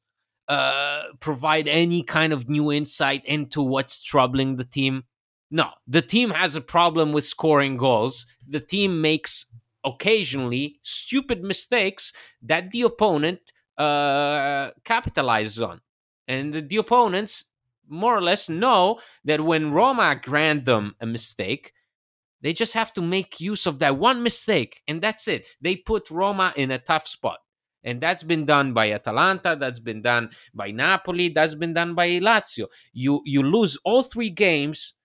Uh, 0.47 1.03
provide 1.19 1.67
any 1.67 2.03
kind 2.03 2.33
of 2.33 2.49
new 2.49 2.71
insight 2.71 3.25
into 3.25 3.61
what's 3.61 4.01
troubling 4.01 4.57
the 4.57 4.63
team. 4.63 5.03
No, 5.51 5.69
the 5.87 6.01
team 6.01 6.31
has 6.31 6.55
a 6.55 6.61
problem 6.61 7.11
with 7.13 7.25
scoring 7.25 7.77
goals. 7.77 8.25
The 8.47 8.59
team 8.59 9.01
makes 9.01 9.45
occasionally 9.83 10.79
stupid 10.81 11.43
mistakes 11.43 12.11
that 12.41 12.71
the 12.71 12.81
opponent 12.81 13.51
uh, 13.77 14.71
capitalizes 14.83 15.65
on. 15.65 15.81
And 16.27 16.53
the, 16.53 16.61
the 16.61 16.77
opponents 16.77 17.45
more 17.87 18.17
or 18.17 18.21
less 18.21 18.49
know 18.49 18.99
that 19.25 19.41
when 19.41 19.71
Roma 19.71 20.19
grant 20.21 20.65
them 20.65 20.95
a 20.99 21.05
mistake, 21.05 21.73
they 22.41 22.53
just 22.53 22.73
have 22.73 22.93
to 22.93 23.01
make 23.01 23.39
use 23.39 23.65
of 23.65 23.79
that 23.79 23.97
one 23.97 24.21
mistake, 24.21 24.81
and 24.87 25.01
that's 25.01 25.27
it. 25.27 25.47
They 25.61 25.75
put 25.75 26.11
Roma 26.11 26.53
in 26.55 26.71
a 26.71 26.77
tough 26.77 27.07
spot. 27.07 27.39
And 27.85 28.01
that's 28.01 28.23
been 28.23 28.45
done 28.45 28.73
by 28.73 28.91
Atalanta, 28.91 29.55
that's 29.57 29.79
been 29.79 30.01
done 30.01 30.31
by 30.53 30.71
Napoli, 30.71 31.29
that's 31.29 31.55
been 31.55 31.73
done 31.73 31.95
by 31.95 32.09
Lazio. 32.19 32.67
You 32.91 33.21
you 33.25 33.41
lose 33.43 33.77
all 33.85 34.03
three 34.03 34.29
games 34.29 34.95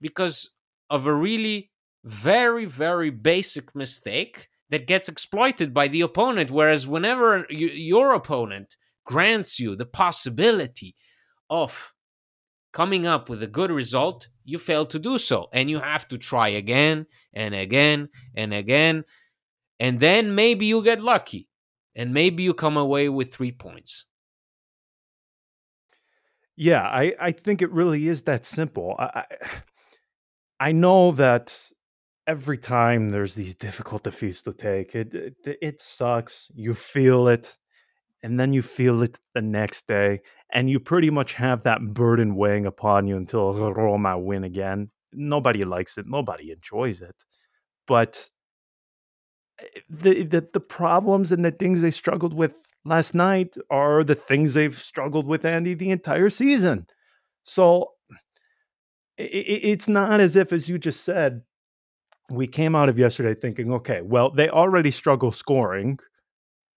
because 0.00 0.50
of 0.90 1.06
a 1.06 1.14
really 1.14 1.70
very 2.02 2.64
very 2.64 3.10
basic 3.10 3.74
mistake 3.74 4.48
that 4.70 4.86
gets 4.86 5.08
exploited 5.08 5.72
by 5.72 5.88
the 5.88 6.00
opponent 6.00 6.50
whereas 6.50 6.86
whenever 6.86 7.46
you, 7.48 7.68
your 7.68 8.12
opponent 8.12 8.76
grants 9.04 9.60
you 9.60 9.76
the 9.76 9.86
possibility 9.86 10.94
of 11.48 11.94
coming 12.72 13.06
up 13.06 13.28
with 13.28 13.42
a 13.42 13.46
good 13.46 13.70
result 13.70 14.28
you 14.44 14.58
fail 14.58 14.84
to 14.86 14.98
do 14.98 15.18
so. 15.18 15.48
And 15.52 15.70
you 15.70 15.80
have 15.80 16.06
to 16.08 16.18
try 16.18 16.48
again 16.48 17.06
and 17.32 17.54
again 17.54 18.10
and 18.34 18.52
again. 18.52 19.04
And 19.80 20.00
then 20.00 20.34
maybe 20.34 20.66
you 20.66 20.84
get 20.84 21.02
lucky 21.02 21.48
and 21.94 22.12
maybe 22.12 22.42
you 22.42 22.54
come 22.54 22.76
away 22.76 23.08
with 23.08 23.34
three 23.34 23.52
points. 23.52 24.06
Yeah, 26.56 26.82
I, 26.82 27.14
I 27.20 27.32
think 27.32 27.62
it 27.62 27.70
really 27.72 28.06
is 28.08 28.22
that 28.22 28.44
simple. 28.44 28.94
I, 28.98 29.24
I 30.60 30.72
know 30.72 31.10
that 31.12 31.70
every 32.26 32.58
time 32.58 33.10
there's 33.10 33.34
these 33.34 33.54
difficult 33.54 34.04
defeats 34.04 34.42
to 34.42 34.52
take, 34.52 34.94
it, 34.94 35.14
it 35.14 35.34
it 35.60 35.80
sucks. 35.80 36.50
You 36.54 36.74
feel 36.74 37.28
it, 37.28 37.58
and 38.22 38.40
then 38.40 38.52
you 38.52 38.62
feel 38.62 39.02
it 39.02 39.20
the 39.34 39.42
next 39.42 39.86
day, 39.88 40.20
and 40.50 40.70
you 40.70 40.80
pretty 40.80 41.10
much 41.10 41.34
have 41.34 41.64
that 41.64 41.82
burden 41.94 42.36
weighing 42.36 42.66
upon 42.66 43.06
you 43.08 43.16
until 43.16 43.52
Roma 43.72 44.18
win 44.18 44.44
again. 44.44 44.90
Nobody 45.12 45.64
likes 45.64 45.98
it. 45.98 46.06
Nobody 46.08 46.52
enjoys 46.52 47.02
it, 47.02 47.16
but 47.86 48.30
the, 49.88 50.22
the 50.24 50.48
the 50.52 50.60
problems 50.60 51.32
and 51.32 51.44
the 51.44 51.50
things 51.50 51.82
they 51.82 51.90
struggled 51.90 52.34
with 52.34 52.72
last 52.84 53.14
night 53.14 53.56
are 53.70 54.04
the 54.04 54.14
things 54.14 54.54
they've 54.54 54.74
struggled 54.74 55.26
with 55.26 55.44
Andy 55.44 55.74
the 55.74 55.90
entire 55.90 56.30
season. 56.30 56.86
So 57.42 57.92
it, 59.16 59.22
it's 59.24 59.88
not 59.88 60.20
as 60.20 60.36
if, 60.36 60.52
as 60.52 60.68
you 60.68 60.78
just 60.78 61.04
said, 61.04 61.42
we 62.30 62.46
came 62.46 62.74
out 62.74 62.88
of 62.88 62.98
yesterday 62.98 63.34
thinking, 63.34 63.72
okay, 63.72 64.00
well, 64.02 64.30
they 64.30 64.48
already 64.48 64.90
struggle 64.90 65.32
scoring. 65.32 65.98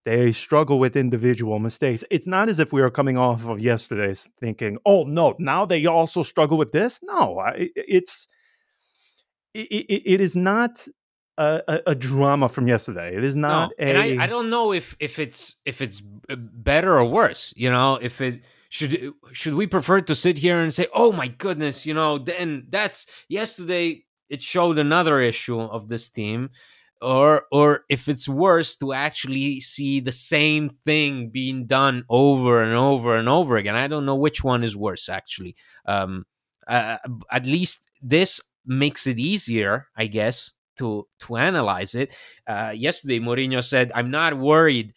They 0.05 0.31
struggle 0.31 0.79
with 0.79 0.95
individual 0.95 1.59
mistakes. 1.59 2.03
It's 2.09 2.27
not 2.27 2.47
as 2.47 2.59
if 2.59 2.71
we 2.71 2.81
are 2.81 2.89
coming 2.89 3.17
off 3.17 3.47
of 3.47 3.59
yesterday's 3.59 4.29
thinking, 4.39 4.77
oh 4.85 5.03
no, 5.03 5.35
now 5.37 5.65
they 5.65 5.85
also 5.85 6.21
struggle 6.21 6.57
with 6.57 6.71
this. 6.71 6.99
No, 7.03 7.39
I, 7.39 7.69
it's 7.75 8.27
it, 9.53 10.03
it 10.05 10.21
is 10.21 10.35
not 10.35 10.87
a, 11.37 11.81
a, 11.87 11.95
drama 11.95 12.49
from 12.49 12.67
yesterday. 12.67 13.15
It 13.15 13.23
is 13.23 13.35
not 13.35 13.69
no, 13.69 13.85
a. 13.85 13.89
And 13.89 13.97
I, 13.97 14.23
I 14.23 14.27
don't 14.27 14.49
know 14.49 14.73
if 14.73 14.95
if 14.99 15.19
it's 15.19 15.57
if 15.65 15.81
it's 15.81 16.01
better 16.01 16.97
or 16.97 17.05
worse. 17.05 17.53
You 17.55 17.69
know, 17.69 17.99
if 18.01 18.21
it 18.21 18.43
should 18.69 19.13
should 19.31 19.53
we 19.53 19.67
prefer 19.67 20.01
to 20.01 20.15
sit 20.15 20.37
here 20.39 20.57
and 20.57 20.73
say, 20.73 20.87
"Oh 20.93 21.11
my 21.11 21.27
goodness," 21.27 21.85
you 21.85 21.93
know, 21.93 22.17
then 22.17 22.65
that's 22.69 23.07
yesterday. 23.29 24.03
It 24.29 24.41
showed 24.41 24.77
another 24.77 25.21
issue 25.21 25.59
of 25.59 25.87
this 25.87 26.09
team, 26.09 26.49
or 27.01 27.45
or 27.51 27.85
if 27.87 28.07
it's 28.07 28.27
worse 28.27 28.75
to 28.77 28.93
actually 28.93 29.61
see 29.61 29.99
the 29.99 30.11
same 30.11 30.69
thing 30.85 31.29
being 31.29 31.65
done 31.65 32.03
over 32.09 32.61
and 32.61 32.73
over 32.73 33.15
and 33.15 33.29
over 33.29 33.57
again. 33.57 33.75
I 33.75 33.87
don't 33.87 34.05
know 34.05 34.15
which 34.15 34.43
one 34.43 34.63
is 34.63 34.75
worse. 34.75 35.07
Actually, 35.07 35.55
um, 35.85 36.25
uh, 36.67 36.97
at 37.31 37.45
least 37.45 37.89
this 38.01 38.41
makes 38.65 39.07
it 39.07 39.17
easier, 39.17 39.87
I 39.95 40.07
guess, 40.07 40.51
to 40.77 41.07
to 41.19 41.35
analyze 41.37 41.95
it. 41.95 42.15
Uh, 42.45 42.73
yesterday, 42.75 43.19
Mourinho 43.19 43.63
said, 43.63 43.91
"I'm 43.93 44.11
not 44.11 44.37
worried 44.37 44.93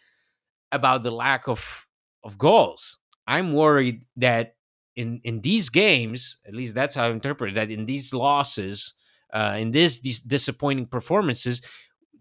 about 0.71 1.03
the 1.03 1.11
lack 1.11 1.47
of 1.47 1.87
of 2.23 2.37
goals. 2.37 2.97
I'm 3.27 3.53
worried 3.53 4.05
that 4.17 4.55
in 4.95 5.21
in 5.23 5.41
these 5.41 5.69
games, 5.69 6.37
at 6.45 6.53
least 6.53 6.75
that's 6.75 6.95
how 6.95 7.05
I 7.05 7.11
interpret 7.11 7.51
it, 7.51 7.55
that 7.55 7.71
in 7.71 7.85
these 7.85 8.13
losses, 8.13 8.93
uh, 9.33 9.57
in 9.59 9.71
this 9.71 9.99
these 9.99 10.19
disappointing 10.19 10.87
performances." 10.87 11.61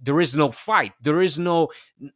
There 0.03 0.23
is 0.23 0.35
no 0.35 0.51
fight. 0.51 0.93
There 1.03 1.21
is 1.21 1.39
no 1.39 1.69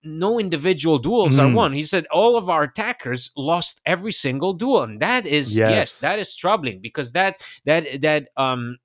no 0.02 0.40
individual 0.40 0.98
duels 0.98 1.36
mm. 1.36 1.40
are 1.40 1.54
won. 1.54 1.74
He 1.74 1.82
said 1.82 2.06
all 2.06 2.34
of 2.34 2.48
our 2.48 2.62
attackers 2.62 3.30
lost 3.36 3.82
every 3.84 4.12
single 4.12 4.54
duel, 4.54 4.84
and 4.84 5.00
that 5.00 5.26
is 5.26 5.54
yes, 5.54 5.70
yes 5.70 6.00
that 6.00 6.18
is 6.18 6.34
troubling 6.34 6.80
because 6.80 7.12
that 7.12 7.44
that 7.66 8.00
that 8.00 8.30
um 8.38 8.78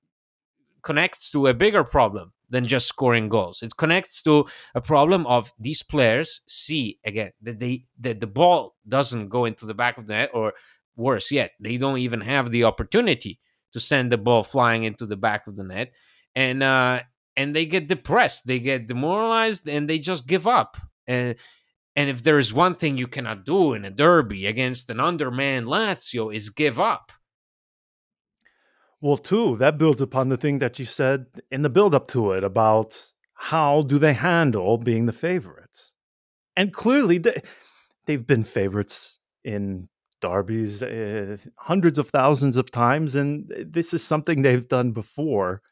connects 0.82 1.30
to 1.30 1.46
a 1.46 1.54
bigger 1.54 1.84
problem 1.84 2.32
than 2.50 2.66
just 2.66 2.88
scoring 2.88 3.28
goals. 3.28 3.62
It 3.62 3.76
connects 3.76 4.22
to 4.24 4.44
a 4.74 4.80
problem 4.80 5.26
of 5.26 5.52
these 5.58 5.82
players 5.82 6.40
see 6.46 6.98
again 7.04 7.30
that 7.42 7.58
they 7.58 7.84
that 8.00 8.20
the 8.20 8.26
ball 8.26 8.74
doesn't 8.86 9.28
go 9.28 9.44
into 9.44 9.66
the 9.66 9.74
back 9.74 9.96
of 9.98 10.06
the 10.06 10.14
net, 10.14 10.30
or 10.34 10.52
worse 10.96 11.30
yet, 11.30 11.52
they 11.60 11.76
don't 11.76 11.98
even 11.98 12.20
have 12.20 12.50
the 12.50 12.64
opportunity 12.64 13.40
to 13.72 13.80
send 13.80 14.10
the 14.10 14.18
ball 14.18 14.42
flying 14.42 14.84
into 14.84 15.06
the 15.06 15.16
back 15.16 15.46
of 15.46 15.56
the 15.56 15.64
net, 15.64 15.94
and 16.34 16.62
uh, 16.62 17.00
and 17.36 17.54
they 17.54 17.66
get 17.66 17.88
depressed, 17.88 18.46
they 18.46 18.58
get 18.58 18.86
demoralized, 18.86 19.68
and 19.68 19.88
they 19.88 19.98
just 19.98 20.26
give 20.26 20.46
up. 20.46 20.76
And 21.06 21.36
and 21.96 22.10
if 22.10 22.22
there 22.22 22.38
is 22.38 22.54
one 22.54 22.74
thing 22.74 22.98
you 22.98 23.06
cannot 23.06 23.44
do 23.44 23.72
in 23.72 23.84
a 23.84 23.90
derby 23.90 24.46
against 24.46 24.90
an 24.90 25.00
undermanned 25.00 25.66
Lazio 25.66 26.34
is 26.34 26.50
give 26.50 26.78
up. 26.78 27.12
Well, 29.00 29.16
too, 29.16 29.56
that 29.56 29.78
builds 29.78 30.02
upon 30.02 30.28
the 30.28 30.36
thing 30.36 30.58
that 30.58 30.78
you 30.78 30.84
said 30.84 31.26
in 31.50 31.62
the 31.62 31.70
build 31.70 31.94
up 31.94 32.06
to 32.08 32.32
it 32.32 32.44
about 32.44 33.12
how 33.34 33.82
do 33.82 33.98
they 33.98 34.12
handle 34.12 34.76
being 34.76 35.06
the 35.06 35.12
favorites. 35.12 35.94
And 36.56 36.72
clearly, 36.72 37.18
they, 37.18 37.42
they've 38.06 38.26
been 38.26 38.44
favorites 38.44 39.18
in 39.44 39.88
derbies 40.20 40.82
uh, 40.82 41.38
hundreds 41.56 41.98
of 41.98 42.10
thousands 42.10 42.56
of 42.56 42.70
times, 42.70 43.14
and 43.16 43.50
this 43.66 43.94
is 43.94 44.04
something 44.04 44.42
they've 44.42 44.68
done 44.68 44.92
before. 44.92 45.62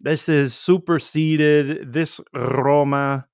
This 0.00 0.28
is 0.28 0.54
superseded 0.54 1.92
this 1.92 2.20
Roma, 2.34 3.26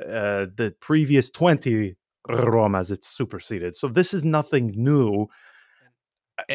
uh, 0.00 0.46
the 0.56 0.74
previous 0.80 1.30
20 1.30 1.96
Romas, 2.28 2.92
it's 2.92 3.08
superseded. 3.08 3.74
So 3.76 3.88
this 3.88 4.14
is 4.14 4.24
nothing 4.24 4.72
new. 4.76 5.28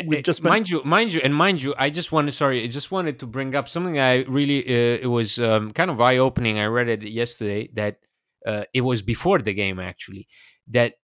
We've 0.05 0.23
just 0.23 0.41
been- 0.41 0.49
mind 0.49 0.69
you, 0.69 0.81
mind 0.83 1.13
you, 1.13 1.21
and 1.23 1.33
mind 1.35 1.61
you. 1.61 1.73
I 1.77 1.89
just 1.89 2.11
wanted, 2.11 2.31
sorry, 2.33 2.63
I 2.63 2.67
just 2.67 2.91
wanted 2.91 3.19
to 3.19 3.25
bring 3.25 3.55
up 3.55 3.67
something. 3.67 3.99
I 3.99 4.23
really, 4.23 4.63
uh, 4.63 4.97
it 5.01 5.07
was 5.07 5.39
um, 5.39 5.71
kind 5.71 5.91
of 5.91 5.99
eye 6.01 6.17
opening. 6.17 6.59
I 6.59 6.65
read 6.65 6.89
it 6.89 7.03
yesterday 7.03 7.69
that 7.73 7.97
uh, 8.45 8.63
it 8.73 8.81
was 8.81 9.01
before 9.01 9.39
the 9.39 9.53
game 9.53 9.79
actually 9.79 10.27
that 10.67 10.95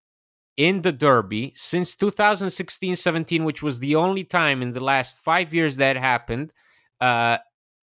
in 0.58 0.82
the 0.82 0.92
Derby 0.92 1.54
since 1.56 1.96
2016 1.96 2.96
17, 2.96 3.44
which 3.46 3.64
was 3.64 3.80
the 3.80 3.96
only 3.96 4.24
time 4.24 4.62
in 4.62 4.72
the 4.72 4.80
last 4.80 5.24
five 5.24 5.54
years 5.54 5.78
that 5.78 5.96
happened. 5.96 6.54
Uh, 7.00 7.38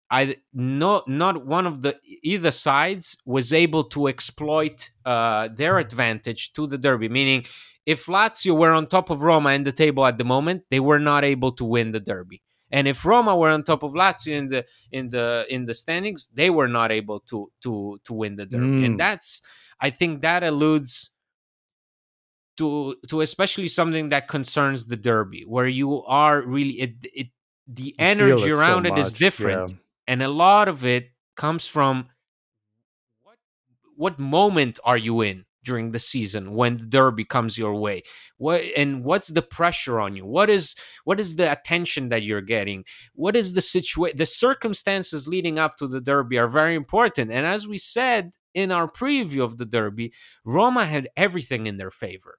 I 0.10 0.38
no 0.53 1.03
not 1.08 1.45
one 1.45 1.68
of 1.68 1.82
the 1.82 1.99
either 2.24 2.51
sides 2.51 3.18
was 3.26 3.51
able 3.51 3.84
to 3.86 4.08
exploit 4.08 4.89
uh, 5.05 5.49
their 5.53 5.78
advantage 5.78 6.53
to 6.53 6.66
the 6.68 6.78
derby. 6.78 7.10
Meaning, 7.10 7.45
if 7.86 8.05
Lazio 8.05 8.58
were 8.58 8.72
on 8.72 8.88
top 8.88 9.10
of 9.10 9.22
Roma 9.22 9.51
in 9.51 9.64
the 9.64 9.72
table 9.72 10.05
at 10.05 10.18
the 10.18 10.24
moment, 10.24 10.64
they 10.70 10.80
were 10.80 10.99
not 10.99 11.24
able 11.24 11.51
to 11.53 11.66
win 11.66 11.91
the 11.91 11.99
derby. 11.99 12.41
And 12.72 12.88
if 12.88 13.05
Roma 13.05 13.36
were 13.36 13.49
on 13.49 13.64
top 13.64 13.84
of 13.84 13.93
Lazio 13.93 14.34
in 14.34 14.47
the 14.47 14.66
in 14.91 15.10
the 15.10 15.45
in 15.49 15.66
the 15.66 15.74
standings, 15.74 16.30
they 16.34 16.49
were 16.49 16.68
not 16.68 16.91
able 16.91 17.20
to 17.22 17.51
to 17.64 17.99
to 18.03 18.14
win 18.14 18.36
the 18.36 18.45
derby. 18.45 18.66
Mm. 18.66 18.86
And 18.86 18.99
that's 18.99 19.41
I 19.80 19.89
think 19.89 20.22
that 20.22 20.43
alludes 20.43 21.12
to 22.58 22.95
to 23.08 23.22
especially 23.22 23.68
something 23.68 24.10
that 24.10 24.28
concerns 24.28 24.88
the 24.88 24.97
derby, 24.97 25.43
where 25.47 25.68
you 25.68 26.03
are 26.03 26.41
really 26.41 26.82
it, 26.82 26.95
it 27.14 27.28
the 27.68 27.95
energy 27.99 28.51
around 28.51 28.86
so 28.86 28.93
it 28.93 28.97
is 28.97 29.14
different, 29.14 29.72
yeah. 29.72 29.78
And 30.08 30.24
a 30.24 30.30
lot 30.30 30.68
of 30.68 30.86
it 30.86 31.10
comes 31.36 31.68
from 31.68 32.10
what 33.24 33.38
what 33.95 34.20
moment 34.20 34.80
are 34.84 34.97
you 34.97 35.22
in 35.22 35.45
during 35.64 35.91
the 35.91 35.99
season 35.99 36.53
when 36.53 36.78
the 36.78 36.86
derby 36.86 37.26
comes 37.26 37.58
your 37.58 37.76
way? 37.76 38.03
What 38.38 38.62
and 38.76 39.03
what's 39.03 39.28
the 39.28 39.41
pressure 39.41 39.99
on 39.99 40.16
you? 40.16 40.26
What 40.26 40.49
is 40.49 40.76
what 41.03 41.20
is 41.20 41.36
the 41.36 41.51
attention 41.51 42.10
that 42.10 42.24
you're 42.24 42.41
getting? 42.41 42.86
What 43.14 43.36
is 43.36 43.53
the 43.53 43.62
situation 43.62 44.18
the 44.18 44.26
circumstances 44.26 45.28
leading 45.28 45.60
up 45.60 45.76
to 45.78 45.88
the 45.88 46.01
derby 46.01 46.38
are 46.38 46.47
very 46.47 46.76
important. 46.76 47.32
And 47.32 47.45
as 47.45 47.68
we 47.68 47.78
said 47.78 48.32
in 48.53 48.72
our 48.72 48.89
preview 48.89 49.43
of 49.43 49.58
the 49.58 49.66
derby 49.66 50.14
roma 50.43 50.86
had 50.86 51.10
everything 51.16 51.68
in 51.68 51.78
their 51.78 51.91
favor 51.91 52.38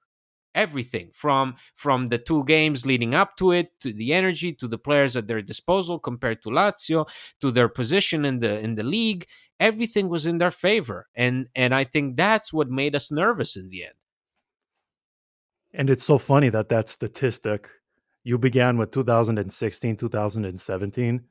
everything 0.55 1.11
from 1.13 1.55
from 1.75 2.07
the 2.07 2.17
two 2.17 2.43
games 2.45 2.85
leading 2.85 3.13
up 3.13 3.35
to 3.37 3.51
it 3.51 3.79
to 3.79 3.93
the 3.93 4.13
energy 4.13 4.53
to 4.53 4.67
the 4.67 4.77
players 4.77 5.15
at 5.15 5.27
their 5.27 5.41
disposal 5.41 5.99
compared 5.99 6.41
to 6.41 6.49
Lazio 6.49 7.07
to 7.39 7.51
their 7.51 7.69
position 7.69 8.25
in 8.25 8.39
the 8.39 8.59
in 8.59 8.75
the 8.75 8.83
league. 8.83 9.25
Everything 9.59 10.09
was 10.09 10.25
in 10.25 10.37
their 10.37 10.51
favor 10.51 11.07
and 11.15 11.47
and 11.55 11.73
I 11.75 11.83
think 11.83 12.15
that's 12.15 12.51
what 12.51 12.69
made 12.69 12.95
us 12.95 13.11
nervous 13.11 13.55
in 13.55 13.69
the 13.69 13.85
end. 13.85 13.93
And 15.73 15.89
it's 15.89 16.03
so 16.03 16.17
funny 16.17 16.49
that 16.49 16.69
that 16.69 16.89
statistic 16.89 17.69
you 18.23 18.37
began 18.37 18.77
with 18.77 18.91
2016 18.91 19.97
2017 19.97 21.23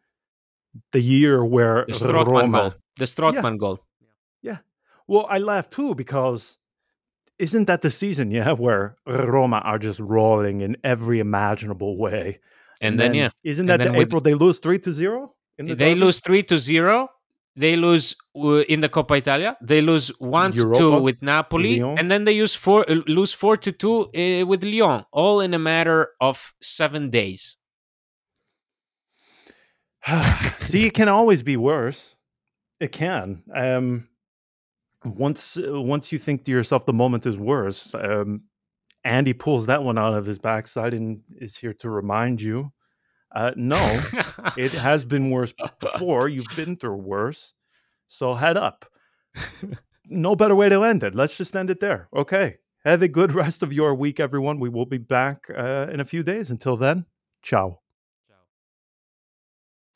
the 0.93 1.01
year 1.01 1.45
where 1.45 1.85
the 1.87 1.95
Strootman 1.95 2.27
Roma, 2.27 2.59
goal. 2.61 2.75
The 2.99 3.05
Strootman 3.05 3.53
yeah, 3.53 3.57
goal. 3.57 3.79
Yeah. 4.43 4.59
Well 5.07 5.27
I 5.29 5.39
laugh 5.39 5.69
too 5.69 5.95
because 5.95 6.59
isn't 7.39 7.66
that 7.66 7.82
the 7.82 7.91
season, 7.91 8.30
yeah, 8.30 8.53
where 8.53 8.97
Roma 9.07 9.59
are 9.59 9.78
just 9.78 10.01
rolling 10.01 10.61
in 10.61 10.76
every 10.84 11.20
imaginable 11.20 11.97
way? 11.97 12.41
And, 12.80 12.93
and 12.93 13.01
then, 13.01 13.12
then, 13.12 13.14
yeah, 13.14 13.30
isn't 13.45 13.66
that 13.66 13.80
the 13.80 13.95
April 13.95 14.20
they 14.20 14.34
lose 14.34 14.59
three 14.59 14.78
to 14.80 14.93
zero? 14.93 15.34
The 15.57 15.74
they 15.74 15.91
derby? 15.91 16.01
lose 16.01 16.20
three 16.20 16.43
to 16.45 16.59
zero. 16.59 17.11
They 17.57 17.74
lose 17.74 18.14
uh, 18.36 18.62
in 18.68 18.80
the 18.82 18.89
Coppa 18.89 19.18
Italia. 19.18 19.57
They 19.61 19.80
lose 19.80 20.09
one 20.20 20.53
Europa, 20.53 20.74
to 20.74 20.80
two 20.80 21.03
with 21.03 21.20
Napoli, 21.22 21.80
Lyon. 21.80 21.99
and 21.99 22.11
then 22.11 22.24
they 22.24 22.32
use 22.32 22.55
four 22.55 22.89
uh, 22.89 23.03
lose 23.09 23.32
four 23.32 23.57
to 23.57 23.72
two 23.72 24.03
uh, 24.03 24.47
with 24.47 24.62
Lyon, 24.62 25.05
all 25.11 25.41
in 25.41 25.55
a 25.55 25.59
matter 25.59 26.11
of 26.20 26.55
seven 26.61 27.11
days. 27.11 27.57
See, 30.59 30.86
it 30.86 30.95
can 30.95 31.09
always 31.09 31.43
be 31.43 31.57
worse. 31.57 32.16
It 32.78 32.93
can. 32.93 33.43
Um, 33.53 34.07
once 35.05 35.59
once 35.62 36.12
you 36.12 36.18
think 36.18 36.44
to 36.44 36.53
yourself 36.53 36.86
the 36.86 36.92
moment 36.92 37.26
is 37.26 37.36
worse, 37.36 37.94
um, 37.94 38.42
Andy 39.05 39.32
pulls 39.32 39.66
that 39.66 39.82
one 39.82 39.99
out 39.99 40.14
of 40.14 40.26
his 40.26 40.38
backside 40.38 40.94
and 40.94 41.20
is 41.36 41.57
here 41.57 41.72
to 41.74 41.90
remind 41.90 42.40
you. 42.40 42.72
Uh, 43.34 43.53
no, 43.57 43.78
it 44.57 44.72
has 44.72 45.05
been 45.05 45.30
worse 45.30 45.55
before. 45.80 46.28
You've 46.28 46.57
been 46.57 46.76
through 46.76 46.96
worse, 46.96 47.55
so 48.07 48.34
head 48.34 48.57
up. 48.57 48.86
no 50.11 50.34
better 50.34 50.55
way 50.55 50.68
to 50.68 50.82
end 50.84 51.05
it. 51.05 51.14
Let's 51.14 51.36
just 51.36 51.55
end 51.55 51.70
it 51.70 51.80
there. 51.80 52.09
Okay. 52.14 52.57
Have 52.84 53.03
a 53.03 53.09
good 53.09 53.32
rest 53.32 53.62
of 53.62 53.72
your 53.72 53.94
week, 53.94 54.20
everyone. 54.20 54.61
We 54.61 54.68
will 54.68 54.86
be 54.86 54.99
back 54.99 55.51
uh, 55.55 55.88
in 55.92 56.01
a 56.01 56.05
few 56.05 56.22
days. 56.22 56.51
Until 56.51 56.76
then, 56.76 57.05
ciao. 57.42 57.80